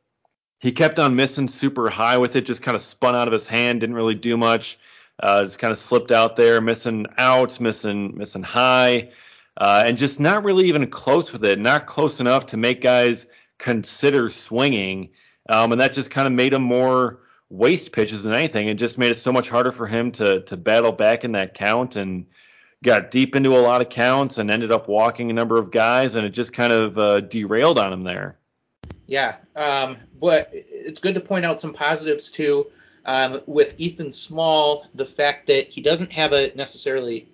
he 0.58 0.72
kept 0.72 0.98
on 0.98 1.16
missing 1.16 1.48
super 1.48 1.88
high 1.88 2.18
with 2.18 2.34
it. 2.34 2.46
Just 2.46 2.62
kind 2.62 2.74
of 2.74 2.80
spun 2.80 3.14
out 3.14 3.28
of 3.28 3.32
his 3.32 3.46
hand, 3.46 3.80
didn't 3.80 3.96
really 3.96 4.14
do 4.14 4.36
much. 4.36 4.78
Uh, 5.20 5.44
just 5.44 5.58
kind 5.58 5.72
of 5.72 5.78
slipped 5.78 6.10
out 6.10 6.36
there, 6.36 6.60
missing 6.60 7.06
outs, 7.16 7.60
missing 7.60 8.16
missing 8.18 8.42
high, 8.42 9.10
uh, 9.56 9.84
and 9.86 9.96
just 9.96 10.18
not 10.18 10.44
really 10.44 10.66
even 10.66 10.88
close 10.88 11.32
with 11.32 11.44
it. 11.44 11.58
Not 11.60 11.86
close 11.86 12.18
enough 12.18 12.46
to 12.46 12.56
make 12.56 12.80
guys 12.82 13.26
consider 13.58 14.28
swinging, 14.30 15.10
um, 15.48 15.70
and 15.70 15.80
that 15.80 15.94
just 15.94 16.10
kind 16.10 16.26
of 16.26 16.32
made 16.32 16.52
him 16.52 16.62
more 16.62 17.20
waste 17.48 17.92
pitches 17.92 18.24
than 18.24 18.32
anything. 18.32 18.68
It 18.68 18.74
just 18.74 18.98
made 18.98 19.10
it 19.10 19.16
so 19.16 19.32
much 19.32 19.48
harder 19.48 19.72
for 19.72 19.86
him 19.86 20.12
to 20.12 20.42
to 20.42 20.56
battle 20.56 20.92
back 20.92 21.24
in 21.24 21.32
that 21.32 21.54
count 21.54 21.96
and 21.96 22.26
got 22.82 23.10
deep 23.10 23.34
into 23.34 23.56
a 23.56 23.60
lot 23.60 23.80
of 23.80 23.88
counts 23.88 24.38
and 24.38 24.50
ended 24.50 24.70
up 24.70 24.88
walking 24.88 25.30
a 25.30 25.32
number 25.32 25.58
of 25.58 25.70
guys 25.70 26.14
and 26.14 26.26
it 26.26 26.30
just 26.30 26.52
kind 26.52 26.72
of 26.72 26.98
uh, 26.98 27.20
derailed 27.20 27.78
on 27.78 27.92
him 27.92 28.04
there. 28.04 28.36
Yeah, 29.06 29.36
um, 29.54 29.96
but 30.20 30.50
it's 30.52 31.00
good 31.00 31.14
to 31.14 31.20
point 31.20 31.44
out 31.44 31.60
some 31.60 31.72
positives 31.72 32.30
too. 32.30 32.66
Um, 33.04 33.40
with 33.46 33.78
Ethan 33.78 34.12
Small, 34.12 34.86
the 34.94 35.06
fact 35.06 35.46
that 35.46 35.68
he 35.68 35.80
doesn't 35.80 36.10
have 36.10 36.32
a 36.32 36.52
necessarily 36.56 37.28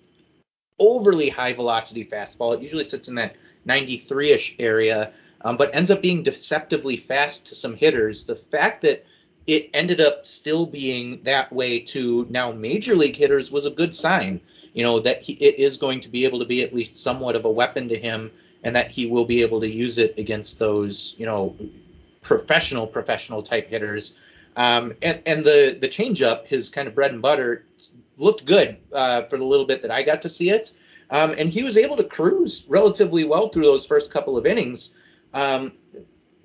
overly 0.78 1.30
high 1.30 1.54
velocity 1.54 2.04
fastball. 2.04 2.54
It 2.54 2.60
usually 2.60 2.84
sits 2.84 3.08
in 3.08 3.14
that 3.14 3.36
93ish 3.66 4.56
area, 4.58 5.12
um, 5.40 5.56
but 5.56 5.74
ends 5.74 5.90
up 5.90 6.02
being 6.02 6.22
deceptively 6.22 6.98
fast 6.98 7.46
to 7.46 7.54
some 7.54 7.74
hitters. 7.74 8.26
The 8.26 8.36
fact 8.36 8.82
that 8.82 9.06
it 9.46 9.70
ended 9.74 10.00
up 10.00 10.26
still 10.26 10.66
being 10.66 11.22
that 11.24 11.52
way 11.52 11.80
to 11.80 12.26
now 12.30 12.52
major 12.52 12.94
league 12.94 13.16
hitters 13.16 13.50
was 13.50 13.66
a 13.66 13.70
good 13.70 13.94
sign. 13.94 14.40
You 14.72 14.82
know 14.82 15.00
that 15.00 15.22
he, 15.22 15.34
it 15.34 15.58
is 15.58 15.76
going 15.76 16.00
to 16.00 16.08
be 16.08 16.24
able 16.24 16.38
to 16.38 16.44
be 16.46 16.62
at 16.62 16.74
least 16.74 16.96
somewhat 16.96 17.36
of 17.36 17.44
a 17.44 17.50
weapon 17.50 17.88
to 17.88 17.98
him, 17.98 18.30
and 18.62 18.74
that 18.76 18.90
he 18.90 19.06
will 19.06 19.24
be 19.24 19.42
able 19.42 19.60
to 19.60 19.68
use 19.68 19.98
it 19.98 20.14
against 20.18 20.58
those 20.58 21.14
you 21.18 21.26
know 21.26 21.56
professional 22.22 22.86
professional 22.86 23.42
type 23.42 23.68
hitters. 23.68 24.14
Um, 24.56 24.94
and 25.02 25.22
and 25.26 25.44
the 25.44 25.76
the 25.80 25.88
changeup, 25.88 26.46
his 26.46 26.68
kind 26.68 26.88
of 26.88 26.94
bread 26.94 27.12
and 27.12 27.20
butter, 27.20 27.64
looked 28.16 28.46
good 28.46 28.76
uh, 28.92 29.22
for 29.22 29.38
the 29.38 29.44
little 29.44 29.66
bit 29.66 29.82
that 29.82 29.90
I 29.90 30.02
got 30.02 30.22
to 30.22 30.28
see 30.28 30.50
it. 30.50 30.72
Um, 31.10 31.34
and 31.36 31.50
he 31.50 31.62
was 31.62 31.76
able 31.76 31.96
to 31.98 32.04
cruise 32.04 32.64
relatively 32.68 33.24
well 33.24 33.50
through 33.50 33.64
those 33.64 33.84
first 33.84 34.10
couple 34.10 34.38
of 34.38 34.46
innings. 34.46 34.94
Um, 35.34 35.72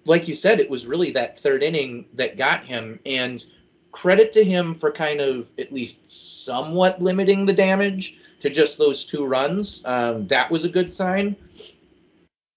like 0.07 0.27
you 0.27 0.35
said, 0.35 0.59
it 0.59 0.69
was 0.69 0.87
really 0.87 1.11
that 1.11 1.39
third 1.39 1.61
inning 1.61 2.05
that 2.13 2.37
got 2.37 2.65
him. 2.65 2.99
And 3.05 3.45
credit 3.91 4.31
to 4.33 4.43
him 4.43 4.73
for 4.73 4.91
kind 4.91 5.19
of 5.19 5.49
at 5.57 5.73
least 5.73 6.45
somewhat 6.45 7.01
limiting 7.01 7.45
the 7.45 7.53
damage 7.53 8.19
to 8.39 8.49
just 8.49 8.77
those 8.77 9.05
two 9.05 9.25
runs. 9.25 9.85
Um, 9.85 10.27
that 10.27 10.49
was 10.49 10.63
a 10.63 10.69
good 10.69 10.91
sign. 10.93 11.35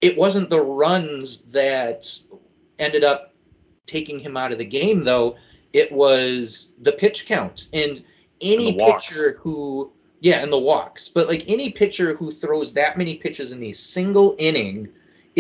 It 0.01 0.17
wasn't 0.17 0.51
the 0.51 0.63
runs 0.63 1.43
that 1.47 2.11
ended 2.79 3.05
up 3.05 3.35
taking 3.87 4.19
him 4.19 4.37
out 4.37 4.53
of 4.53 4.59
the 4.59 4.65
game, 4.65 5.05
though. 5.05 5.37
It 5.73 5.91
was 5.91 6.75
the 6.81 6.93
pitch 6.93 7.27
count. 7.27 7.69
And 7.73 8.05
any 8.41 8.69
and 8.69 8.79
pitcher 8.79 9.39
who 9.41 9.93
Yeah, 10.21 10.43
and 10.43 10.53
the 10.53 10.59
walks. 10.59 11.09
But 11.09 11.29
like 11.29 11.45
any 11.49 11.71
pitcher 11.71 12.15
who 12.15 12.33
throws 12.33 12.73
that 12.75 12.99
many 12.99 13.15
pitches 13.17 13.53
in 13.53 13.63
a 13.65 13.73
single 13.73 14.37
inning 14.39 14.89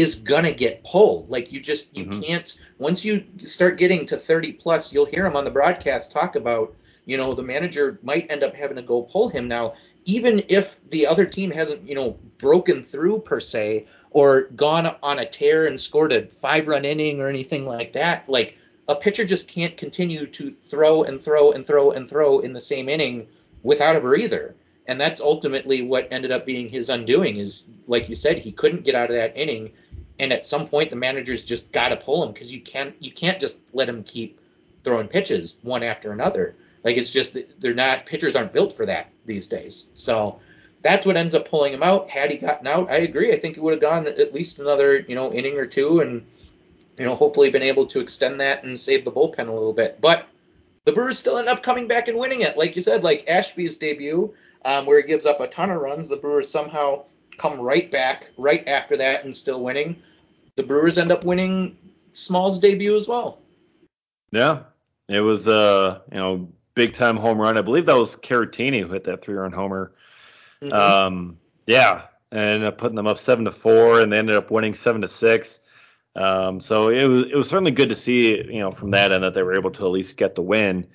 is 0.01 0.17
gonna 0.17 0.53
get 0.53 0.83
pulled. 0.85 1.31
Like 1.31 1.53
you 1.53 1.61
just 1.61 1.97
you 1.97 2.07
mm-hmm. 2.07 2.21
can't 2.21 2.61
once 2.79 3.05
you 3.05 3.25
start 3.41 3.79
getting 3.79 4.07
to 4.07 4.17
30 4.17 4.53
plus, 4.53 4.93
you'll 4.93 5.07
hear 5.07 5.27
him 5.27 5.37
on 5.37 5.45
the 5.45 5.51
broadcast 5.51 6.11
talk 6.11 6.37
about, 6.37 6.75
you 7.05 7.17
know, 7.17 7.33
the 7.33 7.43
manager 7.43 7.99
might 8.03 8.31
end 8.31 8.43
up 8.43 8.55
having 8.55 8.77
to 8.77 8.83
go 8.83 9.03
pull 9.03 9.29
him 9.29 9.47
now, 9.47 9.75
even 10.05 10.43
if 10.49 10.81
the 10.91 11.07
other 11.07 11.27
team 11.27 11.51
hasn't, 11.51 11.87
you 11.87 11.95
know, 11.95 12.19
broken 12.39 12.83
through 12.83 13.21
per 13.21 13.41
se 13.41 13.87
or 14.11 14.43
gone 14.57 14.97
on 15.03 15.19
a 15.21 15.27
tear 15.27 15.67
and 15.67 15.81
scored 15.81 16.13
a 16.13 16.27
five 16.27 16.67
run 16.67 16.85
inning 16.85 17.21
or 17.21 17.29
anything 17.29 17.67
like 17.67 17.93
that. 17.93 18.29
Like 18.29 18.57
a 18.89 18.97
pitcher 18.97 19.25
just 19.25 19.47
can't 19.47 19.77
continue 19.77 20.27
to 20.27 20.55
throw 20.69 21.05
and 21.05 21.21
throw 21.23 21.53
and 21.53 21.67
throw 21.67 21.93
and 21.93 22.09
throw 22.09 22.41
in 22.41 22.53
the 22.53 22.61
same 22.61 22.89
inning 22.89 23.27
without 23.63 23.97
a 23.97 24.01
breather. 24.01 24.57
And 24.87 25.01
that's 25.01 25.21
ultimately 25.21 25.83
what 25.83 26.09
ended 26.11 26.33
up 26.33 26.45
being 26.45 26.69
his 26.69 26.89
undoing 26.89 27.37
is 27.37 27.69
like 27.87 28.09
you 28.09 28.15
said, 28.15 28.39
he 28.39 28.51
couldn't 28.51 28.85
get 28.85 28.95
out 28.95 29.11
of 29.11 29.17
that 29.17 29.37
inning. 29.37 29.71
And 30.21 30.33
at 30.33 30.47
some 30.47 30.69
point 30.69 30.91
the 30.91 30.97
managers 30.97 31.45
just 31.45 31.73
gotta 31.73 31.97
pull 31.97 32.23
him 32.23 32.33
because 32.33 32.53
you 32.53 32.61
can't 32.61 32.95
you 33.01 33.11
can't 33.11 33.41
just 33.41 33.59
let 33.73 33.89
him 33.89 34.05
keep 34.05 34.39
throwing 34.85 35.09
pitches 35.09 35.59
one 35.63 35.83
after 35.83 36.13
another. 36.13 36.55
Like 36.85 36.97
it's 36.97 37.11
just 37.11 37.37
they're 37.59 37.75
not 37.75 38.07
pitchers 38.07 38.37
aren't 38.37 38.53
built 38.53 38.75
for 38.75 38.87
that 38.87 39.09
these 39.25 39.49
days. 39.49 39.91
So 39.95 40.39
that's 40.83 41.07
what 41.07 41.17
ends 41.17 41.35
up 41.35 41.49
pulling 41.49 41.73
him 41.73 41.83
out. 41.83 42.11
Had 42.11 42.31
he 42.31 42.37
gotten 42.37 42.67
out, 42.67 42.91
I 42.91 42.99
agree. 42.99 43.33
I 43.33 43.41
think 43.41 43.55
he 43.55 43.61
would 43.61 43.73
have 43.73 43.81
gone 43.81 44.07
at 44.07 44.35
least 44.35 44.59
another, 44.59 44.99
you 44.99 45.15
know, 45.15 45.33
inning 45.33 45.57
or 45.57 45.67
two 45.67 46.01
and 46.01 46.25
you 46.99 47.07
know, 47.07 47.15
hopefully 47.15 47.51
been 47.51 47.63
able 47.63 47.87
to 47.87 48.01
extend 48.01 48.41
that 48.41 48.63
and 48.63 48.79
save 48.79 49.07
the 49.07 49.11
bullpen 49.11 49.49
a 49.49 49.53
little 49.53 49.73
bit. 49.73 50.03
But 50.03 50.27
the 50.85 50.93
Brewers 50.93 51.19
still 51.19 51.39
end 51.39 51.49
up 51.49 51.63
coming 51.63 51.89
back 51.89 52.09
and 52.09 52.19
winning 52.19 52.43
it. 52.43 52.59
Like 52.59 52.77
you 52.77 52.83
said, 52.83 53.03
like 53.03 53.27
Ashby's 53.27 53.79
debut, 53.79 54.35
um, 54.67 54.85
where 54.85 55.01
he 55.01 55.09
gives 55.09 55.25
up 55.25 55.41
a 55.41 55.47
ton 55.47 55.71
of 55.71 55.81
runs, 55.81 56.09
the 56.09 56.17
Brewers 56.17 56.51
somehow 56.51 57.05
come 57.39 57.59
right 57.59 57.91
back 57.91 58.31
right 58.37 58.69
after 58.69 58.99
that 58.99 59.25
and 59.25 59.35
still 59.35 59.63
winning. 59.63 60.03
The 60.61 60.67
Brewers 60.67 60.99
end 60.99 61.11
up 61.11 61.25
winning 61.25 61.75
Small's 62.13 62.59
debut 62.59 62.95
as 62.95 63.09
well. 63.09 63.39
Yeah, 64.31 64.65
it 65.09 65.21
was 65.21 65.49
a 65.49 65.53
uh, 65.53 66.01
you 66.13 66.19
know 66.19 66.49
big 66.75 66.93
time 66.93 67.17
home 67.17 67.41
run. 67.41 67.57
I 67.57 67.63
believe 67.63 67.87
that 67.87 67.97
was 67.97 68.15
Caratini 68.15 68.83
who 68.83 68.93
hit 68.93 69.05
that 69.05 69.23
three 69.23 69.37
run 69.37 69.53
homer. 69.53 69.93
Mm-hmm. 70.63 70.73
Um, 70.75 71.39
yeah, 71.67 72.03
and 72.31 72.41
ended 72.41 72.69
up 72.69 72.77
putting 72.77 72.97
them 72.97 73.07
up 73.07 73.17
seven 73.17 73.47
to 73.47 73.53
four, 73.53 74.01
and 74.01 74.13
they 74.13 74.19
ended 74.19 74.37
up 74.37 74.51
winning 74.51 74.75
seven 74.75 75.01
to 75.01 75.09
six. 75.09 75.61
Um, 76.15 76.61
so 76.61 76.91
it 76.91 77.07
was 77.07 77.25
it 77.25 77.35
was 77.35 77.49
certainly 77.49 77.71
good 77.71 77.89
to 77.89 77.95
see, 77.95 78.37
you 78.37 78.61
know, 78.61 78.71
from 78.71 78.91
that 78.91 79.13
end 79.13 79.25
that 79.25 79.33
they 79.33 79.43
were 79.43 79.57
able 79.57 79.71
to 79.71 79.87
at 79.87 79.91
least 79.91 80.19
get 80.19 80.35
the 80.35 80.43
win 80.43 80.87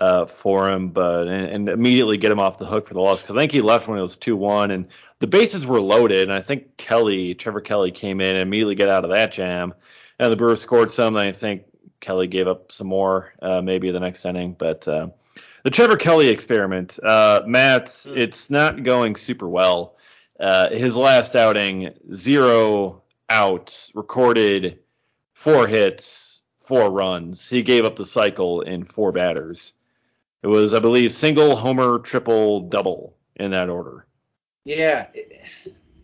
uh, 0.00 0.24
for 0.24 0.68
him, 0.68 0.88
but 0.88 1.28
and, 1.28 1.46
and, 1.46 1.68
immediately 1.68 2.16
get 2.16 2.32
him 2.32 2.40
off 2.40 2.58
the 2.58 2.64
hook 2.64 2.86
for 2.86 2.94
the 2.94 3.00
loss 3.00 3.20
because 3.20 3.36
I 3.36 3.40
think 3.40 3.52
he 3.52 3.60
left 3.60 3.86
when 3.86 3.98
it 3.98 4.02
was 4.02 4.16
two 4.16 4.34
one 4.34 4.70
and 4.70 4.88
the 5.18 5.26
bases 5.26 5.66
were 5.66 5.80
loaded, 5.80 6.22
and 6.22 6.32
I 6.32 6.40
think 6.40 6.78
Kelly, 6.78 7.34
Trevor 7.34 7.60
Kelly, 7.60 7.90
came 7.90 8.22
in 8.22 8.36
and 8.36 8.42
immediately 8.42 8.74
get 8.74 8.88
out 8.88 9.04
of 9.04 9.10
that 9.10 9.32
jam, 9.32 9.74
and 10.18 10.32
the 10.32 10.36
Brewers 10.36 10.62
scored 10.62 10.90
some. 10.90 11.16
And 11.16 11.28
I 11.28 11.32
think 11.32 11.64
Kelly 12.00 12.26
gave 12.26 12.48
up 12.48 12.72
some 12.72 12.86
more, 12.86 13.34
uh, 13.42 13.60
maybe 13.60 13.90
the 13.90 14.00
next 14.00 14.24
inning, 14.24 14.56
but. 14.58 14.88
Uh, 14.88 15.08
the 15.62 15.70
Trevor 15.70 15.98
Kelly 15.98 16.28
experiment, 16.28 16.98
uh, 17.02 17.42
Matt, 17.46 17.86
mm. 17.86 18.16
it's 18.16 18.48
not 18.48 18.82
going 18.82 19.14
super 19.14 19.46
well. 19.46 19.96
Uh, 20.38 20.70
his 20.70 20.96
last 20.96 21.36
outing, 21.36 21.92
zero 22.14 23.02
outs, 23.28 23.92
recorded 23.94 24.78
four 25.34 25.66
hits, 25.66 26.40
four 26.60 26.90
runs. 26.90 27.46
He 27.46 27.62
gave 27.62 27.84
up 27.84 27.96
the 27.96 28.06
cycle 28.06 28.62
in 28.62 28.84
four 28.84 29.12
batters. 29.12 29.74
It 30.42 30.46
was, 30.46 30.74
I 30.74 30.78
believe, 30.78 31.12
single, 31.12 31.56
homer, 31.56 31.98
triple, 31.98 32.60
double 32.60 33.16
in 33.36 33.50
that 33.50 33.68
order. 33.68 34.06
Yeah, 34.64 35.06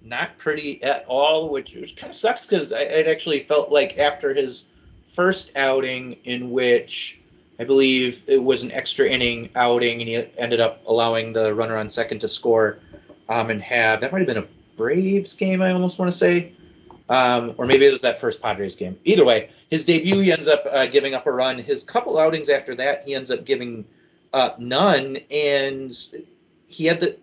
not 0.03 0.37
pretty 0.39 0.83
at 0.83 1.05
all, 1.07 1.51
which, 1.51 1.75
kind 1.97 2.11
of 2.11 2.17
sucks 2.17 2.47
because 2.47 2.73
it 2.73 3.07
actually 3.07 3.41
felt 3.41 3.71
like 3.71 3.99
after 3.99 4.35
his 4.35 4.69
first 5.09 5.57
outing, 5.57 6.15
in 6.25 6.51
which 6.51 7.19
I 7.59 7.65
believe 7.65 8.25
it 8.27 8.43
was 8.43 8.63
an 8.63 8.73
extra 8.73 9.09
inning 9.09 9.51
outing, 9.55 10.01
and 10.01 10.09
he 10.09 10.17
ended 10.39 10.61
up 10.61 10.83
allowing 10.87 11.33
the 11.33 11.55
runner 11.55 11.77
on 11.77 11.89
second 11.89 12.21
to 12.21 12.29
score 12.29 12.79
um, 13.29 13.51
and 13.51 13.63
have 13.63 14.01
that 14.01 14.13
might 14.13 14.19
have 14.19 14.27
been 14.27 14.39
a 14.39 14.47
Braves 14.77 15.35
game, 15.35 15.63
I 15.63 15.73
almost 15.73 15.99
want 15.99 16.13
to 16.13 16.19
say 16.19 16.53
um, 17.09 17.55
or 17.57 17.67
maybe 17.67 17.87
it 17.87 17.93
was 17.93 18.03
that 18.03 18.21
first 18.21 18.43
Padres 18.43 18.77
game. 18.77 18.99
Either 19.05 19.25
way, 19.25 19.51
his 19.71 19.85
debut 19.85 20.21
he 20.21 20.33
ends 20.33 20.49
up 20.49 20.65
uh, 20.71 20.87
giving 20.87 21.15
up 21.15 21.27
a 21.27 21.33
run. 21.33 21.59
His 21.59 21.85
couple 21.85 22.19
outings 22.19 22.49
after 22.49 22.75
that 22.77 23.05
he 23.07 23.15
ends 23.15 23.31
up 23.31 23.45
giving 23.45 23.85
up 24.33 24.59
none, 24.59 25.19
and 25.31 25.97
he 26.67 26.87
had 26.87 27.01
the 27.01 27.17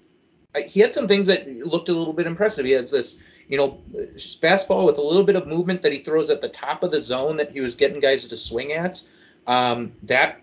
he 0.66 0.80
had 0.80 0.93
some 0.93 1.08
things 1.08 1.26
that 1.28 1.47
looked 1.47 1.89
a 1.89 1.93
little 1.93 2.14
bit 2.14 2.28
impressive. 2.28 2.66
He 2.66 2.72
has 2.72 2.91
this 2.91 3.20
you 3.47 3.58
know 3.58 3.82
fastball 4.16 4.86
with 4.86 4.97
a 4.97 5.01
little 5.01 5.24
bit 5.24 5.36
of 5.36 5.47
movement 5.47 5.82
that 5.82 5.91
he 5.91 5.99
throws 5.99 6.30
at 6.30 6.41
the 6.41 6.49
top 6.49 6.84
of 6.84 6.91
the 6.91 7.01
zone 7.01 7.38
that 7.38 7.51
he 7.51 7.62
was 7.62 7.76
getting 7.76 7.99
guys 7.99 8.28
to 8.28 8.38
swing 8.38 8.74
at. 8.74 9.01
Um, 9.47 9.91
that 10.04 10.41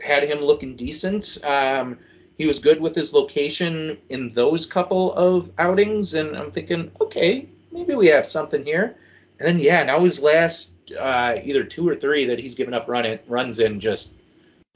had 0.00 0.24
him 0.24 0.38
looking 0.40 0.76
decent. 0.76 1.38
Um, 1.44 1.98
he 2.36 2.46
was 2.46 2.58
good 2.58 2.80
with 2.80 2.94
his 2.94 3.12
location 3.12 3.98
in 4.10 4.32
those 4.32 4.66
couple 4.66 5.12
of 5.14 5.50
outings, 5.58 6.14
and 6.14 6.36
I'm 6.36 6.52
thinking, 6.52 6.90
okay, 7.00 7.48
maybe 7.72 7.94
we 7.94 8.06
have 8.06 8.26
something 8.26 8.64
here. 8.64 8.96
And 9.38 9.48
then 9.48 9.58
yeah, 9.58 9.82
now 9.84 10.00
his 10.00 10.20
last 10.20 10.72
uh, 10.98 11.36
either 11.42 11.64
two 11.64 11.88
or 11.88 11.96
three 11.96 12.24
that 12.26 12.38
he's 12.38 12.54
given 12.54 12.74
up 12.74 12.88
run 12.88 13.06
it, 13.06 13.24
runs 13.28 13.60
in 13.60 13.80
just 13.80 14.14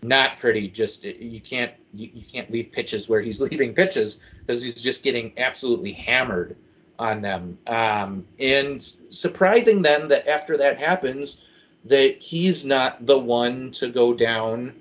not 0.03 0.38
pretty. 0.38 0.68
Just 0.68 1.05
you 1.05 1.40
can't 1.40 1.72
you, 1.94 2.11
you 2.12 2.24
can't 2.24 2.50
leave 2.50 2.72
pitches 2.72 3.09
where 3.09 3.20
he's 3.20 3.40
leaving 3.50 3.74
pitches 3.74 4.22
because 4.40 4.62
he's 4.62 4.80
just 4.80 5.03
getting 5.03 5.32
absolutely 5.38 5.92
hammered 5.92 6.57
on 6.98 7.22
them. 7.22 7.59
Um, 7.66 8.26
and 8.38 8.82
surprising 9.11 9.82
then 9.82 10.09
that 10.09 10.28
after 10.28 10.57
that 10.59 10.78
happens, 10.78 11.42
that 11.84 12.20
he's 12.22 12.64
not 12.64 13.07
the 13.07 13.18
one 13.18 13.72
to 13.72 13.88
go 13.90 14.14
down 14.14 14.74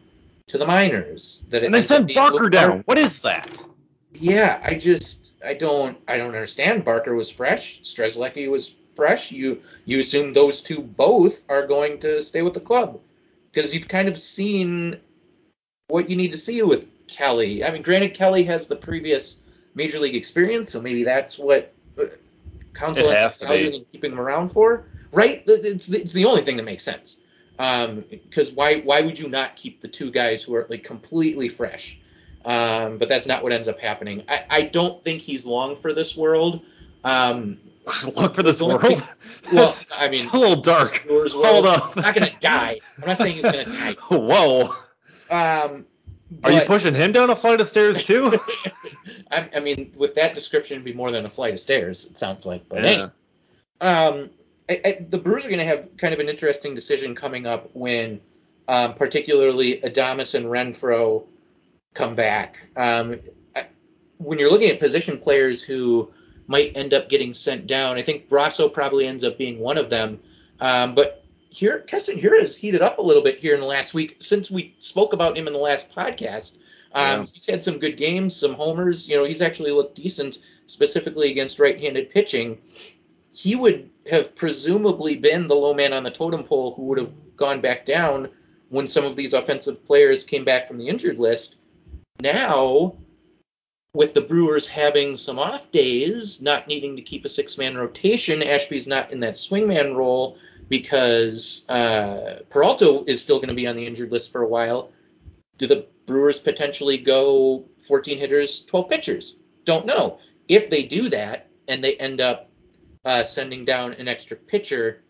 to 0.47 0.57
the 0.57 0.65
minors. 0.65 1.45
That 1.49 1.63
and 1.63 1.73
they 1.73 1.81
sent 1.81 2.13
Barker 2.13 2.49
down. 2.49 2.81
What 2.85 2.97
is 2.97 3.21
that? 3.21 3.63
Yeah, 4.13 4.59
I 4.63 4.75
just 4.75 5.33
I 5.45 5.53
don't 5.53 5.97
I 6.07 6.17
don't 6.17 6.27
understand. 6.27 6.83
Barker 6.85 7.15
was 7.15 7.29
fresh. 7.29 7.81
Strzelecki 7.81 8.49
was 8.49 8.75
fresh. 8.95 9.31
You 9.31 9.61
you 9.85 9.99
assume 9.99 10.33
those 10.33 10.61
two 10.61 10.81
both 10.81 11.43
are 11.49 11.65
going 11.65 11.99
to 11.99 12.21
stay 12.21 12.41
with 12.41 12.53
the 12.53 12.59
club 12.59 12.99
because 13.51 13.73
you've 13.73 13.87
kind 13.87 14.07
of 14.07 14.17
seen 14.17 14.99
what 15.91 16.09
you 16.09 16.15
need 16.15 16.31
to 16.31 16.37
see 16.37 16.61
with 16.63 16.87
Kelly. 17.07 17.63
I 17.63 17.71
mean, 17.71 17.81
granted, 17.81 18.13
Kelly 18.13 18.43
has 18.45 18.67
the 18.67 18.75
previous 18.75 19.41
major 19.75 19.99
league 19.99 20.15
experience, 20.15 20.71
so 20.71 20.81
maybe 20.81 21.03
that's 21.03 21.37
what 21.37 21.73
council 22.73 23.09
Counsell 23.09 23.11
has 23.11 23.41
and 23.41 23.87
keeping 23.91 24.11
him 24.11 24.19
around 24.19 24.49
for, 24.49 24.85
right? 25.11 25.43
It's 25.45 25.87
the, 25.87 26.01
it's 26.01 26.13
the 26.13 26.25
only 26.25 26.43
thing 26.43 26.57
that 26.57 26.63
makes 26.63 26.83
sense. 26.83 27.19
Because 27.51 28.49
um, 28.49 28.55
why 28.55 28.79
why 28.81 29.01
would 29.01 29.19
you 29.19 29.29
not 29.29 29.55
keep 29.55 29.81
the 29.81 29.87
two 29.87 30.09
guys 30.09 30.41
who 30.41 30.55
are 30.55 30.65
like 30.69 30.83
completely 30.83 31.47
fresh? 31.47 31.99
Um, 32.43 32.97
but 32.97 33.07
that's 33.07 33.27
not 33.27 33.43
what 33.43 33.51
ends 33.51 33.67
up 33.67 33.79
happening. 33.79 34.23
I, 34.27 34.45
I 34.49 34.61
don't 34.63 35.03
think 35.03 35.21
he's 35.21 35.45
long 35.45 35.75
for 35.75 35.93
this 35.93 36.17
world. 36.17 36.61
Um, 37.03 37.59
long 38.15 38.33
for 38.33 38.41
this 38.41 38.61
world? 38.61 38.81
well, 39.51 39.75
I 39.95 40.05
mean, 40.05 40.13
it's 40.13 40.33
a 40.33 40.37
little 40.37 40.61
dark. 40.61 41.05
Hold 41.07 41.65
up. 41.67 41.95
not 41.95 42.15
gonna 42.15 42.31
die. 42.39 42.79
I'm 42.97 43.07
not 43.07 43.17
saying 43.19 43.35
he's 43.35 43.43
gonna 43.43 43.65
die. 43.65 43.95
Whoa. 44.09 44.73
Um, 45.31 45.85
Are 46.43 46.51
you 46.51 46.61
pushing 46.61 46.93
him 46.93 47.11
down 47.11 47.29
a 47.29 47.35
flight 47.35 47.61
of 47.61 47.67
stairs 47.67 48.03
too? 48.05 48.37
I, 49.31 49.49
I, 49.55 49.59
mean, 49.59 49.91
with 49.95 50.13
that 50.15 50.35
description, 50.35 50.75
it'd 50.75 50.85
be 50.85 50.93
more 50.93 51.11
than 51.11 51.25
a 51.25 51.29
flight 51.29 51.53
of 51.53 51.59
stairs. 51.59 52.05
It 52.05 52.17
sounds 52.17 52.45
like, 52.45 52.67
but 52.69 52.83
yeah. 52.83 53.09
hey, 53.79 53.87
um, 53.87 54.29
I, 54.69 54.81
I, 54.85 55.05
the 55.09 55.17
Brewers 55.17 55.45
are 55.45 55.49
going 55.49 55.59
to 55.59 55.65
have 55.65 55.87
kind 55.97 56.13
of 56.13 56.19
an 56.19 56.29
interesting 56.29 56.75
decision 56.75 57.15
coming 57.15 57.45
up 57.45 57.69
when, 57.73 58.19
um, 58.67 58.93
particularly 58.93 59.81
Adames 59.81 60.35
and 60.35 60.45
Renfroe 60.45 61.25
come 61.93 62.15
back. 62.15 62.67
Um, 62.75 63.19
when 64.17 64.37
you're 64.37 64.51
looking 64.51 64.69
at 64.69 64.79
position 64.79 65.17
players 65.17 65.63
who 65.63 66.11
might 66.47 66.75
end 66.75 66.93
up 66.93 67.09
getting 67.09 67.33
sent 67.33 67.67
down, 67.67 67.97
I 67.97 68.01
think 68.01 68.29
Brosseau 68.29 68.71
probably 68.71 69.07
ends 69.07 69.23
up 69.23 69.37
being 69.37 69.59
one 69.59 69.77
of 69.77 69.89
them. 69.89 70.19
Um, 70.59 70.93
but 70.93 71.20
here, 71.51 71.79
Keston 71.79 72.17
Hiura 72.17 72.41
has 72.41 72.55
heated 72.55 72.81
up 72.81 72.97
a 72.97 73.01
little 73.01 73.21
bit 73.21 73.37
here 73.37 73.53
in 73.53 73.59
the 73.59 73.65
last 73.65 73.93
week 73.93 74.15
since 74.19 74.49
we 74.49 74.73
spoke 74.79 75.11
about 75.11 75.37
him 75.37 75.47
in 75.47 75.53
the 75.53 75.59
last 75.59 75.93
podcast. 75.93 76.57
Um, 76.93 77.21
yeah. 77.21 77.25
He's 77.31 77.45
had 77.45 77.63
some 77.63 77.77
good 77.77 77.97
games, 77.97 78.35
some 78.35 78.53
homers. 78.53 79.07
You 79.09 79.17
know, 79.17 79.25
he's 79.25 79.41
actually 79.41 79.71
looked 79.71 79.95
decent, 79.95 80.39
specifically 80.67 81.29
against 81.29 81.59
right-handed 81.59 82.09
pitching. 82.09 82.57
He 83.33 83.55
would 83.57 83.89
have 84.09 84.33
presumably 84.33 85.17
been 85.17 85.47
the 85.47 85.55
low 85.55 85.73
man 85.73 85.91
on 85.91 86.03
the 86.03 86.11
totem 86.11 86.43
pole 86.43 86.73
who 86.73 86.83
would 86.83 86.97
have 86.97 87.11
gone 87.35 87.59
back 87.59 87.85
down 87.85 88.29
when 88.69 88.87
some 88.87 89.03
of 89.03 89.17
these 89.17 89.33
offensive 89.33 89.85
players 89.85 90.23
came 90.23 90.45
back 90.45 90.69
from 90.69 90.77
the 90.77 90.87
injured 90.87 91.19
list. 91.19 91.57
Now, 92.21 92.95
with 93.93 94.13
the 94.13 94.21
Brewers 94.21 94.69
having 94.69 95.17
some 95.17 95.37
off 95.37 95.69
days, 95.71 96.41
not 96.41 96.69
needing 96.69 96.95
to 96.95 97.01
keep 97.01 97.25
a 97.25 97.29
six 97.29 97.57
man 97.57 97.75
rotation, 97.75 98.41
Ashby's 98.41 98.87
not 98.87 99.11
in 99.11 99.19
that 99.19 99.33
swingman 99.33 99.97
role 99.97 100.37
because 100.71 101.65
uh, 101.67 102.39
Peralta 102.49 103.03
is 103.05 103.21
still 103.21 103.39
going 103.39 103.49
to 103.49 103.53
be 103.53 103.67
on 103.67 103.75
the 103.75 103.85
injured 103.85 104.09
list 104.09 104.31
for 104.31 104.41
a 104.41 104.47
while. 104.47 104.93
Do 105.57 105.67
the 105.67 105.85
Brewers 106.05 106.39
potentially 106.39 106.97
go 106.97 107.65
14 107.85 108.17
hitters, 108.17 108.63
12 108.63 108.87
pitchers? 108.87 109.35
Don't 109.65 109.85
know. 109.85 110.19
If 110.47 110.69
they 110.69 110.83
do 110.83 111.09
that 111.09 111.49
and 111.67 111.83
they 111.83 111.97
end 111.97 112.21
up 112.21 112.49
uh, 113.03 113.25
sending 113.25 113.65
down 113.65 113.93
an 113.95 114.07
extra 114.07 114.37
pitcher, 114.37 115.03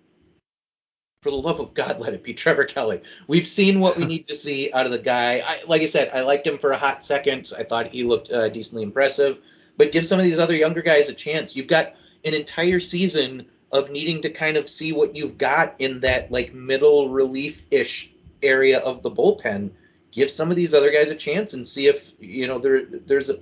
for 1.22 1.30
the 1.30 1.38
love 1.38 1.60
of 1.60 1.76
God, 1.76 2.00
let 2.00 2.16
it 2.16 2.24
be 2.24 2.34
Trevor 2.34 2.66
Kelly. 2.66 3.04
We've 3.28 3.48
seen 3.48 3.80
what 3.80 3.96
we 3.96 4.06
need 4.14 4.28
to 4.30 4.36
see 4.36 4.74
out 4.74 4.88
of 4.88 4.92
the 4.92 4.98
guy. 4.98 5.44
I, 5.46 5.60
like 5.68 5.84
I 5.84 5.86
said, 5.86 6.10
I 6.12 6.22
liked 6.22 6.48
him 6.48 6.58
for 6.58 6.72
a 6.72 6.78
hot 6.78 7.06
second. 7.06 7.52
I 7.56 7.64
thought 7.64 7.90
he 7.90 8.04
looked 8.04 8.32
uh, 8.32 8.50
decently 8.50 8.82
impressive. 8.82 9.38
But 9.78 9.92
give 9.92 10.08
some 10.08 10.18
of 10.18 10.26
these 10.26 10.40
other 10.40 10.56
younger 10.56 10.82
guys 10.82 11.10
a 11.10 11.14
chance. 11.14 11.56
You've 11.56 11.68
got 11.68 11.94
an 12.26 12.34
entire 12.34 12.80
season 12.80 13.46
of 13.72 13.90
needing 13.90 14.22
to 14.22 14.30
kind 14.30 14.58
of 14.58 14.70
see 14.70 14.92
what 14.92 15.16
you've 15.16 15.38
got 15.38 15.76
in 15.80 16.00
that 16.02 16.32
like 16.32 16.54
middle 16.54 17.10
relief 17.10 17.66
ish 17.72 18.12
area 18.44 18.80
of 18.80 19.02
the 19.02 19.12
bullpen. 19.12 19.72
Give 20.12 20.30
some 20.30 20.50
of 20.50 20.58
these 20.58 20.74
other 20.74 20.92
guys 20.92 21.10
a 21.10 21.16
chance 21.16 21.54
and 21.54 21.66
see 21.66 21.88
if 21.88 22.12
you 22.20 22.48
know 22.48 22.60
there 22.60 22.86
there's 22.86 23.30
a, 23.30 23.40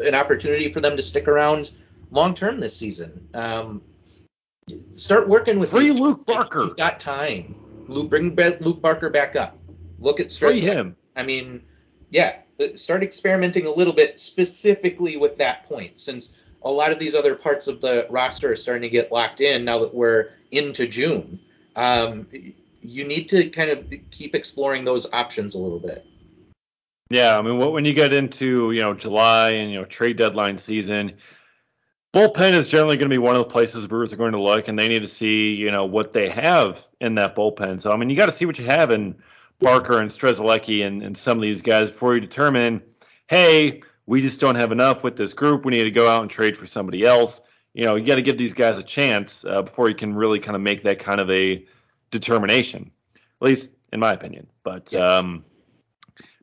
an 0.00 0.14
opportunity 0.14 0.72
for 0.72 0.80
them 0.80 0.96
to 0.96 1.02
stick 1.02 1.28
around 1.28 1.70
long 2.10 2.34
term 2.34 2.58
this 2.58 2.76
season. 2.76 3.28
Um, 3.34 3.82
start 4.94 5.28
working 5.28 5.58
with 5.58 5.70
free 5.70 5.92
Luke 5.92 6.26
Barker. 6.26 6.64
You've 6.64 6.76
got 6.76 6.98
time. 6.98 7.54
Luke, 7.86 8.10
bring 8.10 8.34
Luke 8.60 8.80
Barker 8.80 9.10
back 9.10 9.36
up. 9.36 9.58
Look 9.98 10.18
at 10.18 10.32
stress. 10.32 10.58
Free 10.58 10.60
him. 10.60 10.96
I 11.14 11.22
mean, 11.22 11.62
yeah, 12.10 12.36
start 12.74 13.02
experimenting 13.02 13.66
a 13.66 13.70
little 13.70 13.92
bit 13.92 14.18
specifically 14.18 15.16
with 15.16 15.36
that 15.38 15.64
point 15.64 15.98
since 15.98 16.32
a 16.64 16.70
lot 16.70 16.92
of 16.92 16.98
these 16.98 17.14
other 17.14 17.34
parts 17.34 17.68
of 17.68 17.80
the 17.80 18.06
roster 18.10 18.52
are 18.52 18.56
starting 18.56 18.82
to 18.82 18.88
get 18.88 19.12
locked 19.12 19.40
in 19.40 19.64
now 19.64 19.80
that 19.80 19.94
we're 19.94 20.30
into 20.50 20.86
June. 20.86 21.40
Um, 21.76 22.26
you 22.80 23.04
need 23.04 23.28
to 23.30 23.48
kind 23.50 23.70
of 23.70 23.92
keep 24.10 24.34
exploring 24.34 24.84
those 24.84 25.12
options 25.12 25.54
a 25.54 25.58
little 25.58 25.78
bit. 25.78 26.04
Yeah, 27.10 27.38
I 27.38 27.42
mean, 27.42 27.58
when 27.58 27.84
you 27.84 27.92
get 27.92 28.12
into 28.12 28.72
you 28.72 28.80
know 28.80 28.94
July 28.94 29.50
and 29.50 29.70
you 29.70 29.78
know 29.78 29.84
trade 29.84 30.16
deadline 30.16 30.58
season, 30.58 31.14
bullpen 32.14 32.52
is 32.52 32.68
generally 32.68 32.96
going 32.96 33.10
to 33.10 33.14
be 33.14 33.18
one 33.18 33.36
of 33.36 33.40
the 33.40 33.52
places 33.52 33.86
Brewers 33.86 34.12
are 34.12 34.16
going 34.16 34.32
to 34.32 34.40
look, 34.40 34.68
and 34.68 34.78
they 34.78 34.88
need 34.88 35.00
to 35.00 35.08
see 35.08 35.54
you 35.54 35.70
know 35.70 35.84
what 35.84 36.12
they 36.12 36.28
have 36.30 36.86
in 37.00 37.16
that 37.16 37.36
bullpen. 37.36 37.80
So 37.80 37.92
I 37.92 37.96
mean, 37.96 38.08
you 38.08 38.16
got 38.16 38.26
to 38.26 38.32
see 38.32 38.46
what 38.46 38.58
you 38.58 38.64
have 38.64 38.90
in 38.90 39.16
Barker 39.60 40.00
and 40.00 40.10
Strzelecki 40.10 40.86
and, 40.86 41.02
and 41.02 41.16
some 41.16 41.38
of 41.38 41.42
these 41.42 41.62
guys 41.62 41.90
before 41.90 42.14
you 42.14 42.20
determine, 42.20 42.82
hey, 43.28 43.82
we 44.06 44.22
just 44.22 44.40
don't 44.40 44.56
have 44.56 44.72
enough 44.72 45.04
with 45.04 45.16
this 45.16 45.32
group. 45.32 45.64
We 45.64 45.72
need 45.72 45.84
to 45.84 45.90
go 45.90 46.08
out 46.08 46.22
and 46.22 46.30
trade 46.30 46.56
for 46.56 46.66
somebody 46.66 47.04
else. 47.04 47.40
You 47.72 47.84
know, 47.84 47.96
you 47.96 48.04
got 48.04 48.16
to 48.16 48.22
give 48.22 48.36
these 48.36 48.54
guys 48.54 48.78
a 48.78 48.82
chance 48.82 49.44
uh, 49.44 49.62
before 49.62 49.88
you 49.88 49.94
can 49.94 50.14
really 50.14 50.38
kind 50.38 50.56
of 50.56 50.62
make 50.62 50.82
that 50.82 50.98
kind 50.98 51.20
of 51.20 51.30
a 51.30 51.66
determination, 52.10 52.90
at 53.14 53.44
least 53.44 53.72
in 53.92 54.00
my 54.00 54.12
opinion. 54.12 54.46
But 54.62 54.92
yeah. 54.92 55.18
um, 55.18 55.44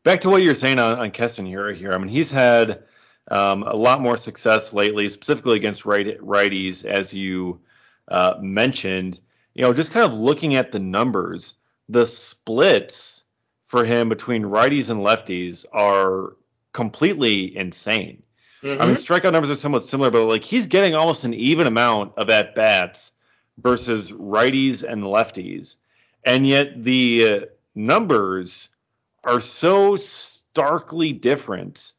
back 0.03 0.22
to 0.22 0.30
what 0.30 0.41
you're 0.41 0.55
saying 0.55 0.80
on, 0.80 0.99
on 0.99 1.12
Keston 1.12 1.45
Hiura. 1.45 1.76
Here, 1.76 1.93
I 1.93 1.97
mean, 1.97 2.07
he's 2.07 2.32
had 2.32 2.84
um, 3.30 3.64
a 3.64 3.76
lot 3.76 4.01
more 4.01 4.18
success 4.18 4.74
lately, 4.74 5.10
specifically 5.10 5.57
against 5.57 5.86
right, 5.86 6.20
righties, 6.20 6.86
as 6.86 7.14
you 7.14 7.60
uh, 8.07 8.36
mentioned. 8.41 9.20
You 9.53 9.64
know, 9.64 9.74
just 9.74 9.91
kind 9.91 10.05
of 10.05 10.18
looking 10.18 10.55
at 10.55 10.72
the 10.72 10.80
numbers, 10.80 11.53
the 11.89 12.05
splits 12.05 13.24
for 13.62 13.86
him 13.86 14.10
between 14.10 14.43
righties 14.43 14.89
and 14.89 15.01
lefties 15.01 15.66
are 15.72 16.34
completely 16.74 17.55
insane. 17.55 18.24
Mm-hmm. 18.63 18.82
I 18.82 18.86
mean, 18.86 18.95
mm-hmm. 18.95 19.13
strikeout 19.13 19.32
numbers 19.32 19.51
are 19.51 19.55
somewhat 19.55 19.86
similar, 19.86 20.11
but 20.11 20.26
like 20.26 20.43
he's 20.43 20.67
getting 20.67 20.95
almost 20.95 21.24
an 21.24 21.34
even 21.34 21.67
amount 21.67 22.17
of 22.17 22.30
at 22.30 22.55
bats 22.55 23.11
versus 23.57 24.11
righties 24.11 24.84
and 24.84 25.03
lefties, 25.03 25.76
and 26.26 26.47
yet 26.47 26.84
the 26.84 27.26
uh, 27.26 27.45
numbers 27.76 28.70
are 29.24 29.39
so 29.39 29.95
starkly 29.95 31.13
different 31.13 31.93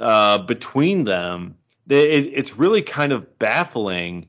uh, 0.00 0.38
between 0.38 1.04
them 1.04 1.56
that 1.86 2.16
it, 2.16 2.26
it's 2.34 2.56
really 2.56 2.82
kind 2.82 3.12
of 3.12 3.38
baffling 3.38 4.28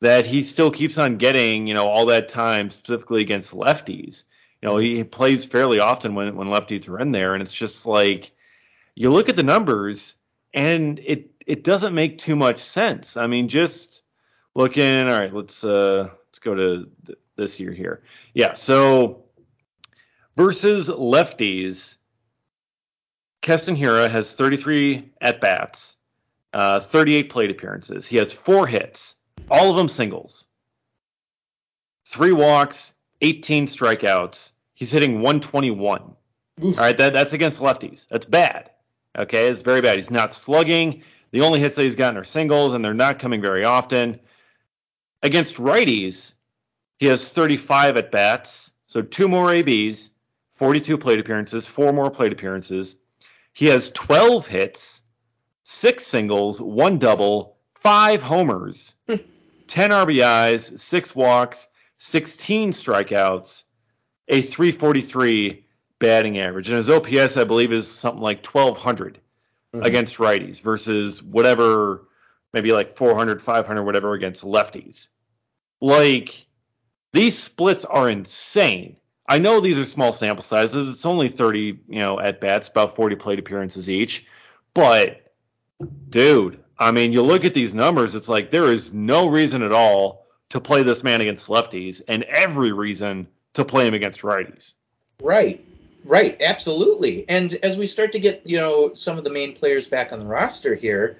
that 0.00 0.26
he 0.26 0.42
still 0.42 0.70
keeps 0.70 0.98
on 0.98 1.16
getting, 1.16 1.66
you 1.66 1.74
know, 1.74 1.86
all 1.86 2.06
that 2.06 2.28
time 2.28 2.70
specifically 2.70 3.22
against 3.22 3.52
lefties. 3.52 4.24
You 4.60 4.68
know, 4.68 4.76
he 4.76 5.04
plays 5.04 5.44
fairly 5.44 5.78
often 5.78 6.14
when 6.14 6.36
when 6.36 6.48
lefties 6.48 6.88
are 6.88 6.98
in 6.98 7.12
there, 7.12 7.34
and 7.34 7.42
it's 7.42 7.52
just 7.52 7.86
like 7.86 8.32
you 8.94 9.10
look 9.10 9.28
at 9.28 9.36
the 9.36 9.42
numbers 9.42 10.14
and 10.52 11.00
it 11.04 11.30
it 11.46 11.64
doesn't 11.64 11.94
make 11.94 12.18
too 12.18 12.36
much 12.36 12.60
sense. 12.60 13.16
I 13.16 13.26
mean, 13.26 13.48
just 13.48 14.02
looking. 14.54 15.08
All 15.08 15.18
right, 15.18 15.32
let's 15.32 15.64
uh 15.64 16.08
let's 16.28 16.38
go 16.38 16.54
to 16.54 16.88
th- 17.06 17.18
this 17.36 17.60
year 17.60 17.72
here. 17.72 18.02
Yeah, 18.32 18.54
so 18.54 19.24
versus 20.36 20.88
lefties, 20.88 21.96
Keston 23.42 23.76
Hiura 23.76 24.10
has 24.10 24.32
33 24.34 25.12
at 25.20 25.40
bats, 25.40 25.96
uh, 26.52 26.80
38 26.80 27.30
plate 27.30 27.50
appearances. 27.50 28.06
He 28.06 28.16
has 28.16 28.32
four 28.32 28.66
hits, 28.66 29.16
all 29.50 29.70
of 29.70 29.76
them 29.76 29.88
singles, 29.88 30.46
three 32.06 32.32
walks, 32.32 32.94
18 33.20 33.66
strikeouts. 33.66 34.52
He's 34.74 34.90
hitting 34.90 35.14
121. 35.14 36.14
Oof. 36.62 36.78
All 36.78 36.84
right, 36.84 36.96
that, 36.98 37.12
that's 37.12 37.32
against 37.32 37.60
lefties. 37.60 38.06
That's 38.08 38.26
bad. 38.26 38.70
Okay, 39.16 39.48
it's 39.48 39.62
very 39.62 39.80
bad. 39.80 39.96
He's 39.96 40.10
not 40.10 40.34
slugging. 40.34 41.02
The 41.30 41.40
only 41.40 41.60
hits 41.60 41.76
that 41.76 41.82
he's 41.82 41.94
gotten 41.94 42.16
are 42.18 42.24
singles, 42.24 42.74
and 42.74 42.84
they're 42.84 42.94
not 42.94 43.18
coming 43.18 43.40
very 43.40 43.64
often. 43.64 44.20
Against 45.22 45.56
righties, 45.56 46.34
he 46.98 47.06
has 47.06 47.28
35 47.28 47.96
at 47.96 48.10
bats, 48.10 48.70
so 48.86 49.02
two 49.02 49.28
more 49.28 49.52
ABs, 49.52 50.10
42 50.50 50.98
plate 50.98 51.18
appearances, 51.18 51.66
four 51.66 51.92
more 51.92 52.10
plate 52.10 52.32
appearances. 52.32 52.96
He 53.52 53.66
has 53.66 53.90
12 53.90 54.46
hits, 54.46 55.00
six 55.62 56.06
singles, 56.06 56.60
one 56.60 56.98
double, 56.98 57.56
five 57.74 58.22
homers, 58.22 58.96
10 59.06 59.20
RBIs, 59.90 60.78
six 60.78 61.14
walks, 61.14 61.68
16 61.98 62.72
strikeouts, 62.72 63.64
a 64.28 64.42
343 64.42 65.63
batting 65.98 66.38
average, 66.38 66.68
and 66.68 66.76
his 66.76 66.90
OPS 66.90 67.36
I 67.36 67.44
believe 67.44 67.72
is 67.72 67.90
something 67.90 68.22
like 68.22 68.44
1200 68.44 69.18
mm-hmm. 69.74 69.84
against 69.84 70.18
righties 70.18 70.60
versus 70.60 71.22
whatever 71.22 72.06
maybe 72.54 72.72
like 72.72 72.96
400, 72.96 73.42
500, 73.42 73.82
whatever 73.82 74.14
against 74.14 74.44
lefties. 74.44 75.08
Like 75.80 76.46
these 77.12 77.36
splits 77.36 77.84
are 77.84 78.08
insane. 78.08 78.96
I 79.28 79.38
know 79.38 79.60
these 79.60 79.78
are 79.78 79.84
small 79.84 80.12
sample 80.12 80.42
sizes. 80.42 80.94
It's 80.94 81.04
only 81.04 81.28
30, 81.28 81.80
you 81.88 81.98
know, 81.98 82.20
at 82.20 82.40
bats, 82.40 82.68
about 82.68 82.94
40 82.94 83.16
plate 83.16 83.38
appearances 83.38 83.90
each. 83.90 84.26
But 84.72 85.32
dude, 86.08 86.62
I 86.78 86.92
mean, 86.92 87.12
you 87.12 87.22
look 87.22 87.44
at 87.44 87.54
these 87.54 87.74
numbers, 87.74 88.14
it's 88.14 88.28
like 88.28 88.50
there 88.50 88.70
is 88.70 88.92
no 88.92 89.28
reason 89.28 89.62
at 89.62 89.72
all 89.72 90.26
to 90.50 90.60
play 90.60 90.82
this 90.82 91.02
man 91.02 91.20
against 91.20 91.48
lefties 91.48 92.02
and 92.06 92.22
every 92.24 92.72
reason 92.72 93.26
to 93.54 93.64
play 93.64 93.86
him 93.86 93.94
against 93.94 94.20
righties. 94.20 94.74
Right. 95.20 95.64
Right, 96.04 96.36
absolutely. 96.40 97.24
And 97.28 97.54
as 97.62 97.78
we 97.78 97.86
start 97.86 98.12
to 98.12 98.18
get, 98.18 98.42
you 98.44 98.58
know, 98.58 98.92
some 98.94 99.16
of 99.16 99.24
the 99.24 99.30
main 99.30 99.54
players 99.54 99.88
back 99.88 100.12
on 100.12 100.18
the 100.18 100.26
roster 100.26 100.74
here, 100.74 101.16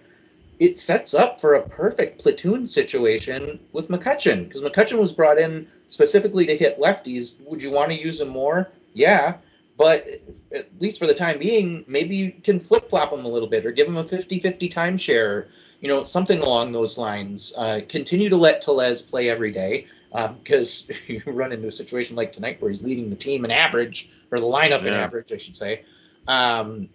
it 0.58 0.78
sets 0.78 1.14
up 1.14 1.40
for 1.40 1.54
a 1.54 1.68
perfect 1.68 2.22
platoon 2.22 2.66
situation 2.66 3.58
with 3.72 3.88
McCutchen 3.88 4.46
because 4.46 4.60
McCutchen 4.60 5.00
was 5.00 5.12
brought 5.12 5.38
in 5.38 5.66
specifically 5.88 6.46
to 6.46 6.56
hit 6.56 6.78
lefties. 6.78 7.40
Would 7.48 7.62
you 7.62 7.70
want 7.70 7.90
to 7.90 8.00
use 8.00 8.20
him 8.20 8.28
more? 8.28 8.70
Yeah, 8.92 9.38
but 9.76 10.06
at 10.54 10.68
least 10.80 10.98
for 10.98 11.06
the 11.06 11.14
time 11.14 11.38
being, 11.38 11.84
maybe 11.88 12.14
you 12.14 12.32
can 12.44 12.60
flip 12.60 12.88
flop 12.90 13.12
him 13.12 13.24
a 13.24 13.28
little 13.28 13.48
bit 13.48 13.64
or 13.66 13.72
give 13.72 13.88
him 13.88 13.96
a 13.96 14.04
50-50 14.04 14.72
timeshare, 14.72 15.48
you 15.80 15.88
know, 15.88 16.04
something 16.04 16.40
along 16.40 16.72
those 16.72 16.98
lines. 16.98 17.54
Uh, 17.56 17.80
continue 17.88 18.28
to 18.28 18.36
let 18.36 18.60
Tellez 18.60 19.02
play 19.02 19.30
every 19.30 19.50
day 19.50 19.86
because 20.14 20.88
um, 20.90 20.96
you 21.08 21.22
run 21.26 21.52
into 21.52 21.68
a 21.68 21.72
situation 21.72 22.16
like 22.16 22.32
tonight 22.32 22.60
where 22.60 22.70
he's 22.70 22.82
leading 22.82 23.10
the 23.10 23.16
team 23.16 23.44
in 23.44 23.50
average 23.50 24.10
or 24.30 24.40
the 24.40 24.46
lineup 24.46 24.82
yeah. 24.82 24.88
in 24.88 24.94
average, 24.94 25.32
I 25.32 25.36
should 25.36 25.56
say. 25.56 25.84
Um, 26.28 26.88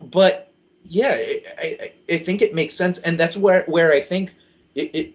but 0.00 0.52
yeah, 0.84 1.12
I, 1.12 1.42
I, 1.58 1.92
I, 2.10 2.18
think 2.18 2.42
it 2.42 2.54
makes 2.54 2.74
sense, 2.74 2.98
and 2.98 3.18
that's 3.18 3.36
where 3.36 3.64
where 3.64 3.92
I 3.92 4.00
think 4.00 4.34
it, 4.74 4.94
it, 4.94 5.12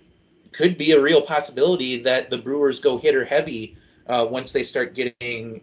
could 0.52 0.76
be 0.76 0.92
a 0.92 1.00
real 1.00 1.22
possibility 1.22 2.02
that 2.02 2.30
the 2.30 2.38
Brewers 2.38 2.82
go 2.82 2.98
hitter 2.98 3.24
heavy 3.24 3.78
uh, 4.08 4.28
once 4.30 4.52
they 4.52 4.66
start 4.66 4.94
getting 4.94 5.62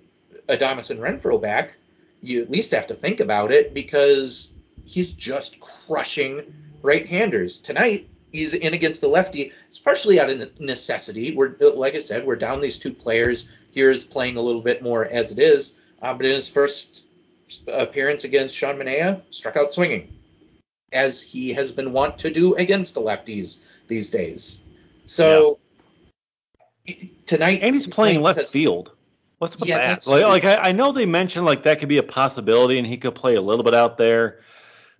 Adames 0.48 0.90
and 0.90 0.98
Renfroe 0.98 1.42
back. 1.42 1.76
You 2.22 2.40
at 2.40 2.50
least 2.50 2.70
have 2.70 2.86
to 2.86 2.94
think 2.94 3.20
about 3.20 3.52
it 3.52 3.74
because 3.74 4.54
he's 4.86 5.12
just 5.12 5.60
crushing 5.60 6.54
right-handers 6.80 7.58
tonight 7.58 8.08
he's 8.32 8.54
in 8.54 8.74
against 8.74 9.00
the 9.00 9.08
lefty. 9.08 9.52
It's 9.68 9.78
partially 9.78 10.20
out 10.20 10.30
of 10.30 10.60
necessity. 10.60 11.34
We're 11.34 11.54
like 11.74 11.94
I 11.94 11.98
said, 11.98 12.26
we're 12.26 12.36
down 12.36 12.60
these 12.60 12.78
two 12.78 12.92
players. 12.92 13.48
Hiura's 13.74 14.04
playing 14.04 14.36
a 14.36 14.40
little 14.40 14.62
bit 14.62 14.82
more 14.82 15.04
as 15.06 15.32
it 15.32 15.38
is, 15.38 15.76
uh, 16.02 16.14
but 16.14 16.26
in 16.26 16.32
his 16.32 16.48
first 16.48 17.06
appearance 17.66 18.24
against 18.24 18.56
Sean 18.56 18.76
Manaea, 18.76 19.22
struck 19.30 19.56
out 19.56 19.72
swinging, 19.72 20.12
as 20.92 21.20
he 21.22 21.52
has 21.52 21.72
been 21.72 21.92
wont 21.92 22.18
to 22.18 22.30
do 22.30 22.54
against 22.54 22.94
the 22.94 23.00
lefties 23.00 23.60
these 23.86 24.10
days. 24.10 24.62
So 25.06 25.58
yeah. 26.86 26.94
tonight, 27.26 27.60
and 27.62 27.74
he's 27.74 27.86
playing 27.86 28.22
left 28.22 28.48
field. 28.48 28.92
What's 29.38 29.54
up 29.54 29.60
with 29.60 29.68
Yeah, 29.68 29.78
that? 29.78 30.06
Like, 30.06 30.24
like 30.24 30.44
I, 30.44 30.68
I 30.68 30.72
know 30.72 30.92
they 30.92 31.06
mentioned 31.06 31.46
like 31.46 31.62
that 31.62 31.78
could 31.78 31.88
be 31.88 31.98
a 31.98 32.02
possibility 32.02 32.78
and 32.78 32.86
he 32.86 32.96
could 32.96 33.14
play 33.14 33.36
a 33.36 33.40
little 33.40 33.64
bit 33.64 33.74
out 33.74 33.96
there, 33.96 34.40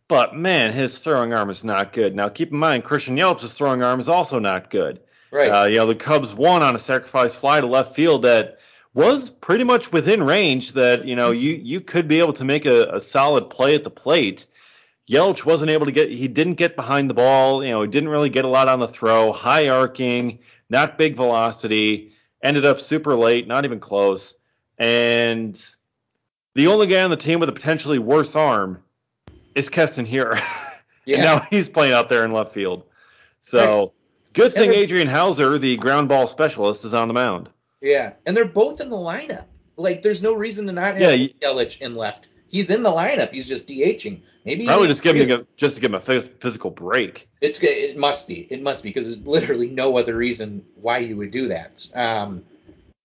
but 0.08 0.34
man, 0.34 0.72
his 0.72 0.98
throwing 0.98 1.34
arm 1.34 1.50
is 1.50 1.62
not 1.62 1.92
good. 1.92 2.16
Now 2.16 2.28
keep 2.28 2.50
in 2.50 2.58
mind 2.58 2.84
Christian 2.84 3.16
Yelich's 3.16 3.52
throwing 3.52 3.82
arm 3.82 4.00
is 4.00 4.08
also 4.08 4.38
not 4.38 4.70
good. 4.70 5.00
Right. 5.30 5.48
Uh, 5.48 5.64
you 5.66 5.76
know 5.76 5.86
the 5.86 5.94
Cubs 5.94 6.34
won 6.34 6.62
on 6.62 6.74
a 6.74 6.78
sacrifice 6.78 7.34
fly 7.34 7.60
to 7.60 7.66
left 7.66 7.94
field 7.94 8.22
that 8.22 8.58
was 8.94 9.30
pretty 9.30 9.64
much 9.64 9.92
within 9.92 10.22
range 10.22 10.72
that 10.72 11.04
you 11.04 11.14
know 11.14 11.30
you 11.30 11.54
you 11.54 11.80
could 11.80 12.08
be 12.08 12.18
able 12.20 12.32
to 12.32 12.44
make 12.44 12.64
a, 12.64 12.88
a 12.88 13.00
solid 13.00 13.50
play 13.50 13.74
at 13.74 13.84
the 13.84 13.90
plate. 13.90 14.46
Yelich 15.08 15.44
wasn't 15.44 15.70
able 15.70 15.86
to 15.86 15.92
get 15.92 16.10
he 16.10 16.28
didn't 16.28 16.54
get 16.54 16.76
behind 16.76 17.08
the 17.08 17.14
ball, 17.14 17.62
you 17.62 17.70
know, 17.70 17.82
he 17.82 17.88
didn't 17.88 18.08
really 18.08 18.30
get 18.30 18.44
a 18.44 18.48
lot 18.48 18.68
on 18.68 18.80
the 18.80 18.88
throw, 18.88 19.32
high 19.32 19.68
arcing, 19.68 20.38
not 20.70 20.98
big 20.98 21.16
velocity, 21.16 22.12
ended 22.42 22.64
up 22.64 22.80
super 22.80 23.14
late, 23.14 23.46
not 23.46 23.64
even 23.64 23.80
close. 23.80 24.34
And 24.78 25.60
the 26.54 26.66
only 26.66 26.86
guy 26.86 27.02
on 27.02 27.10
the 27.10 27.16
team 27.16 27.40
with 27.40 27.48
a 27.48 27.52
potentially 27.52 27.98
worse 27.98 28.36
arm 28.36 28.82
is 29.58 29.68
Keston 29.68 30.06
Hiura. 30.06 30.40
yeah. 31.04 31.16
and 31.16 31.24
now 31.24 31.40
he's 31.50 31.68
playing 31.68 31.92
out 31.92 32.08
there 32.08 32.24
in 32.24 32.32
left 32.32 32.54
field. 32.54 32.84
So 33.40 33.92
good 34.32 34.54
thing 34.54 34.72
Adrian 34.72 35.08
Houser, 35.08 35.58
the 35.58 35.76
ground 35.76 36.08
ball 36.08 36.26
specialist, 36.26 36.84
is 36.84 36.94
on 36.94 37.08
the 37.08 37.14
mound. 37.14 37.48
yeah. 37.80 38.12
And 38.26 38.36
they're 38.36 38.44
both 38.44 38.80
in 38.80 38.90
the 38.90 38.96
lineup. 38.96 39.44
Like, 39.76 40.02
there's 40.02 40.22
no 40.22 40.34
reason 40.34 40.66
to 40.66 40.72
not 40.72 40.96
have 40.96 41.00
Yeah, 41.00 41.28
Yelich 41.40 41.80
in 41.80 41.94
left. 41.94 42.26
He's 42.48 42.70
in 42.70 42.82
the 42.82 42.90
lineup. 42.90 43.30
He's 43.30 43.46
just 43.46 43.66
DHing. 43.66 44.22
Maybe 44.44 44.64
Probably 44.64 44.88
just 44.88 45.02
give 45.02 45.16
him 45.16 45.30
a, 45.30 45.46
just 45.56 45.76
to 45.76 45.80
give 45.82 45.90
him 45.90 45.96
a 45.96 46.00
physical 46.00 46.70
break. 46.70 47.28
It's 47.42 47.62
it 47.62 47.98
must 47.98 48.26
be 48.26 48.46
it 48.50 48.62
must 48.62 48.82
be 48.82 48.88
because 48.88 49.04
there's 49.04 49.26
literally 49.26 49.68
no 49.68 49.98
other 49.98 50.16
reason 50.16 50.64
why 50.80 50.98
you 50.98 51.16
would 51.18 51.30
do 51.30 51.48
that. 51.48 51.86
Um, 51.94 52.44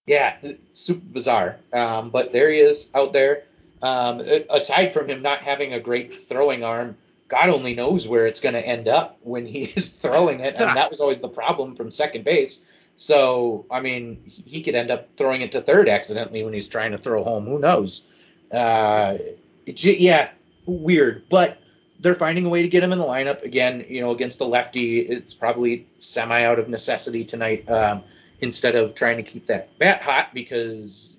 yeah, 0.05 0.37
super 0.71 1.05
bizarre. 1.05 1.57
Um, 1.73 2.09
but 2.09 2.31
there 2.31 2.49
he 2.49 2.59
is 2.59 2.89
out 2.95 3.11
there. 3.11 3.43
Um, 3.83 4.21
aside 4.49 4.93
from 4.93 5.09
him 5.09 5.21
not 5.21 5.39
having 5.39 5.73
a 5.73 5.79
great 5.79 6.23
throwing 6.23 6.63
arm, 6.63 6.95
God 7.27 7.49
only 7.49 7.75
knows 7.75 8.07
where 8.07 8.27
it's 8.27 8.39
going 8.39 8.53
to 8.53 8.65
end 8.65 8.87
up 8.87 9.17
when 9.21 9.45
he 9.45 9.63
is 9.75 9.89
throwing 9.89 10.39
it, 10.39 10.55
and 10.55 10.77
that 10.77 10.89
was 10.89 11.01
always 11.01 11.19
the 11.19 11.27
problem 11.27 11.75
from 11.75 11.91
second 11.91 12.23
base. 12.23 12.65
So 12.95 13.65
I 13.69 13.81
mean, 13.81 14.23
he 14.25 14.61
could 14.61 14.75
end 14.75 14.89
up 14.89 15.09
throwing 15.17 15.41
it 15.41 15.51
to 15.51 15.61
third 15.61 15.89
accidentally 15.89 16.43
when 16.43 16.53
he's 16.53 16.69
trying 16.69 16.91
to 16.91 16.97
throw 16.97 17.25
home. 17.25 17.45
Who 17.45 17.59
knows? 17.59 18.07
Uh, 18.49 19.17
it 19.65 19.83
yeah, 19.83 20.29
weird, 20.65 21.27
but 21.27 21.57
they're 21.99 22.15
finding 22.15 22.45
a 22.45 22.49
way 22.49 22.61
to 22.61 22.69
get 22.69 22.83
him 22.83 22.93
in 22.93 22.99
the 22.99 23.03
lineup 23.03 23.43
again. 23.43 23.85
You 23.89 23.99
know, 23.99 24.11
against 24.11 24.39
the 24.39 24.47
lefty, 24.47 24.99
it's 24.99 25.33
probably 25.33 25.87
semi 25.97 26.45
out 26.45 26.57
of 26.57 26.69
necessity 26.69 27.25
tonight 27.25 27.69
um, 27.69 28.03
instead 28.39 28.75
of 28.75 28.95
trying 28.95 29.17
to 29.17 29.23
keep 29.23 29.47
that 29.47 29.77
bat 29.77 30.01
hot 30.01 30.33
because 30.33 31.17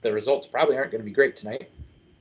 the 0.00 0.12
results 0.12 0.48
probably 0.48 0.76
aren't 0.76 0.90
going 0.90 1.02
to 1.02 1.04
be 1.04 1.12
great 1.12 1.36
tonight. 1.36 1.70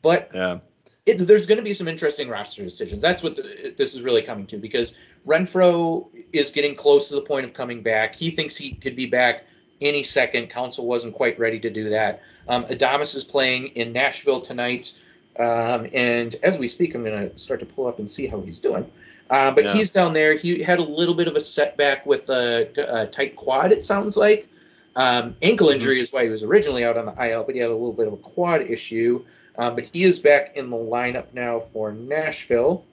But 0.02 0.32
Yeah. 0.34 0.60
it, 1.06 1.18
there's 1.20 1.46
going 1.46 1.58
to 1.58 1.64
be 1.64 1.74
some 1.74 1.88
interesting 1.88 2.30
roster 2.30 2.64
decisions. 2.64 3.02
That's 3.02 3.24
what 3.24 3.36
the, 3.36 3.74
this 3.78 3.96
is 3.96 4.02
really 4.02 4.22
coming 4.22 4.46
to 4.48 4.58
because 4.58 4.96
Renfroe 5.28 6.08
is 6.34 6.52
getting 6.52 6.76
close 6.76 7.10
to 7.10 7.16
the 7.16 7.22
point 7.22 7.46
of 7.46 7.54
coming 7.54 7.82
back. 7.82 8.16
He 8.16 8.32
thinks 8.32 8.56
he 8.56 8.72
could 8.72 8.96
be 8.96 9.06
back 9.06 9.44
any 9.82 10.04
second. 10.04 10.50
Counsell 10.50 10.86
wasn't 10.86 11.14
quite 11.16 11.40
ready 11.40 11.60
to 11.60 11.70
do 11.70 11.90
that. 11.90 12.22
Um, 12.48 12.66
Adames 12.66 13.16
is 13.16 13.24
playing 13.24 13.68
in 13.76 13.94
Nashville 13.94 14.42
tonight. 14.42 14.98
Um, 15.38 15.88
and 15.94 16.36
as 16.44 16.58
we 16.58 16.68
speak, 16.68 16.96
I'm 16.96 17.04
going 17.04 17.30
to 17.30 17.38
start 17.38 17.60
to 17.62 17.66
pull 17.66 17.88
up 17.88 18.00
and 18.00 18.10
see 18.10 18.28
how 18.28 18.42
he's 18.42 18.60
doing. 18.60 18.90
Uh, 19.30 19.54
but 19.54 19.64
Yeah. 19.64 19.74
he's 19.74 19.92
down 19.92 20.14
there. 20.14 20.36
He 20.36 20.62
had 20.62 20.80
a 20.80 20.84
little 20.84 21.14
bit 21.14 21.28
of 21.28 21.36
a 21.36 21.42
setback 21.42 22.06
with 22.06 22.30
a, 22.30 22.70
a 22.78 23.08
tight 23.08 23.36
quad, 23.36 23.72
it 23.72 23.86
sounds 23.86 24.18
like. 24.18 24.48
Um, 24.96 25.36
ankle 25.42 25.70
injury 25.70 26.00
is 26.02 26.12
why 26.12 26.24
he 26.24 26.30
was 26.30 26.44
originally 26.44 26.84
out 26.84 26.98
on 26.98 27.06
the 27.06 27.30
IL, 27.30 27.44
but 27.44 27.56
he 27.56 27.62
had 27.62 27.70
a 27.70 27.74
little 27.74 27.94
bit 27.94 28.08
of 28.08 28.14
a 28.14 28.18
quad 28.18 28.62
issue. 28.62 29.24
Um, 29.60 29.76
but 29.76 29.90
he 29.94 30.04
is 30.04 30.20
back 30.20 30.56
in 30.56 30.70
the 30.70 30.78
lineup 30.78 31.34
now 31.34 31.60
for 31.60 31.92
Nashville. 31.92 32.86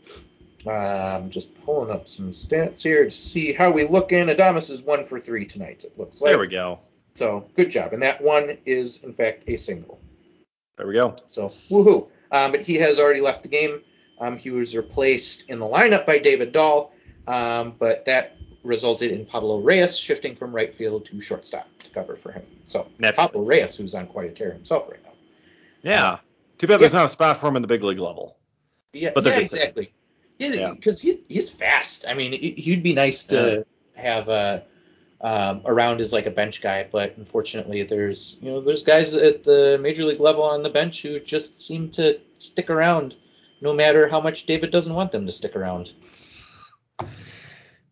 Um, 0.67 1.31
just 1.31 1.55
pulling 1.65 1.93
up 1.93 2.09
some 2.09 2.33
stats 2.33 2.83
here 2.83 3.05
to 3.05 3.11
see 3.11 3.53
how 3.53 3.71
we 3.71 3.85
look 3.85 4.11
in. 4.11 4.27
Adames 4.27 4.69
is 4.69 4.83
one 4.83 5.05
for 5.05 5.21
three 5.21 5.47
tonight, 5.47 5.85
it 5.85 5.97
looks 5.97 6.21
like. 6.21 6.33
There 6.33 6.41
we 6.41 6.49
go. 6.49 6.81
So 7.15 7.49
good 7.55 7.71
job. 7.71 7.93
And 7.93 8.03
that 8.03 8.21
one 8.21 8.59
is, 8.67 8.99
in 9.05 9.13
fact, 9.13 9.45
a 9.47 9.55
single. 9.55 10.01
There 10.77 10.89
we 10.89 10.95
go. 10.95 11.15
So 11.27 11.51
woohoo. 11.71 12.09
Um, 12.33 12.51
but 12.51 12.63
he 12.63 12.75
has 12.75 12.99
already 12.99 13.21
left 13.21 13.45
the 13.45 13.49
game. 13.49 13.81
Um, 14.19 14.37
he 14.37 14.51
was 14.51 14.77
replaced 14.77 15.49
in 15.49 15.61
the 15.61 15.67
lineup 15.67 16.05
by 16.05 16.19
David 16.19 16.51
Dahl, 16.51 16.93
um, 17.29 17.77
but 17.79 18.05
that 18.07 18.37
resulted 18.65 19.13
in 19.13 19.25
Pablo 19.25 19.61
Reyes 19.61 19.97
shifting 19.97 20.35
from 20.35 20.53
right 20.53 20.75
field 20.75 21.05
to 21.07 21.21
shortstop 21.21 21.69
to 21.85 21.91
cover 21.91 22.17
for 22.17 22.33
him. 22.33 22.43
So 22.65 22.89
Naturally. 22.99 23.29
Pablo 23.29 23.43
Reyes, 23.45 23.77
who's 23.77 23.95
on 23.95 24.09
quite 24.09 24.31
a 24.31 24.33
tear 24.33 24.51
himself 24.51 24.91
right 24.91 25.03
now. 25.05 25.13
Yeah. 25.83 26.19
Too 26.59 26.67
bad 26.67 26.81
there's 26.81 26.93
not 26.93 27.05
a 27.07 27.09
spot 27.09 27.39
for 27.39 27.49
him 27.49 27.57
in 27.57 27.63
the 27.63 27.69
big 27.69 27.83
league 27.83 27.99
level. 27.99 28.37
Yeah, 28.93 29.11
But 29.15 29.25
yeah 29.25 29.39
exactly. 29.39 29.93
Yeah. 30.39 30.49
Yeah, 30.53 30.73
because 30.73 31.01
he's 31.01 31.25
he's 31.29 31.51
fast. 31.51 32.05
I 32.09 32.15
mean, 32.15 32.33
he- 32.33 32.53
he'd 32.53 32.83
be 32.83 32.95
nice 32.95 33.25
to 33.29 33.65
have 33.95 34.29
uh, 34.29 34.61
um, 35.21 35.63
around 35.65 36.01
as 36.03 36.13
like 36.13 36.27
a 36.27 36.31
bench 36.31 36.61
guy, 36.61 36.87
but 36.91 37.17
unfortunately, 37.17 37.83
there's 37.85 38.39
you 38.43 38.51
know 38.51 38.61
there's 38.61 38.83
guys 38.83 39.15
at 39.15 39.45
the 39.45 39.79
major 39.81 40.05
league 40.05 40.21
level 40.21 40.43
on 40.43 40.63
the 40.63 40.69
bench 40.71 41.03
who 41.03 41.21
just 41.21 41.61
seem 41.63 41.89
to 41.93 42.21
stick 42.37 42.69
around, 42.69 43.15
no 43.63 43.73
matter 43.73 44.09
how 44.09 44.21
much 44.21 44.45
David 44.47 44.71
doesn't 44.71 44.95
want 44.95 45.11
them 45.13 45.25
to 45.27 45.33
stick 45.33 45.57
around. 45.57 45.93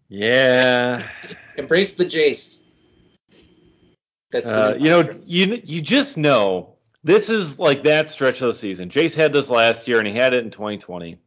Yeah. 0.09 1.09
Embrace 1.57 1.95
the 1.97 2.05
Jace. 2.05 2.65
That's 4.31 4.47
the 4.47 4.75
Uh, 4.75 4.75
you 4.75 4.91
know, 4.91 5.19
you 5.27 5.63
you 5.65 5.81
just 5.81 6.17
know 6.19 6.74
this 7.05 7.29
is 7.29 7.59
like 7.59 7.85
that 7.85 8.11
stretch 8.11 8.41
of 8.41 8.49
the 8.49 8.55
season. 8.55 8.89
Jace 8.89 9.15
had 9.15 9.33
this 9.33 9.51
last 9.51 9.87
year 9.87 9.99
and 9.99 10.09
he 10.09 10.15
had 10.15 10.33
it 10.33 10.43
in 10.43 10.51
2020. 10.51 11.19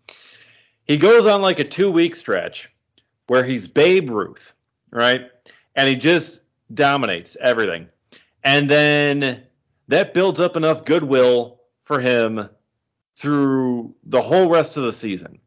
He 0.86 0.97
goes 0.97 1.28
on 1.28 1.41
like 1.41 1.59
a 1.59 1.63
two 1.63 1.91
week 1.91 2.15
stretch 2.15 2.73
where 3.28 3.43
he's 3.43 3.67
Babe 3.67 4.09
Ruth, 4.09 4.53
right? 4.91 5.30
And 5.75 5.88
he 5.88 5.95
just 5.95 6.41
dominates 6.73 7.38
everything. 7.39 7.88
And 8.43 8.67
then 8.67 9.43
that 9.88 10.15
builds 10.15 10.39
up 10.39 10.55
enough 10.55 10.84
goodwill 10.84 11.61
for 11.84 11.99
him 11.99 12.49
through 13.15 13.93
the 14.03 14.21
whole 14.21 14.49
rest 14.49 14.78
of 14.78 14.84
the 14.84 14.93
season. 14.93 15.39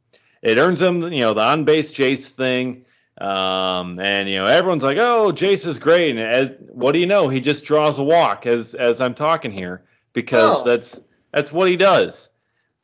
It 0.42 0.58
earns 0.58 0.80
him, 0.80 1.02
you 1.12 1.20
know, 1.20 1.34
the 1.34 1.42
on 1.42 1.64
base 1.64 1.90
Jace 1.90 2.28
thing. 2.28 2.84
Um, 3.20 3.98
and 3.98 4.28
you 4.30 4.36
know, 4.36 4.44
everyone's 4.44 4.82
like, 4.82 4.96
"Oh, 4.96 5.30
Jace 5.30 5.66
is 5.66 5.78
great." 5.78 6.16
And 6.16 6.20
as 6.20 6.54
what 6.68 6.92
do 6.92 6.98
you 6.98 7.06
know? 7.06 7.28
He 7.28 7.40
just 7.40 7.64
draws 7.64 7.98
a 7.98 8.02
walk 8.02 8.46
as 8.46 8.74
as 8.74 8.98
I'm 9.00 9.12
talking 9.12 9.50
here 9.50 9.82
because 10.12 10.60
Oh. 10.60 10.64
that's 10.64 11.00
that's 11.32 11.52
what 11.52 11.68
he 11.68 11.76
does. 11.76 12.28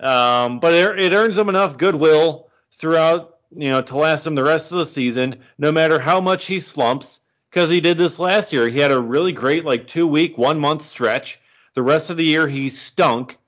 Um, 0.00 0.60
but 0.60 0.74
it, 0.74 1.00
it 1.00 1.12
earns 1.12 1.36
him 1.38 1.48
enough 1.48 1.78
goodwill 1.78 2.48
throughout, 2.78 3.36
you 3.56 3.70
know, 3.70 3.82
to 3.82 3.96
last 3.96 4.26
him 4.26 4.34
the 4.34 4.44
rest 4.44 4.70
of 4.72 4.78
the 4.78 4.86
season, 4.86 5.40
no 5.58 5.72
matter 5.72 5.98
how 5.98 6.20
much 6.20 6.46
he 6.46 6.60
slumps. 6.60 7.20
Because 7.50 7.70
he 7.70 7.80
did 7.80 7.96
this 7.96 8.18
last 8.18 8.52
year. 8.52 8.68
He 8.68 8.78
had 8.80 8.92
a 8.92 9.00
really 9.00 9.32
great 9.32 9.64
like 9.64 9.86
two 9.86 10.06
week, 10.06 10.36
one 10.36 10.58
month 10.60 10.82
stretch. 10.82 11.40
The 11.74 11.82
rest 11.82 12.10
of 12.10 12.18
the 12.18 12.24
year 12.24 12.46
he 12.46 12.68
stunk. 12.68 13.38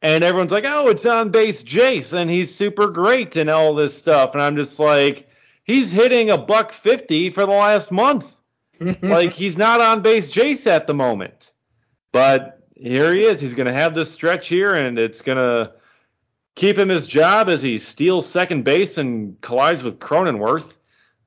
And 0.00 0.24
everyone's 0.24 0.50
like, 0.50 0.64
oh, 0.66 0.88
it's 0.88 1.06
on 1.06 1.30
base 1.30 1.62
Jace, 1.62 2.12
and 2.12 2.28
he's 2.28 2.52
super 2.52 2.88
great 2.88 3.36
and 3.36 3.48
all 3.48 3.74
this 3.76 3.96
stuff. 3.96 4.32
And 4.32 4.42
I'm 4.42 4.56
just 4.56 4.80
like, 4.80 5.28
he's 5.62 5.92
hitting 5.92 6.30
a 6.30 6.38
buck 6.38 6.72
fifty 6.72 7.30
for 7.30 7.46
the 7.46 7.52
last 7.52 7.92
month. 7.92 8.34
like 9.02 9.30
he's 9.30 9.56
not 9.56 9.80
on 9.80 10.02
base 10.02 10.32
Jace 10.32 10.66
at 10.66 10.88
the 10.88 10.94
moment. 10.94 11.52
But 12.10 12.61
here 12.82 13.14
he 13.14 13.24
is. 13.24 13.40
He's 13.40 13.54
gonna 13.54 13.72
have 13.72 13.94
this 13.94 14.10
stretch 14.10 14.48
here, 14.48 14.74
and 14.74 14.98
it's 14.98 15.20
gonna 15.20 15.72
keep 16.54 16.76
him 16.76 16.88
his 16.88 17.06
job 17.06 17.48
as 17.48 17.62
he 17.62 17.78
steals 17.78 18.28
second 18.28 18.64
base 18.64 18.98
and 18.98 19.40
collides 19.40 19.82
with 19.82 19.98
Cronenworth. 19.98 20.74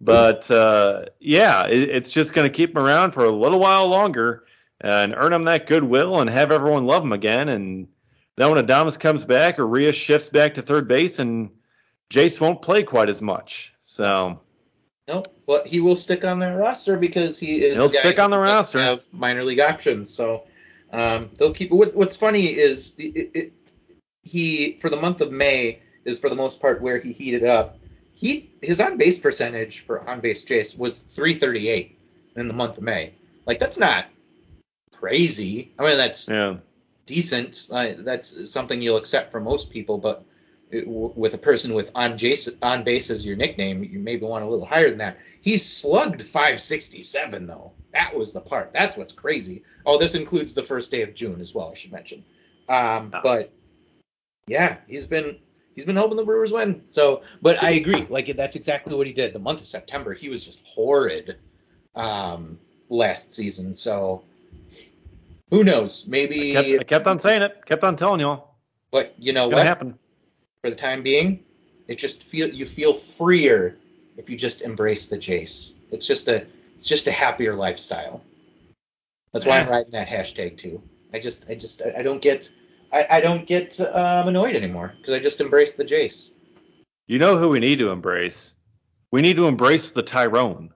But 0.02 0.50
uh, 0.52 1.06
yeah, 1.20 1.66
it, 1.68 1.90
it's 1.90 2.12
just 2.12 2.34
gonna 2.34 2.50
keep 2.50 2.72
him 2.72 2.84
around 2.84 3.12
for 3.12 3.24
a 3.24 3.32
little 3.32 3.60
while 3.60 3.88
longer 3.88 4.44
and 4.82 5.16
earn 5.16 5.34
him 5.34 5.46
that 5.46 5.68
goodwill 5.68 6.20
and 6.20 6.30
have 6.30 6.52
everyone 6.52 6.86
love 6.86 7.04
him 7.04 7.14
again. 7.14 7.50
And 7.50 7.88
then 8.36 8.52
when 8.52 8.66
Adames 8.66 9.00
comes 9.00 9.24
back, 9.24 9.58
Urias 9.58 9.96
shifts 9.96 10.30
back 10.30 10.56
to 10.56 10.62
third 10.62 10.88
base, 10.88 11.20
and 11.20 11.50
Jace 12.10 12.40
won't 12.40 12.62
play 12.62 12.84
quite 12.84 13.10
as 13.10 13.22
much. 13.22 13.74
So 13.82 14.42
No, 15.08 15.24
but 15.48 15.68
he 15.68 15.80
will 15.80 15.96
stick 15.96 16.26
on 16.26 16.40
their 16.40 16.58
roster 16.58 16.98
because 16.98 17.40
he 17.40 17.64
is. 17.64 17.78
He'll 17.78 17.88
the 17.88 17.94
guy 17.94 18.00
stick 18.02 18.20
on 18.20 18.30
the 18.30 18.38
roster. 18.38 18.80
Have 18.80 19.06
minor 19.14 19.46
league 19.46 19.62
options, 19.62 20.14
so 20.14 20.44
um, 20.92 21.30
they'll 21.38 21.54
keep. 21.54 21.72
What, 21.72 21.96
what's 21.96 22.16
funny 22.16 22.48
is 22.48 22.96
it, 22.98 23.32
it, 23.34 23.54
he 24.24 24.78
for 24.78 24.90
the 24.90 24.98
month 24.98 25.22
of 25.22 25.32
May 25.32 25.80
is 26.04 26.20
for 26.20 26.30
the 26.30 26.36
most 26.36 26.60
part 26.60 26.82
where 26.82 27.00
he 27.00 27.12
heated 27.12 27.44
up. 27.44 27.78
He 28.14 28.52
his 28.62 28.80
on 28.80 28.98
base 28.98 29.20
percentage 29.20 29.82
for 29.82 30.08
on 30.08 30.22
base 30.22 30.44
Jace 30.46 30.78
was 30.78 31.00
338 31.16 31.98
in 32.36 32.48
the 32.48 32.54
month 32.54 32.78
of 32.78 32.84
May. 32.84 33.14
Like 33.46 33.60
that's 33.60 33.78
not 33.78 34.06
crazy. 34.94 35.74
I 35.78 35.84
mean 35.84 35.98
that's 35.98 36.28
yeah, 36.28 36.58
decent. 37.06 37.68
Uh, 37.72 37.94
that's 38.00 38.50
something 38.52 38.82
you'll 38.82 38.98
accept 38.98 39.32
from 39.32 39.44
most 39.44 39.70
people, 39.70 39.98
but 39.98 40.24
with 40.86 41.34
a 41.34 41.38
person 41.38 41.74
with 41.74 41.92
on, 41.96 42.18
Jason, 42.18 42.58
on 42.62 42.84
base 42.84 43.10
as 43.10 43.26
your 43.26 43.36
nickname, 43.36 43.84
you 43.84 44.00
maybe 44.00 44.26
want 44.26 44.44
a 44.44 44.48
little 44.48 44.66
higher 44.66 44.90
than 44.90 44.98
that. 45.00 45.18
He 45.42 45.58
slugged 45.58 46.22
567 46.22 47.48
though. 47.48 47.72
That 47.94 48.16
was 48.16 48.34
the 48.34 48.42
part. 48.42 48.72
That's 48.74 48.98
what's 48.98 49.14
crazy. 49.14 49.64
Oh, 49.86 49.98
this 49.98 50.16
includes 50.16 50.54
the 50.54 50.64
first 50.64 50.92
day 50.92 51.02
of 51.02 51.14
June 51.14 51.40
as 51.42 51.54
well. 51.54 51.70
I 51.72 51.76
should 51.76 51.92
mention. 51.92 52.24
Um, 52.68 53.12
Oh. 53.14 53.22
But 53.24 53.52
yeah, 54.48 54.78
he's 54.88 55.06
been 55.08 55.38
he's 55.76 55.86
been 55.86 55.96
helping 55.96 56.18
the 56.18 56.26
Brewers 56.26 56.52
win. 56.52 56.84
So, 56.90 57.22
but 57.42 57.62
I 57.64 57.72
agree. 57.72 58.06
Like 58.10 58.36
that's 58.36 58.56
exactly 58.56 58.96
what 58.96 59.08
he 59.08 59.14
did. 59.14 59.34
The 59.34 59.40
month 59.40 59.60
of 59.62 59.66
September, 59.66 60.14
he 60.14 60.30
was 60.30 60.44
just 60.44 60.66
horrid 60.66 61.38
um, 61.96 62.58
last 62.90 63.34
season. 63.34 63.74
So 63.74 64.24
who 65.52 65.64
knows? 65.64 66.06
I 66.08 66.12
Maybe. 66.12 66.52
kept, 66.54 66.68
I 66.68 66.84
kept 66.84 67.08
on 67.08 67.20
saying 67.20 67.42
it, 67.44 67.66
kept 67.66 67.84
on 67.84 67.96
telling 67.96 68.20
y'all. 68.20 68.56
but 68.92 69.14
you 69.18 69.34
know 69.34 69.48
what? 69.48 69.66
happen. 69.66 69.98
For 70.66 70.72
the 70.72 70.76
time 70.76 71.04
being, 71.04 71.44
it 71.88 72.00
just 72.00 72.24
feel 72.24 72.50
you 72.50 72.66
feel 72.66 72.92
freer 72.92 73.78
if 74.18 74.32
you 74.32 74.36
just 74.36 74.64
embrace 74.64 75.10
the 75.10 75.16
Jace. 75.16 75.76
It's 75.92 76.08
just 76.08 76.28
a 76.28 76.48
it's 76.76 76.88
just 76.88 77.06
a 77.06 77.12
happier 77.12 77.54
lifestyle. 77.54 78.24
That's 79.32 79.46
why 79.46 79.60
I'm 79.60 79.70
writing 79.70 79.92
that 79.92 80.08
hashtag 80.08 80.58
too. 80.58 80.82
I 81.14 81.20
just 81.20 81.48
I 81.48 81.54
just 81.54 81.84
I, 81.84 82.00
I 82.00 82.02
don't 82.02 82.20
get 82.20 82.50
I, 82.92 83.06
I 83.12 83.22
don't 83.22 83.46
get 83.46 83.80
um, 83.80 84.28
annoyed 84.28 84.56
anymore 84.56 84.96
because 84.98 85.14
I 85.14 85.20
just 85.20 85.40
embrace 85.40 85.76
the 85.76 85.86
Jace. 85.86 86.32
You 87.06 87.20
know 87.20 87.38
who 87.38 87.50
we 87.50 87.60
need 87.60 87.78
to 87.78 87.92
embrace? 87.92 88.54
We 89.12 89.22
need 89.22 89.36
to 89.36 89.46
embrace 89.46 89.92
the 89.92 90.02
Tyrone. 90.02 90.74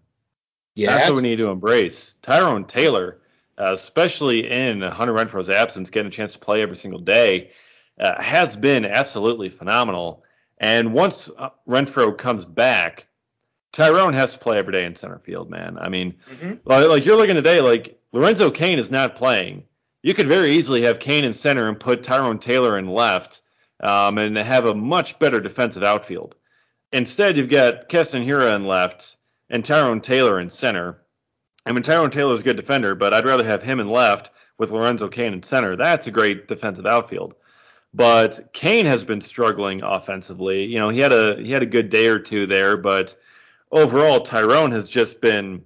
Yeah. 0.76 0.96
That's 0.96 1.10
what 1.10 1.16
we 1.16 1.22
need 1.24 1.38
to 1.38 1.50
embrace. 1.50 2.14
Tyrone 2.22 2.66
Taylor, 2.66 3.22
uh, 3.58 3.72
especially 3.74 4.52
in 4.52 4.84
Hunter 4.84 5.14
Renfroe's 5.14 5.50
absence, 5.50 5.90
getting 5.90 6.10
a 6.10 6.12
chance 6.12 6.34
to 6.34 6.40
play 6.40 6.62
every 6.62 6.78
single 6.78 7.00
day, 7.00 7.50
uh, 8.00 8.22
has 8.22 8.56
been 8.56 8.86
absolutely 8.86 9.50
phenomenal. 9.50 10.24
And 10.58 10.93
once 10.93 11.30
uh, 11.38 11.50
Renfroe 11.68 12.18
comes 12.18 12.45
back, 12.45 13.08
Tyrone 13.72 14.14
has 14.14 14.34
to 14.34 14.39
play 14.39 14.58
every 14.58 14.74
day 14.74 14.86
in 14.86 14.95
center 14.95 15.20
field, 15.20 15.50
man. 15.50 15.78
I 15.80 15.89
mean, 15.89 16.16
hmm 16.39 16.54
like, 16.66 16.88
like 16.88 17.06
you're 17.06 17.18
looking 17.18 17.36
today, 17.36 17.62
like 17.62 18.00
Lorenzo 18.12 18.50
Cain 18.52 18.80
is 18.80 18.91
not 18.91 19.16
playing. 19.16 19.64
You 20.02 20.14
could 20.14 20.28
very 20.28 20.52
easily 20.52 20.82
have 20.84 21.00
Cain 21.00 21.26
in 21.26 21.34
center 21.34 21.68
and 21.68 21.80
put 21.80 22.04
Tyrone 22.04 22.39
Taylor 22.39 22.78
in 22.78 22.88
left, 22.88 23.41
um, 23.82 24.18
and 24.18 24.38
have 24.38 24.66
a 24.66 24.76
much 24.76 25.20
better 25.20 25.39
defensive 25.39 25.84
outfield. 25.84 26.36
Instead, 26.91 27.38
you've 27.38 27.50
got 27.50 27.89
Keston 27.89 28.24
Hiura 28.24 28.56
in 28.56 28.66
left 28.66 29.18
and 29.50 29.64
Tyrone 29.64 30.02
Taylor 30.02 30.39
in 30.39 30.50
center. 30.50 31.02
I 31.66 31.72
mean, 31.72 31.84
Tyrone 31.84 32.12
Taylor's 32.12 32.39
a 32.39 32.43
good 32.43 32.56
defender, 32.56 32.95
but 32.95 33.14
I'd 33.14 33.26
rather 33.26 33.43
have 33.43 33.62
him 33.62 33.80
in 33.80 33.89
left 33.89 34.32
with 34.58 34.72
Lorenzo 34.72 35.08
Cain 35.08 35.34
in 35.34 35.43
center. 35.43 35.76
That's 35.76 36.08
a 36.08 36.12
great 36.12 36.47
defensive 36.47 36.86
outfield. 36.86 37.36
But 37.94 38.54
Cain 38.54 38.86
has 38.86 39.04
been 39.04 39.22
struggling 39.22 39.82
offensively. 39.82 40.66
You 40.66 40.80
know, 40.80 40.90
he 40.90 41.00
had 41.00 41.12
a 41.12 41.42
he 41.42 41.52
had 41.52 41.64
a 41.64 41.68
good 41.68 41.90
day 41.90 42.08
or 42.08 42.20
two 42.20 42.46
there, 42.46 42.78
but 42.78 43.16
overall 43.72 44.22
Tyrone 44.22 44.72
has 44.72 44.88
just 44.88 45.22
been 45.22 45.64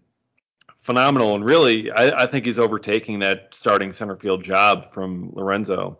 phenomenal 0.79 1.35
and 1.35 1.45
really 1.45 1.89
I, 1.91 2.23
I 2.23 2.27
think 2.27 2.45
he's 2.45 2.59
overtaking 2.59 3.19
that 3.19 3.55
starting 3.55 3.93
center 3.93 4.17
field 4.17 4.43
job 4.43 4.91
from 4.91 5.31
Lorenzo. 5.33 5.99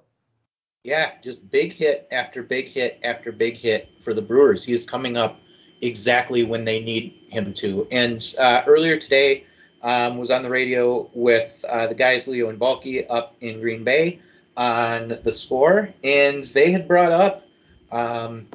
Yeah, 0.84 1.12
just 1.24 1.50
big 1.50 1.72
hit 1.72 2.08
after 2.12 2.44
big 2.44 2.68
hit 2.68 3.00
after 3.04 3.32
big 3.32 3.56
hit 3.56 3.90
for 4.04 4.14
the 4.14 4.22
Brewers. 4.22 4.66
He 4.66 4.74
is 4.74 4.84
coming 4.84 5.16
up 5.16 5.40
exactly 5.82 6.44
when 6.44 6.66
they 6.66 6.82
need 6.82 7.28
him 7.30 7.54
to. 7.56 7.88
And 7.92 8.22
uh, 8.38 8.64
earlier 8.68 8.98
today, 8.98 9.46
um, 9.82 10.18
was 10.18 10.32
on 10.32 10.44
the 10.44 10.50
radio 10.50 11.10
with 11.14 11.64
uh, 11.70 11.88
the 11.88 11.96
guys 11.96 12.28
Leo 12.28 12.50
and 12.50 12.60
Balky 12.60 13.08
up 13.08 13.36
in 13.42 13.60
Green 13.60 13.84
Bay 13.84 14.22
on 14.56 15.20
the 15.24 15.34
score, 15.34 15.90
and 16.04 16.44
they 16.44 16.72
had 16.72 16.88
brought 16.88 17.12
up, 17.12 17.48
um, 17.92 18.48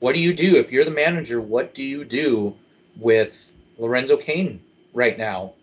what 0.00 0.14
do 0.14 0.20
you 0.20 0.34
do 0.34 0.56
if 0.56 0.70
you're 0.70 0.84
the 0.84 0.90
manager? 0.90 1.40
What 1.40 1.74
do 1.74 1.82
you 1.82 2.04
do 2.04 2.54
with 2.96 3.52
Lorenzo 3.78 4.16
Cain 4.16 4.62
right 4.92 5.16
now? 5.16 5.54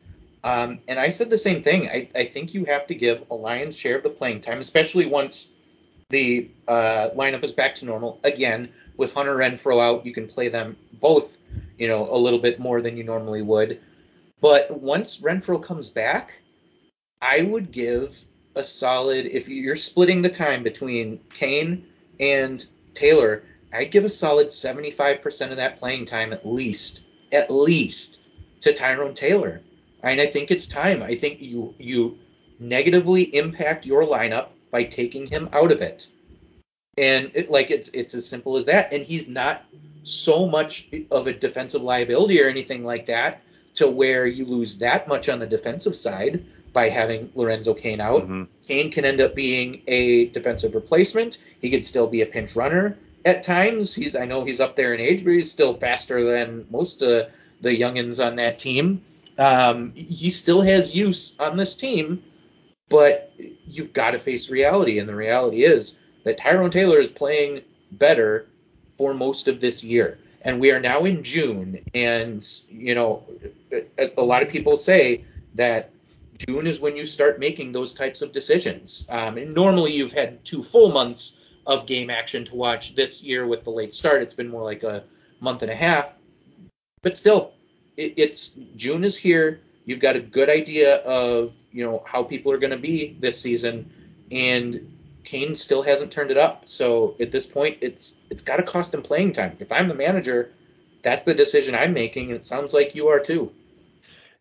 Um, 0.44 0.80
and 0.88 1.00
I 1.00 1.10
said 1.10 1.30
the 1.30 1.38
same 1.38 1.64
thing. 1.64 1.88
I, 1.88 2.10
I 2.16 2.26
think 2.26 2.54
you 2.54 2.66
have 2.66 2.88
to 2.88 2.96
give 2.96 3.24
a 3.32 3.36
lion's 3.36 3.78
share 3.78 3.98
of 3.98 4.04
the 4.04 4.10
playing 4.10 4.41
time, 4.41 4.60
especially 4.60 5.06
once 5.06 5.54
the 6.10 6.50
uh, 6.68 7.10
lineup 7.16 7.44
is 7.44 7.54
back 7.54 7.76
to 7.76 7.86
normal. 7.86 8.20
Again, 8.24 8.70
with 8.98 9.14
Hunter 9.14 9.36
Renfroe 9.36 9.82
out, 9.82 10.06
you 10.06 10.14
can 10.14 10.28
play 10.28 10.50
them 10.50 10.76
both, 11.00 11.38
you 11.78 11.88
know, 11.88 12.08
a 12.10 12.18
little 12.18 12.39
bit 12.39 12.60
more 12.60 12.82
than 12.82 12.98
you 12.98 13.04
normally 13.04 13.41
would. 13.41 13.80
But 14.41 14.82
once 14.82 15.22
Renfroe 15.22 15.64
comes 15.64 15.89
back, 15.89 16.34
I 17.22 17.44
would 17.44 17.72
give 17.72 18.20
a 18.56 18.64
solid. 18.64 19.26
If 19.26 19.49
you're 19.49 19.76
splitting 19.76 20.22
the 20.22 20.30
time 20.30 20.64
between 20.64 21.20
Cain 21.34 21.86
and 22.20 22.66
Taylor, 22.93 23.43
I'd 23.74 23.91
give 23.91 24.06
a 24.06 24.10
solid 24.10 24.47
75% 24.47 25.51
of 25.51 25.58
that 25.58 25.80
playing 25.80 26.06
time 26.06 26.32
at 26.32 26.45
least, 26.45 27.06
at 27.32 27.49
least, 27.49 28.24
to 28.62 28.74
Tyrone 28.74 29.16
Taylor. 29.16 29.62
And 30.04 30.22
I 30.22 30.28
think 30.28 30.51
it's 30.51 30.68
time. 30.68 31.01
I 31.01 31.16
think 31.16 31.41
you 31.41 31.74
you 31.80 32.18
negatively 32.60 33.24
impact 33.36 33.86
your 33.86 34.04
lineup 34.04 34.49
by 34.70 34.84
taking 34.84 35.28
him 35.28 35.49
out 35.54 35.72
of 35.72 35.82
it. 35.82 36.08
And 36.97 37.32
it, 37.34 37.49
like 37.49 37.72
it's 37.72 37.89
it's 37.89 38.14
as 38.14 38.28
simple 38.28 38.58
as 38.58 38.66
that. 38.66 38.93
And 38.93 39.04
he's 39.04 39.28
not 39.28 39.64
so 40.04 40.47
much 40.47 40.89
of 41.10 41.28
a 41.28 41.34
defensive 41.34 41.82
liability 41.82 42.41
or 42.41 42.49
anything 42.49 42.84
like 42.84 43.06
that 43.06 43.41
to 43.76 43.89
where 43.89 44.28
you 44.28 44.45
lose 44.45 44.78
that 44.78 45.08
much 45.08 45.30
on 45.30 45.39
the 45.39 45.47
defensive 45.47 45.95
side 45.95 46.45
by 46.74 46.89
having 46.89 47.30
Lorenzo 47.36 47.74
Cain 47.74 48.01
out. 48.01 48.28
Mhm. 48.28 48.47
Cain 48.67 48.91
can 48.91 49.05
end 49.05 49.21
up 49.21 49.36
being 49.36 49.82
a 49.88 50.26
defensive 50.28 50.76
replacement. 50.76 51.38
He 51.61 51.69
could 51.69 51.86
still 51.86 52.07
be 52.07 52.21
a 52.21 52.26
pinch 52.26 52.55
runner 52.55 52.97
at 53.26 53.43
times. 53.43 53.93
He's 53.95 54.15
I 54.15 54.26
know 54.26 54.43
he's 54.43 54.59
up 54.59 54.76
there 54.76 54.93
in 54.93 54.99
age, 54.99 55.24
but 55.24 55.34
he's 55.34 55.51
still 55.51 55.76
faster 55.76 56.24
than 56.24 56.65
most 56.71 57.01
of 57.01 57.28
the 57.61 57.80
youngins 57.80 58.26
on 58.26 58.36
that 58.38 58.59
team. 58.59 59.01
Um, 59.38 59.93
he 59.95 60.30
still 60.30 60.61
has 60.61 60.95
use 60.95 61.36
on 61.39 61.57
this 61.57 61.76
team, 61.76 62.21
but 62.89 63.32
you've 63.65 63.93
got 63.93 64.11
to 64.11 64.19
face 64.19 64.49
reality, 64.49 64.99
and 64.99 65.07
the 65.07 65.15
reality 65.15 65.63
is 65.63 65.99
that 66.24 66.38
Tyrone 66.38 66.69
Taylor 66.69 66.99
is 66.99 67.11
playing 67.11 67.61
better 67.93 68.47
for 68.97 69.13
most 69.13 69.47
of 69.47 69.59
this 69.59 69.84
year. 69.84 70.19
And 70.43 70.59
we 70.59 70.71
are 70.71 70.80
now 70.80 71.05
in 71.05 71.24
June, 71.24 71.80
and 71.93 72.47
you 72.69 72.93
know, 72.93 73.24
a, 73.71 74.11
a 74.17 74.24
lot 74.24 74.43
of 74.43 74.49
people 74.49 74.76
say 74.78 75.24
that 75.55 75.93
June 76.38 76.67
is 76.67 76.79
when 76.79 76.95
you 76.95 77.05
start 77.05 77.39
making 77.39 77.71
those 77.71 77.93
types 77.93 78.21
of 78.21 78.31
decisions. 78.31 79.07
Um, 79.09 79.38
and 79.38 79.53
normally 79.53 79.93
you've 79.93 80.11
had 80.11 80.43
two 80.43 80.63
full 80.63 80.91
months 80.91 81.39
of 81.65 81.86
game 81.86 82.09
action 82.09 82.45
to 82.45 82.55
watch. 82.55 82.95
This 82.95 83.23
year 83.23 83.47
with 83.47 83.63
the 83.63 83.69
late 83.69 83.93
start, 83.93 84.21
it's 84.21 84.36
been 84.36 84.49
more 84.49 84.63
like 84.63 84.84
a 84.84 85.03
month 85.39 85.61
and 85.61 85.71
a 85.71 85.75
half. 85.75 86.17
But 87.01 87.17
still, 87.17 87.53
it, 87.97 88.13
it's 88.17 88.57
June 88.75 89.03
is 89.03 89.17
here. 89.17 89.61
You've 89.86 89.99
got 89.99 90.15
a 90.15 90.21
good 90.21 90.49
idea 90.49 90.97
of 90.97 91.53
you 91.71 91.84
know 91.84 92.03
how 92.05 92.23
people 92.23 92.51
are 92.51 92.57
going 92.57 92.71
to 92.71 92.77
be 92.77 93.17
this 93.19 93.39
season, 93.39 93.91
and 94.31 94.93
Cain 95.23 95.55
still 95.55 95.81
hasn't 95.81 96.11
turned 96.11 96.31
it 96.31 96.38
up. 96.38 96.63
So 96.67 97.15
at 97.19 97.31
this 97.31 97.45
point, 97.45 97.77
it's 97.81 98.21
it's 98.29 98.43
got 98.43 98.57
to 98.57 98.63
cost 98.63 98.93
him 98.93 99.01
playing 99.01 99.34
time. 99.34 99.57
If 99.59 99.71
I'm 99.71 99.88
the 99.88 99.95
manager, 99.95 100.51
that's 101.01 101.23
the 101.23 101.34
decision 101.34 101.75
I'm 101.75 101.93
making, 101.93 102.27
and 102.27 102.36
it 102.36 102.45
sounds 102.45 102.73
like 102.73 102.95
you 102.95 103.09
are 103.09 103.19
too. 103.19 103.51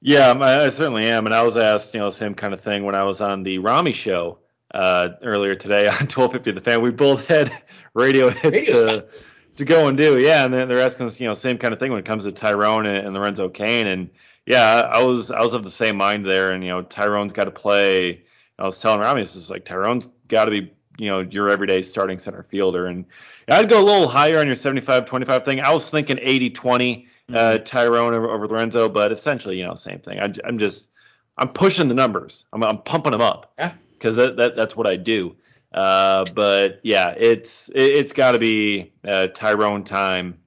Yeah, 0.04 0.36
I 0.36 0.68
certainly 0.70 1.06
am. 1.06 1.26
And 1.26 1.34
I 1.34 1.42
was 1.42 1.56
asked, 1.56 1.94
you 1.94 2.00
know, 2.00 2.06
the 2.06 2.12
same 2.12 2.34
kind 2.34 2.52
of 2.52 2.60
thing 2.60 2.84
when 2.84 2.96
I 2.96 3.04
was 3.04 3.20
on 3.20 3.44
the 3.44 3.58
Rami 3.58 3.92
show 3.92 4.38
uh, 4.74 5.10
earlier 5.22 5.54
today 5.54 5.86
on 5.86 5.92
1250 5.92 6.50
The 6.50 6.60
Fan. 6.60 6.82
We 6.82 6.90
both 6.90 7.28
had 7.28 7.52
radio 7.94 8.28
hits 8.28 8.44
Radio 8.44 8.72
to, 8.72 8.78
spots. 8.78 9.26
to 9.58 9.64
go 9.64 9.86
and 9.86 9.96
do. 9.96 10.18
Yeah, 10.18 10.44
and 10.44 10.52
then 10.52 10.68
they're 10.68 10.80
asking 10.80 11.06
us, 11.06 11.20
you 11.20 11.28
know, 11.28 11.34
same 11.34 11.56
kind 11.56 11.72
of 11.72 11.78
thing 11.78 11.92
when 11.92 12.00
it 12.00 12.04
comes 12.04 12.24
to 12.24 12.32
Tyrone 12.32 12.84
and, 12.86 13.06
and 13.06 13.14
Lorenzo 13.14 13.48
Cain. 13.48 13.86
And 13.86 14.10
yeah, 14.44 14.88
I 14.92 15.04
was 15.04 15.30
I 15.30 15.40
was 15.40 15.52
of 15.52 15.62
the 15.62 15.70
same 15.70 15.96
mind 15.96 16.26
there. 16.26 16.50
And 16.50 16.64
you 16.64 16.70
know, 16.70 16.82
Tyrone's 16.82 17.32
got 17.32 17.44
to 17.44 17.52
play. 17.52 18.24
I 18.58 18.64
was 18.64 18.80
telling 18.80 18.98
Rami, 18.98 19.22
it's 19.22 19.34
just 19.34 19.50
like 19.50 19.64
Tyrone's 19.64 20.10
got 20.26 20.46
to 20.46 20.50
be, 20.50 20.72
you 20.98 21.10
know, 21.10 21.20
your 21.20 21.48
everyday 21.48 21.80
starting 21.82 22.18
center 22.18 22.42
fielder. 22.42 22.86
And 22.86 23.04
I'd 23.46 23.68
go 23.68 23.80
a 23.80 23.84
little 23.84 24.08
higher 24.08 24.40
on 24.40 24.46
your 24.46 24.56
75-25 24.56 25.44
thing. 25.44 25.60
I 25.60 25.72
was 25.72 25.88
thinking 25.88 26.16
80-20 26.16 27.06
uh, 27.32 27.58
Tyrone 27.58 28.14
over, 28.14 28.30
over 28.30 28.46
Lorenzo, 28.48 28.88
but 28.88 29.12
essentially, 29.12 29.58
you 29.58 29.64
know, 29.66 29.74
same 29.74 30.00
thing. 30.00 30.18
I, 30.20 30.32
I'm 30.44 30.58
just 30.58 30.88
I'm 31.36 31.48
pushing 31.48 31.88
the 31.88 31.94
numbers. 31.94 32.44
I'm, 32.52 32.62
I'm 32.62 32.78
pumping 32.78 33.12
them 33.12 33.20
up 33.20 33.52
Yeah. 33.58 33.72
because 33.92 34.16
that, 34.16 34.36
that 34.36 34.56
that's 34.56 34.76
what 34.76 34.86
I 34.86 34.96
do. 34.96 35.36
Uh, 35.72 36.26
but 36.34 36.80
yeah, 36.82 37.14
it's 37.16 37.68
it, 37.70 37.80
it's 37.96 38.12
got 38.12 38.32
to 38.32 38.38
be 38.38 38.92
uh, 39.06 39.28
Tyrone 39.28 39.84
time 39.84 40.38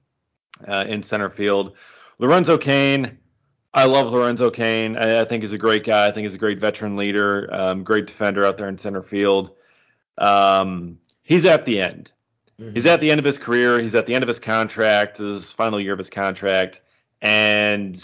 uh, 0.66 0.84
in 0.88 1.02
center 1.02 1.30
field. 1.30 1.76
Lorenzo 2.18 2.56
Cain, 2.56 3.18
I 3.74 3.84
love 3.86 4.12
Lorenzo 4.12 4.50
Cain. 4.50 4.96
I, 4.96 5.22
I 5.22 5.24
think 5.24 5.42
he's 5.42 5.52
a 5.52 5.58
great 5.58 5.84
guy. 5.84 6.06
I 6.06 6.12
think 6.12 6.24
he's 6.24 6.34
a 6.34 6.38
great 6.38 6.60
veteran 6.60 6.96
leader, 6.96 7.48
um, 7.52 7.82
great 7.84 8.06
defender 8.06 8.44
out 8.46 8.56
there 8.56 8.68
in 8.68 8.78
center 8.78 9.02
field. 9.02 9.50
Um, 10.18 10.98
he's 11.22 11.44
at 11.44 11.64
the 11.66 11.80
end. 11.80 12.12
Mhm. 12.60 12.74
He's 12.74 12.86
at 12.86 13.00
the 13.00 13.10
end 13.10 13.18
of 13.18 13.24
his 13.24 13.38
career. 13.38 13.78
He's 13.78 13.94
at 13.94 14.06
the 14.06 14.14
end 14.14 14.24
of 14.24 14.28
his 14.28 14.38
contract, 14.38 15.18
his 15.18 15.52
final 15.52 15.80
year 15.80 15.92
of 15.92 15.98
his 15.98 16.10
contract, 16.10 16.80
and 17.20 17.94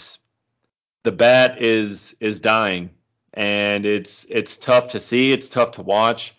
the 1.03 1.11
bat 1.11 1.61
is 1.61 2.15
is 2.19 2.39
dying. 2.39 2.91
And 3.33 3.85
it's 3.85 4.25
it's 4.29 4.57
tough 4.57 4.89
to 4.89 4.99
see. 4.99 5.31
It's 5.31 5.49
tough 5.49 5.71
to 5.71 5.81
watch, 5.81 6.35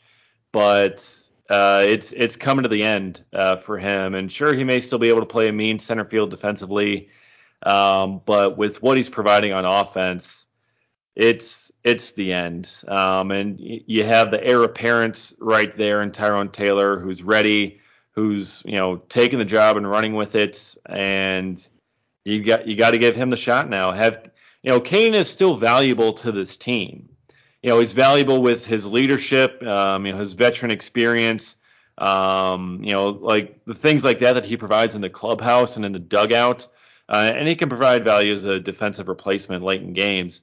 but 0.52 1.04
uh, 1.50 1.84
it's 1.88 2.12
it's 2.12 2.36
coming 2.36 2.62
to 2.62 2.68
the 2.68 2.84
end 2.84 3.24
uh, 3.32 3.56
for 3.56 3.78
him. 3.78 4.14
And 4.14 4.30
sure, 4.30 4.54
he 4.54 4.62
may 4.62 4.80
still 4.80 4.98
be 5.00 5.08
able 5.08 5.20
to 5.20 5.26
play 5.26 5.48
a 5.48 5.52
mean 5.52 5.80
center 5.80 6.04
field 6.04 6.30
defensively, 6.30 7.08
um, 7.64 8.20
but 8.24 8.56
with 8.56 8.80
what 8.80 8.96
he's 8.96 9.08
providing 9.10 9.52
on 9.52 9.64
offense, 9.64 10.46
it's 11.16 11.72
it's 11.82 12.12
the 12.12 12.32
end. 12.32 12.70
Um, 12.86 13.32
and 13.32 13.58
you 13.58 14.04
have 14.04 14.30
the 14.30 14.42
heir 14.42 14.62
apparent 14.62 15.32
right 15.40 15.76
there 15.76 16.00
in 16.00 16.12
Tyrone 16.12 16.50
Taylor, 16.50 17.00
who's 17.00 17.24
ready, 17.24 17.80
who's 18.14 18.62
you 18.64 18.78
know 18.78 18.96
taking 18.96 19.38
the 19.38 19.44
job 19.44 19.76
and 19.76 19.88
running 19.88 20.14
with 20.14 20.34
it, 20.34 20.76
and 20.86 21.64
you 22.24 22.42
got 22.44 22.66
you 22.66 22.76
got 22.76 22.92
to 22.92 22.98
give 22.98 23.16
him 23.16 23.30
the 23.30 23.36
shot 23.36 23.68
now. 23.68 23.92
Have 23.92 24.30
you 24.62 24.70
know 24.70 24.80
Cain 24.80 25.14
is 25.14 25.28
still 25.28 25.56
valuable 25.56 26.14
to 26.14 26.32
this 26.32 26.56
team. 26.56 27.08
You 27.62 27.70
know 27.70 27.80
he's 27.80 27.92
valuable 27.92 28.42
with 28.42 28.66
his 28.66 28.86
leadership, 28.86 29.62
um, 29.62 30.06
you 30.06 30.12
know 30.12 30.18
his 30.18 30.34
veteran 30.34 30.70
experience, 30.70 31.56
um, 31.98 32.80
you 32.82 32.92
know 32.92 33.08
like 33.08 33.64
the 33.64 33.74
things 33.74 34.04
like 34.04 34.20
that 34.20 34.34
that 34.34 34.44
he 34.44 34.56
provides 34.56 34.94
in 34.94 35.00
the 35.00 35.10
clubhouse 35.10 35.76
and 35.76 35.84
in 35.84 35.92
the 35.92 35.98
dugout, 35.98 36.68
uh, 37.08 37.32
and 37.34 37.48
he 37.48 37.56
can 37.56 37.68
provide 37.68 38.04
value 38.04 38.32
as 38.32 38.44
a 38.44 38.60
defensive 38.60 39.08
replacement 39.08 39.64
late 39.64 39.82
in 39.82 39.92
games. 39.92 40.42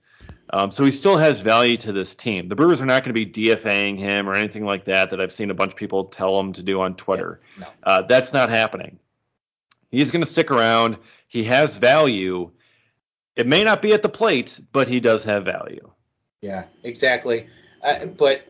Um, 0.53 0.69
so 0.69 0.83
he 0.83 0.91
still 0.91 1.17
has 1.17 1.39
value 1.39 1.77
to 1.77 1.93
this 1.93 2.13
team. 2.13 2.49
The 2.49 2.55
Brewers 2.55 2.81
are 2.81 2.85
not 2.85 3.03
going 3.05 3.15
to 3.15 3.25
be 3.25 3.25
DFAing 3.25 3.97
him 3.97 4.27
or 4.27 4.35
anything 4.35 4.65
like 4.65 4.85
that 4.85 5.11
that 5.11 5.21
I've 5.21 5.31
seen 5.31 5.49
a 5.49 5.53
bunch 5.53 5.71
of 5.71 5.77
people 5.77 6.05
tell 6.05 6.37
him 6.39 6.53
to 6.53 6.63
do 6.63 6.81
on 6.81 6.95
Twitter. 6.95 7.39
No. 7.57 7.67
Uh, 7.83 8.01
that's 8.01 8.33
not 8.33 8.49
happening. 8.49 8.99
He's 9.91 10.11
going 10.11 10.23
to 10.23 10.29
stick 10.29 10.51
around. 10.51 10.97
He 11.27 11.45
has 11.45 11.77
value. 11.77 12.51
It 13.37 13.47
may 13.47 13.63
not 13.63 13.81
be 13.81 13.93
at 13.93 14.01
the 14.01 14.09
plate, 14.09 14.59
but 14.73 14.89
he 14.89 14.99
does 14.99 15.23
have 15.23 15.45
value. 15.45 15.89
Yeah, 16.41 16.65
exactly. 16.83 17.47
Uh, 17.81 18.07
but 18.07 18.41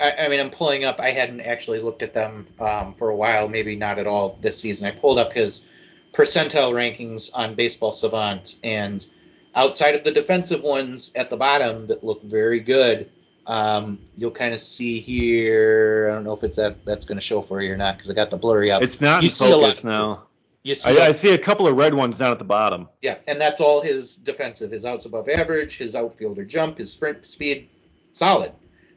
I, 0.00 0.12
I, 0.24 0.28
mean, 0.28 0.40
I'm 0.40 0.50
pulling 0.50 0.84
up. 0.84 0.98
I 0.98 1.12
hadn't 1.12 1.40
actually 1.40 1.80
looked 1.80 2.02
at 2.02 2.12
them 2.12 2.46
um, 2.58 2.94
for 2.94 3.10
a 3.10 3.16
while, 3.16 3.48
maybe 3.48 3.76
not 3.76 3.98
at 3.98 4.06
all 4.06 4.38
this 4.40 4.58
season. 4.58 4.86
I 4.86 4.90
pulled 4.90 5.18
up 5.18 5.32
his 5.32 5.66
percentile 6.12 6.72
rankings 6.72 7.30
on 7.32 7.54
Baseball 7.54 7.92
Savant, 7.92 8.56
and 8.64 9.06
outside 9.54 9.94
of 9.94 10.04
the 10.04 10.10
defensive 10.10 10.62
ones 10.62 11.12
at 11.14 11.30
the 11.30 11.36
bottom 11.36 11.86
that 11.86 12.04
look 12.04 12.22
very 12.22 12.60
good, 12.60 13.10
um, 13.46 14.00
you'll 14.16 14.30
kind 14.30 14.54
of 14.54 14.60
see 14.60 15.00
here. 15.00 16.08
I 16.10 16.14
don't 16.14 16.24
know 16.24 16.32
if 16.32 16.42
it's 16.44 16.56
that 16.56 16.84
that's 16.84 17.04
going 17.04 17.16
to 17.18 17.24
show 17.24 17.42
for 17.42 17.60
you 17.60 17.72
or 17.72 17.76
not 17.76 17.96
because 17.96 18.10
I 18.10 18.14
got 18.14 18.30
the 18.30 18.36
blurry 18.36 18.70
up. 18.70 18.82
It's 18.82 19.00
not 19.00 19.22
you 19.22 19.28
in 19.28 19.34
focus 19.34 19.84
now. 19.84 20.24
You 20.62 20.74
see 20.74 20.98
I, 20.98 21.08
I, 21.08 21.12
see 21.12 21.34
a 21.34 21.38
couple 21.38 21.66
of 21.66 21.76
red 21.76 21.92
ones 21.92 22.16
down 22.16 22.32
at 22.32 22.38
the 22.38 22.44
bottom. 22.44 22.88
Yeah, 23.02 23.16
and 23.28 23.38
that's 23.38 23.60
all 23.60 23.82
his 23.82 24.16
defensive. 24.16 24.70
His 24.70 24.86
outs 24.86 25.04
above 25.04 25.28
average, 25.28 25.76
his 25.76 25.94
outfielder 25.94 26.46
jump, 26.46 26.78
his 26.78 26.90
sprint 26.90 27.26
speed, 27.26 27.68
solid. 28.12 28.52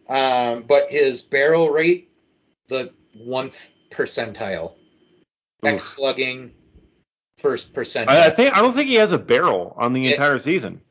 Um, 0.07 0.63
but 0.65 0.89
his 0.89 1.21
barrel 1.21 1.69
rate, 1.69 2.09
the 2.69 2.93
one 3.17 3.51
percentile. 3.89 4.75
X 5.63 5.83
slugging, 5.83 6.53
first 7.37 7.73
percentile. 7.73 8.09
I, 8.09 8.27
I, 8.27 8.29
think 8.29 8.55
I 8.55 8.61
don't 8.61 8.73
think 8.73 8.89
he 8.89 8.95
has 8.95 9.11
a 9.11 9.17
barrel 9.17 9.73
on 9.77 9.93
the 9.93 10.07
it, 10.07 10.11
entire 10.13 10.39
season. 10.39 10.81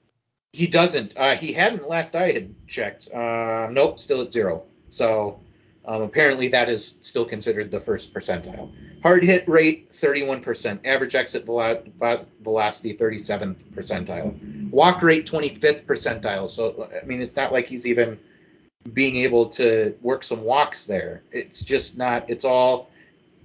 He 0.53 0.67
doesn't. 0.67 1.17
Uh, 1.17 1.37
he 1.37 1.53
hadn't 1.53 1.89
last 1.89 2.15
I 2.15 2.33
had 2.33 2.55
checked. 2.67 3.13
Uh, 3.13 3.69
nope, 3.71 3.99
still 3.99 4.23
at 4.23 4.33
zero. 4.33 4.65
So 4.89 5.41
um, 5.85 6.03
apparently 6.03 6.49
that 6.49 6.69
is 6.69 6.99
still 7.03 7.25
considered 7.25 7.71
the 7.71 7.81
first 7.81 8.15
percentile. 8.15 8.73
Hard 9.03 9.23
hit 9.23 9.47
rate 9.49 9.91
31%, 9.91 10.81
average 10.85 11.15
exit 11.15 11.45
velocity 11.45 12.95
37th 12.95 13.65
percentile, 13.67 14.71
walk 14.71 15.03
rate 15.03 15.27
25th 15.27 15.85
percentile. 15.85 16.49
So 16.49 16.89
I 17.03 17.05
mean, 17.05 17.21
it's 17.21 17.37
not 17.37 17.53
like 17.53 17.67
he's 17.67 17.87
even 17.87 18.19
being 18.93 19.17
able 19.17 19.47
to 19.47 19.95
work 20.01 20.23
some 20.23 20.43
walks 20.43 20.85
there. 20.85 21.23
It's 21.33 21.63
just 21.63 21.99
not. 21.99 22.29
It's 22.31 22.45
all 22.45 22.91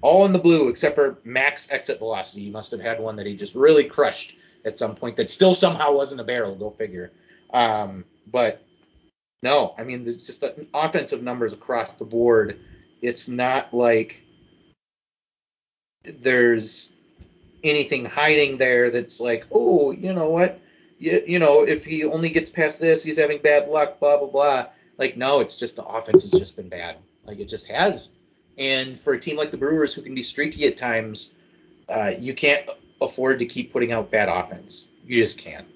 all 0.01 0.25
in 0.25 0.33
the 0.33 0.39
blue 0.39 0.69
except 0.69 0.95
for 0.95 1.19
max 1.23 1.67
exit 1.71 1.99
velocity. 1.99 2.45
He 2.45 2.49
must 2.51 2.71
have 2.71 2.81
had 2.81 2.99
one 2.99 3.15
that 3.17 3.25
he 3.25 3.35
just 3.35 3.55
really 3.55 3.83
crushed 3.83 4.35
at 4.65 4.77
some 4.77 4.95
point 4.95 5.15
that 5.17 5.31
still 5.31 5.53
somehow 5.53 5.93
wasn't 5.93 6.21
a 6.21 6.23
barrel. 6.23 6.55
Go 6.55 6.71
figure. 6.71 7.11
Um, 7.53 8.05
but 8.27 8.63
no, 9.43 9.73
I 9.77 9.83
mean, 9.83 10.03
it's 10.07 10.25
just 10.25 10.41
the 10.41 10.67
offensive 10.73 11.23
numbers 11.23 11.53
across 11.53 11.93
the 11.93 12.05
board. 12.05 12.59
It's 13.01 13.27
not 13.27 13.73
like 13.73 14.21
there's 16.03 16.93
anything 17.63 18.05
hiding 18.05 18.57
there 18.57 18.89
that's 18.89 19.19
like, 19.19 19.45
oh, 19.51 19.91
you 19.91 20.13
know 20.13 20.29
what? 20.29 20.59
You, 20.99 21.23
you 21.25 21.39
know, 21.39 21.63
if 21.63 21.85
he 21.85 22.05
only 22.05 22.29
gets 22.29 22.49
past 22.49 22.79
this, 22.79 23.03
he's 23.03 23.17
having 23.17 23.39
bad 23.39 23.67
luck, 23.67 23.99
blah, 23.99 24.17
blah, 24.17 24.27
blah. 24.27 24.67
Like, 24.97 25.17
no, 25.17 25.39
it's 25.39 25.57
just 25.57 25.75
the 25.75 25.83
offense 25.83 26.23
has 26.23 26.31
just 26.31 26.55
been 26.55 26.69
bad. 26.69 26.97
Like, 27.25 27.39
it 27.39 27.49
just 27.49 27.67
has. 27.67 28.13
And 28.57 28.99
for 28.99 29.13
a 29.13 29.19
team 29.19 29.37
like 29.37 29.51
the 29.51 29.57
Brewers, 29.57 29.93
who 29.93 30.01
can 30.01 30.13
be 30.13 30.23
streaky 30.23 30.67
at 30.67 30.77
times, 30.77 31.35
uh, 31.89 32.13
you 32.17 32.33
can't 32.33 32.69
afford 33.01 33.39
to 33.39 33.45
keep 33.45 33.71
putting 33.71 33.91
out 33.91 34.11
bad 34.11 34.29
offense. 34.29 34.89
You 35.05 35.23
just 35.23 35.39
can't. 35.39 35.67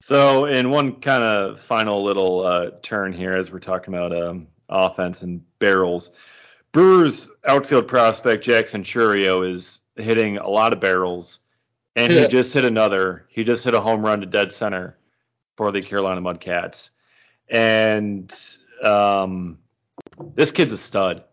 So, 0.00 0.46
in 0.46 0.70
one 0.70 0.96
kind 1.00 1.22
of 1.22 1.60
final 1.60 2.02
little 2.02 2.44
uh, 2.44 2.70
turn 2.82 3.12
here, 3.12 3.34
as 3.34 3.52
we're 3.52 3.60
talking 3.60 3.94
about 3.94 4.16
um, 4.16 4.48
offense 4.68 5.22
and 5.22 5.42
barrels, 5.60 6.10
Brewers 6.72 7.30
outfield 7.46 7.86
prospect 7.86 8.42
Jackson 8.44 8.82
Chourio 8.82 9.48
is 9.48 9.80
hitting 9.96 10.38
a 10.38 10.48
lot 10.48 10.72
of 10.72 10.80
barrels, 10.80 11.40
and 11.94 12.12
he 12.12 12.26
just 12.30 12.52
hit 12.52 12.64
another. 12.64 13.26
He 13.28 13.44
just 13.44 13.64
hit 13.64 13.74
a 13.74 13.80
home 13.80 14.04
run 14.04 14.20
to 14.20 14.26
dead 14.26 14.52
center 14.52 14.96
for 15.56 15.70
the 15.70 15.82
Carolina 15.82 16.20
Mudcats, 16.20 16.90
and 17.48 18.32
um, 18.82 19.58
this 20.34 20.50
kid's 20.50 20.72
a 20.72 20.78
stud. 20.78 21.24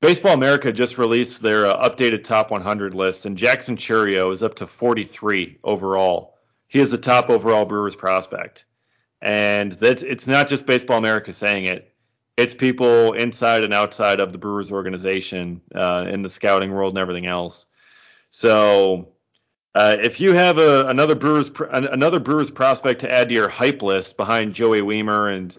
Baseball 0.00 0.32
America 0.32 0.72
just 0.72 0.96
released 0.96 1.42
their 1.42 1.66
uh, 1.66 1.88
updated 1.88 2.24
top 2.24 2.50
100 2.50 2.94
list, 2.94 3.26
and 3.26 3.36
Jackson 3.36 3.76
Chourio 3.76 4.32
is 4.32 4.42
up 4.42 4.54
to 4.54 4.66
43 4.66 5.58
overall. 5.62 6.38
He 6.68 6.78
is 6.80 6.90
the 6.90 6.98
top 6.98 7.28
overall 7.28 7.66
Brewers 7.66 7.96
prospect, 7.96 8.64
and 9.20 9.72
that's 9.72 10.02
it's 10.02 10.26
not 10.26 10.48
just 10.48 10.66
Baseball 10.66 10.96
America 10.96 11.32
saying 11.32 11.66
it. 11.66 11.92
It's 12.36 12.54
people 12.54 13.12
inside 13.12 13.64
and 13.64 13.74
outside 13.74 14.20
of 14.20 14.32
the 14.32 14.38
Brewers 14.38 14.72
organization, 14.72 15.60
uh, 15.74 16.06
in 16.08 16.22
the 16.22 16.30
scouting 16.30 16.72
world 16.72 16.92
and 16.92 16.98
everything 16.98 17.26
else. 17.26 17.66
So, 18.30 19.08
uh, 19.74 19.96
if 20.00 20.20
you 20.20 20.32
have 20.32 20.56
a, 20.56 20.86
another 20.86 21.14
Brewers 21.14 21.50
another 21.70 22.20
Brewers 22.20 22.50
prospect 22.50 23.02
to 23.02 23.12
add 23.12 23.28
to 23.28 23.34
your 23.34 23.50
hype 23.50 23.82
list 23.82 24.16
behind 24.16 24.54
Joey 24.54 24.80
Wiemer 24.80 25.36
and 25.36 25.56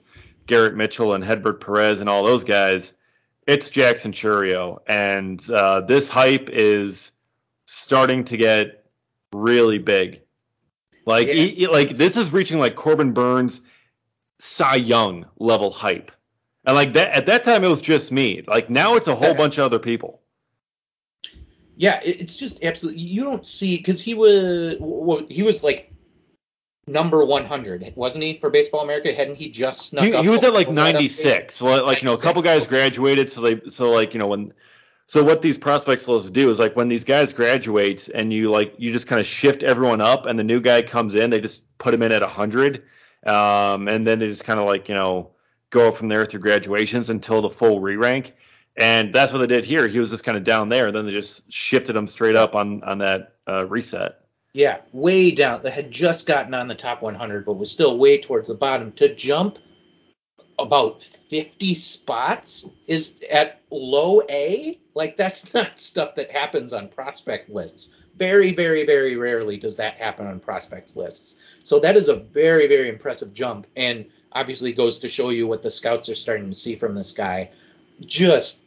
Garrett 0.52 0.76
Mitchell 0.76 1.14
and 1.14 1.24
Hedbert 1.24 1.62
Perez 1.62 2.02
and 2.02 2.10
all 2.10 2.26
those 2.26 2.44
guys, 2.44 2.94
it's 3.48 3.70
Jackson 3.70 4.12
Chourio. 4.12 4.80
And 4.86 5.42
uh, 5.50 5.80
this 5.80 6.10
hype 6.10 6.50
is 6.50 7.14
starting 7.68 8.26
to 8.26 8.36
get 8.36 8.84
really 9.32 9.78
big. 9.78 10.24
Like, 11.06 11.30
yeah. 11.30 11.34
he, 11.36 11.68
like 11.68 11.96
this 11.96 12.18
is 12.18 12.34
reaching 12.34 12.60
like 12.60 12.76
Corbin 12.76 13.14
Burnes, 13.14 13.62
Cy 14.40 14.76
Young 14.76 15.26
level 15.40 15.72
hype. 15.72 16.12
And 16.66 16.76
like 16.76 16.94
that 16.94 17.16
at 17.16 17.28
that 17.28 17.46
time 17.46 17.64
it 17.64 17.70
was 17.70 17.82
just 17.82 18.12
me. 18.12 18.44
Like 18.46 18.70
now 18.70 18.98
it's 18.98 19.08
a 19.08 19.16
whole 19.16 19.34
bunch 19.34 19.58
of 19.58 19.64
other 19.64 19.80
people. 19.80 20.22
Yeah, 21.78 22.02
it's 22.04 22.38
just 22.38 22.62
absolutely. 22.62 23.02
You 23.02 23.24
don't 23.24 23.46
see 23.46 23.78
because 23.78 24.02
he 24.02 24.16
was 24.16 24.76
well, 24.82 25.26
he 25.30 25.44
was 25.44 25.64
like 25.64 25.91
number 26.92 27.24
100, 27.26 27.94
wasn't 27.96 28.24
he, 28.24 28.38
for 28.38 28.50
Baseball 28.50 28.82
America? 28.82 29.14
Hadn't 29.14 29.36
he 29.36 29.50
just 29.50 29.88
snuck 29.88 30.06
he, 30.06 30.14
up? 30.14 30.24
He 30.24 30.30
was 30.30 30.44
at 30.44 30.54
like 30.54 30.70
96. 30.70 31.56
So 31.56 31.66
like 31.66 31.84
96. 31.84 32.02
you 32.02 32.06
know, 32.06 32.14
a 32.14 32.18
couple 32.22 32.42
guys 32.42 32.68
graduated, 32.68 33.32
so 33.32 33.42
they 33.42 33.62
so 33.70 33.92
like 33.92 34.14
you 34.14 34.20
know 34.20 34.28
when 34.28 34.54
so 35.12 35.24
what 35.24 35.42
these 35.42 35.58
prospects 35.58 36.08
lists 36.08 36.30
do 36.30 36.50
is 36.50 36.58
like 36.58 36.78
when 36.78 36.88
these 36.88 37.04
guys 37.04 37.34
graduate 37.34 38.08
and 38.16 38.32
you 38.32 38.50
like 38.50 38.76
you 38.78 38.94
just 38.94 39.08
kind 39.08 39.20
of 39.20 39.26
shift 39.26 39.62
everyone 39.62 40.00
up 40.00 40.26
and 40.26 40.40
the 40.40 40.44
new 40.46 40.62
guy 40.62 40.82
comes 40.82 41.16
in, 41.16 41.30
they 41.30 41.42
just 41.42 41.62
put 41.80 41.94
him 41.94 42.02
in 42.02 42.14
at 42.14 42.22
100, 42.22 42.84
um, 43.26 43.90
and 43.90 44.08
then 44.08 44.20
they 44.20 44.28
just 44.28 44.46
kind 44.46 44.58
of 44.58 44.66
like 44.66 44.88
you 44.88 44.96
know 44.96 45.32
go 45.70 45.92
from 45.92 46.08
there 46.08 46.26
through 46.26 46.40
graduations 46.40 47.10
until 47.10 47.42
the 47.42 47.50
full 47.50 47.82
re-rank. 47.82 48.34
And 48.78 49.14
that's 49.14 49.34
what 49.34 49.40
they 49.40 49.48
did 49.48 49.66
here. 49.66 49.86
He 49.88 50.00
was 50.00 50.12
just 50.12 50.24
kind 50.24 50.38
of 50.38 50.46
down 50.46 50.70
there, 50.70 50.88
and 50.88 50.96
then 50.96 51.06
they 51.06 51.12
just 51.12 51.52
shifted 51.52 51.94
him 51.94 52.08
straight 52.08 52.38
up 52.38 52.56
on 52.56 52.82
on 52.84 53.00
that 53.00 53.34
uh, 53.46 53.66
reset. 53.66 54.21
Yeah, 54.54 54.80
way 54.92 55.32
down. 55.32 55.64
That 55.64 55.74
had 55.74 55.92
just 55.92 56.28
gotten 56.28 56.54
on 56.54 56.68
the 56.68 56.76
top 56.76 57.02
100, 57.02 57.46
but 57.46 57.54
was 57.54 57.72
still 57.72 57.98
way 57.98 58.20
towards 58.20 58.50
the 58.50 58.54
bottom. 58.54 58.92
To 58.94 59.14
jump 59.14 59.60
about 60.60 61.04
50 61.04 61.74
spots 61.76 62.70
is 62.88 63.24
at 63.32 63.62
low 63.72 64.22
A. 64.30 64.80
Like 64.94 65.18
that's 65.18 65.54
not 65.54 65.80
stuff 65.80 66.16
that 66.16 66.32
happens 66.32 66.74
on 66.74 66.90
prospect 66.90 67.50
lists. 67.50 67.96
Very, 68.18 68.54
very, 68.54 68.86
very 68.86 69.16
rarely 69.16 69.58
does 69.58 69.78
that 69.78 69.96
happen 69.96 70.28
on 70.28 70.40
prospects 70.40 70.96
lists. 70.96 71.36
So 71.64 71.80
that 71.80 71.96
is 71.96 72.10
a 72.10 72.16
very, 72.16 72.68
very 72.68 72.90
impressive 72.90 73.34
jump, 73.34 73.68
and 73.78 74.06
obviously 74.34 74.74
goes 74.74 75.00
to 75.00 75.08
show 75.08 75.30
you 75.30 75.48
what 75.48 75.62
the 75.62 75.72
scouts 75.72 76.10
are 76.10 76.16
starting 76.16 76.50
to 76.50 76.56
see 76.56 76.76
from 76.76 76.96
this 76.96 77.12
guy. 77.12 77.52
Just, 78.02 78.64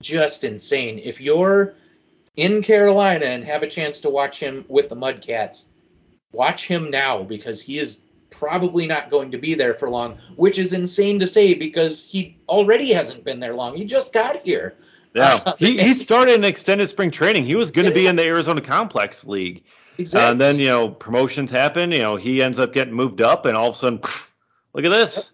just 0.00 0.44
insane. 0.44 0.98
If 0.98 1.20
you're 1.20 1.74
in 2.36 2.62
Carolina 2.62 3.26
and 3.26 3.44
have 3.44 3.62
a 3.62 3.68
chance 3.68 4.02
to 4.02 4.10
watch 4.10 4.38
him 4.38 4.64
with 4.68 4.88
the 4.88 4.96
Mudcats, 4.96 5.64
watch 6.32 6.66
him 6.66 6.90
now 6.90 7.22
because 7.22 7.60
he 7.60 7.78
is 7.78 8.04
probably 8.30 8.86
not 8.86 9.10
going 9.10 9.30
to 9.30 9.38
be 9.38 9.54
there 9.54 9.74
for 9.74 9.88
long, 9.88 10.18
which 10.36 10.58
is 10.58 10.72
insane 10.72 11.18
to 11.20 11.26
say 11.26 11.54
because 11.54 12.06
he 12.06 12.38
already 12.48 12.92
hasn't 12.92 13.24
been 13.24 13.40
there 13.40 13.54
long. 13.54 13.74
He 13.74 13.84
just 13.84 14.12
got 14.12 14.44
here. 14.44 14.74
Yeah, 15.14 15.40
uh, 15.46 15.54
he, 15.58 15.78
he 15.78 15.94
started 15.94 16.34
an 16.34 16.44
extended 16.44 16.90
spring 16.90 17.10
training. 17.10 17.46
He 17.46 17.54
was 17.54 17.70
going 17.70 17.86
to 17.86 17.94
be 17.94 18.06
in 18.06 18.16
the 18.16 18.24
Arizona 18.24 18.60
Complex 18.60 19.24
League. 19.24 19.64
Exactly. 19.96 20.26
Uh, 20.26 20.30
and 20.32 20.40
then, 20.40 20.58
you 20.58 20.66
know, 20.66 20.90
promotions 20.90 21.50
happen. 21.50 21.90
You 21.90 22.00
know, 22.00 22.16
he 22.16 22.42
ends 22.42 22.58
up 22.58 22.74
getting 22.74 22.92
moved 22.92 23.22
up, 23.22 23.46
and 23.46 23.56
all 23.56 23.68
of 23.68 23.74
a 23.74 23.78
sudden, 23.78 23.98
pff, 23.98 24.28
look 24.74 24.84
at 24.84 24.90
this. 24.90 25.30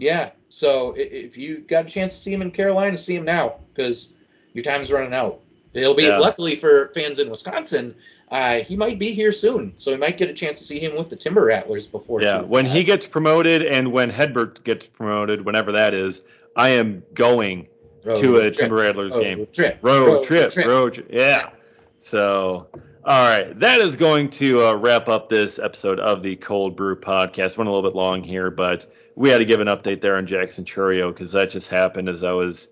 Yeah. 0.00 0.30
So 0.48 0.94
if 0.96 1.38
you 1.38 1.58
got 1.58 1.86
a 1.86 1.88
chance 1.88 2.16
to 2.16 2.20
see 2.20 2.34
him 2.34 2.42
in 2.42 2.50
Carolina, 2.50 2.98
see 2.98 3.14
him 3.14 3.24
now 3.24 3.60
because 3.72 4.16
your 4.54 4.64
time 4.64 4.82
is 4.82 4.90
running 4.90 5.14
out. 5.14 5.40
It'll 5.74 5.94
be 5.94 6.04
yeah. 6.04 6.18
luckily 6.18 6.56
for 6.56 6.88
fans 6.94 7.18
in 7.18 7.30
Wisconsin. 7.30 7.94
Uh, 8.30 8.60
he 8.60 8.76
might 8.76 8.98
be 8.98 9.12
here 9.12 9.32
soon, 9.32 9.74
so 9.76 9.92
we 9.92 9.98
might 9.98 10.16
get 10.16 10.30
a 10.30 10.34
chance 10.34 10.58
to 10.58 10.64
see 10.64 10.80
him 10.80 10.96
with 10.96 11.10
the 11.10 11.16
Timber 11.16 11.44
Rattlers 11.44 11.86
before. 11.86 12.22
Yeah, 12.22 12.40
when 12.40 12.64
he 12.64 12.82
gets 12.82 13.06
promoted 13.06 13.62
and 13.62 13.92
when 13.92 14.10
Hedbert 14.10 14.64
gets 14.64 14.86
promoted, 14.86 15.44
whenever 15.44 15.72
that 15.72 15.92
is, 15.92 16.22
I 16.56 16.70
am 16.70 17.02
going 17.12 17.68
road 18.04 18.16
to 18.16 18.36
a 18.36 18.40
trip. 18.42 18.56
Timber 18.56 18.76
Rattlers 18.76 19.14
road 19.14 19.22
game. 19.22 19.46
Trip. 19.52 19.78
Road, 19.82 20.06
road 20.06 20.24
trip. 20.24 20.52
trip. 20.52 20.66
Road 20.66 20.94
trip. 20.94 21.08
Yeah. 21.10 21.50
So, 21.98 22.68
all 23.04 23.28
right, 23.28 23.58
that 23.60 23.80
is 23.80 23.96
going 23.96 24.30
to 24.30 24.64
uh, 24.64 24.74
wrap 24.74 25.08
up 25.08 25.28
this 25.28 25.58
episode 25.58 26.00
of 26.00 26.22
the 26.22 26.36
Cold 26.36 26.74
Brew 26.74 26.96
Podcast. 26.96 27.56
Went 27.56 27.68
a 27.68 27.72
little 27.72 27.88
bit 27.88 27.96
long 27.96 28.22
here, 28.22 28.50
but 28.50 28.86
we 29.14 29.30
had 29.30 29.38
to 29.38 29.44
give 29.44 29.60
an 29.60 29.68
update 29.68 30.00
there 30.00 30.16
on 30.16 30.26
Jackson 30.26 30.64
Chourio 30.64 31.12
because 31.12 31.32
that 31.32 31.50
just 31.50 31.68
happened 31.68 32.08
as 32.08 32.22
I 32.22 32.32
was 32.32 32.68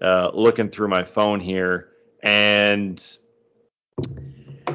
uh, 0.00 0.30
looking 0.32 0.70
through 0.70 0.88
my 0.88 1.04
phone 1.04 1.38
here, 1.38 1.90
and 2.22 3.18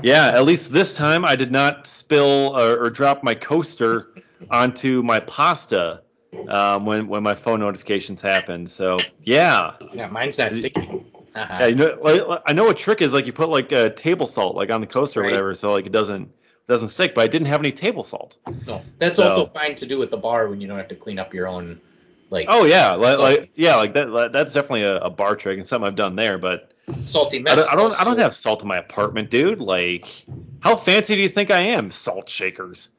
yeah, 0.03 0.27
at 0.27 0.45
least 0.45 0.71
this 0.71 0.93
time 0.93 1.25
I 1.25 1.35
did 1.35 1.51
not 1.51 1.87
spill 1.87 2.57
or, 2.57 2.85
or 2.85 2.89
drop 2.89 3.23
my 3.23 3.35
coaster 3.35 4.07
onto 4.49 5.01
my 5.01 5.19
pasta 5.19 6.01
um, 6.47 6.85
when 6.85 7.07
when 7.07 7.23
my 7.23 7.35
phone 7.35 7.59
notifications 7.59 8.21
happen. 8.21 8.67
So 8.67 8.97
yeah. 9.23 9.73
Yeah, 9.93 10.07
mine's 10.07 10.37
not 10.37 10.55
sticky. 10.55 11.05
yeah, 11.35 11.67
you 11.67 11.75
know, 11.75 11.97
like, 12.01 12.41
I 12.45 12.53
know 12.53 12.69
a 12.69 12.73
trick 12.73 13.01
is 13.01 13.13
like 13.13 13.25
you 13.25 13.33
put 13.33 13.49
like 13.49 13.71
a 13.71 13.89
table 13.89 14.27
salt 14.27 14.55
like 14.55 14.71
on 14.71 14.81
the 14.81 14.87
coaster 14.87 15.21
right. 15.21 15.27
or 15.27 15.31
whatever, 15.31 15.55
so 15.55 15.71
like 15.71 15.85
it 15.85 15.91
doesn't 15.91 16.31
doesn't 16.67 16.89
stick. 16.89 17.15
But 17.15 17.21
I 17.21 17.27
didn't 17.27 17.47
have 17.47 17.61
any 17.61 17.71
table 17.71 18.03
salt. 18.03 18.37
No, 18.65 18.83
that's 18.97 19.15
so, 19.15 19.27
also 19.27 19.45
fine 19.47 19.75
to 19.75 19.85
do 19.85 20.01
at 20.03 20.11
the 20.11 20.17
bar 20.17 20.47
when 20.49 20.61
you 20.61 20.67
don't 20.67 20.77
have 20.77 20.89
to 20.89 20.95
clean 20.95 21.19
up 21.19 21.33
your 21.33 21.47
own 21.47 21.81
like. 22.29 22.47
Oh 22.49 22.65
yeah, 22.65 22.93
like, 22.93 23.19
like 23.19 23.51
yeah, 23.55 23.75
like 23.75 23.93
that. 23.93 24.31
That's 24.31 24.53
definitely 24.53 24.83
a, 24.83 24.97
a 24.97 25.09
bar 25.09 25.35
trick 25.35 25.57
and 25.57 25.67
something 25.67 25.87
I've 25.87 25.95
done 25.95 26.15
there, 26.15 26.37
but 26.37 26.71
salty 27.05 27.39
mess. 27.39 27.53
I 27.53 27.55
don't, 27.55 27.71
I 27.71 27.75
don't, 27.75 28.01
I 28.01 28.03
don't 28.03 28.19
have 28.19 28.33
salt 28.33 28.61
in 28.61 28.67
my 28.67 28.77
apartment, 28.77 29.29
dude. 29.29 29.59
Like, 29.59 30.25
how 30.59 30.75
fancy 30.75 31.15
do 31.15 31.21
you 31.21 31.29
think 31.29 31.51
I 31.51 31.59
am? 31.59 31.91
Salt 31.91 32.29
shakers. 32.29 32.89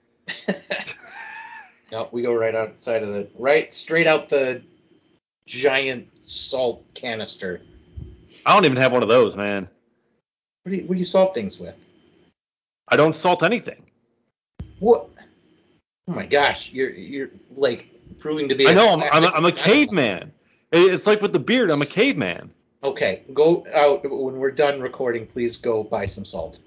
no, 1.92 2.08
we 2.12 2.22
go 2.22 2.32
right 2.32 2.54
outside 2.54 3.02
of 3.02 3.08
the 3.08 3.28
right, 3.38 3.72
straight 3.72 4.06
out 4.06 4.28
the 4.28 4.62
giant 5.46 6.08
salt 6.22 6.84
canister. 6.94 7.62
I 8.44 8.54
don't 8.54 8.64
even 8.64 8.76
have 8.76 8.92
one 8.92 9.02
of 9.02 9.08
those, 9.08 9.36
man. 9.36 9.68
What 10.62 10.70
do 10.70 10.76
you, 10.76 10.82
what 10.84 10.94
do 10.94 10.98
you 10.98 11.04
salt 11.04 11.34
things 11.34 11.58
with? 11.58 11.76
I 12.88 12.96
don't 12.96 13.16
salt 13.16 13.42
anything. 13.42 13.84
What? 14.78 15.08
Oh 16.08 16.12
my 16.12 16.26
gosh, 16.26 16.72
you're 16.72 16.90
you're 16.90 17.30
like 17.54 17.86
proving 18.18 18.48
to 18.48 18.54
be. 18.54 18.66
I 18.66 18.72
know. 18.72 18.92
I'm, 18.92 19.02
I'm, 19.02 19.24
a, 19.24 19.28
I'm 19.28 19.44
a 19.44 19.52
caveman. 19.52 20.32
It's 20.72 21.06
like 21.06 21.20
with 21.20 21.32
the 21.32 21.38
beard. 21.38 21.70
I'm 21.70 21.82
a 21.82 21.86
caveman. 21.86 22.50
Okay, 22.82 23.22
go 23.34 23.66
out 23.74 24.04
when 24.04 24.36
we're 24.36 24.52
done 24.52 24.80
recording. 24.80 25.26
Please 25.26 25.56
go 25.56 25.82
buy 25.82 26.06
some 26.06 26.24
salt, 26.24 26.60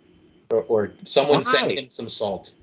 or, 0.49 0.63
or 0.63 0.91
someone 1.05 1.43
Why? 1.43 1.51
send 1.51 1.71
him 1.71 1.89
some 1.89 2.09
salt. 2.09 2.53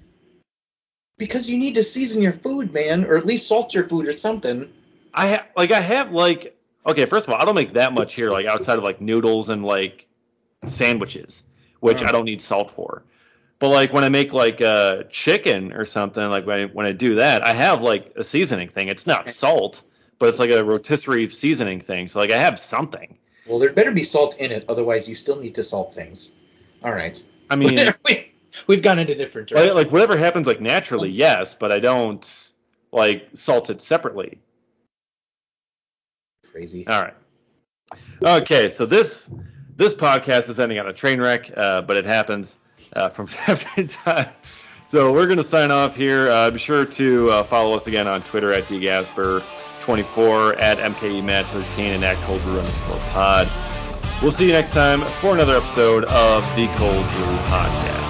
Because 1.17 1.49
you 1.49 1.59
need 1.59 1.75
to 1.77 1.83
season 1.83 2.23
your 2.23 2.35
food, 2.35 2.73
man, 2.73 3.05
or 3.05 3.17
at 3.17 3.27
least 3.27 3.49
salt 3.49 3.75
your 3.75 3.89
food 3.89 4.07
or 4.07 4.13
something. 4.13 4.71
I 5.15 5.37
ha- 5.37 5.47
like 5.57 5.71
I 5.71 5.81
have 5.81 6.13
like 6.13 6.57
okay. 6.85 7.07
First 7.07 7.27
of 7.27 7.35
all, 7.35 7.41
I 7.41 7.45
don't 7.45 7.55
make 7.55 7.73
that 7.73 7.93
much 7.93 8.15
here, 8.15 8.31
like 8.31 8.47
outside 8.47 8.79
of 8.79 8.85
like 8.85 9.01
noodles 9.01 9.49
and 9.49 9.65
like 9.65 10.07
sandwiches, 10.67 11.43
which 11.81 12.03
I 12.03 12.13
don't 12.13 12.27
need 12.27 12.43
salt 12.43 12.71
for. 12.71 13.03
But 13.59 13.71
like 13.71 13.93
when 13.93 14.05
I 14.05 14.09
make 14.11 14.33
like 14.33 14.61
uh, 14.61 15.05
chicken 15.05 15.73
or 15.73 15.85
something, 15.85 16.23
like 16.29 16.47
when 16.47 16.61
I, 16.61 16.65
when 16.67 16.87
I 16.87 16.93
do 16.93 17.17
that, 17.17 17.43
I 17.43 17.55
have 17.55 17.83
like 17.83 18.13
a 18.15 18.23
seasoning 18.23 18.69
thing. 18.69 18.89
It's 18.89 19.07
not 19.07 19.31
salt, 19.31 19.83
but 20.19 20.29
it's 20.29 20.39
like 20.39 20.51
a 20.51 20.63
rotisserie 20.63 21.29
seasoning 21.31 21.81
thing. 21.81 22.09
So 22.09 22.21
like 22.21 22.31
I 22.31 22.39
have 22.39 22.61
something. 22.61 23.19
Well, 23.49 23.59
there 23.59 23.73
better 23.73 23.93
be 23.93 24.03
salt 24.03 24.39
in 24.39 24.53
it, 24.53 24.65
otherwise 24.69 25.09
you 25.09 25.15
still 25.15 25.41
need 25.41 25.55
to 25.55 25.65
salt 25.65 25.95
things. 25.95 26.33
All 26.83 26.93
right. 26.93 27.21
I 27.51 27.57
mean, 27.57 27.95
we've 28.67 28.83
gone 28.83 28.99
into 28.99 29.15
different 29.15 29.49
directions. 29.49 29.75
Like, 29.75 29.87
like 29.87 29.93
whatever 29.93 30.17
happens, 30.17 30.47
like 30.47 30.61
naturally, 30.61 31.09
yes, 31.09 31.55
but 31.55 31.73
I 31.73 31.79
don't 31.79 32.51
like 32.93 33.29
salt 33.35 33.71
it 33.71 33.81
separately. 33.81 34.39
Crazy. 36.51 36.87
All 36.87 37.03
right. 37.03 37.15
Okay, 38.23 38.69
so 38.69 38.85
this 38.85 39.31
this 39.77 39.95
podcast 39.95 40.49
is 40.49 40.61
ending 40.61 40.79
on 40.79 40.89
a 40.89 40.93
train 40.93 41.21
wreck, 41.21 41.51
uh, 41.57 41.83
but 41.83 41.97
it 41.97 42.05
happens 42.05 42.57
uh, 42.95 43.09
from 43.09 43.27
time 43.29 43.59
to 43.77 43.87
time. 43.87 44.29
So 44.89 45.13
we're 45.13 45.27
going 45.27 45.39
to 45.39 45.45
sign 45.45 45.71
off 45.71 45.95
here. 45.95 46.31
Uh, 46.31 46.51
be 46.51 46.59
sure 46.59 46.85
to 46.85 47.31
uh, 47.31 47.45
follow 47.45 47.77
us 47.77 47.87
again 47.87 48.09
on 48.09 48.23
Twitter 48.23 48.53
at 48.53 48.65
dgasper. 48.65 49.43
24 49.89 50.57
at 50.57 50.77
MKE 50.77 51.25
Matt 51.25 51.47
13 51.47 51.93
and 51.93 52.05
at 52.05 52.19
Cold 52.27 52.43
Brew 52.43 52.59
underscore 52.59 52.99
pod. 53.11 53.49
We'll 54.21 54.33
see 54.33 54.45
you 54.45 54.53
next 54.53 54.73
time 54.73 55.01
for 55.23 55.33
another 55.33 55.57
episode 55.57 56.05
of 56.05 56.45
the 56.57 56.67
Cold 56.77 57.07
Brew 57.13 57.39
Podcast. 57.49 58.08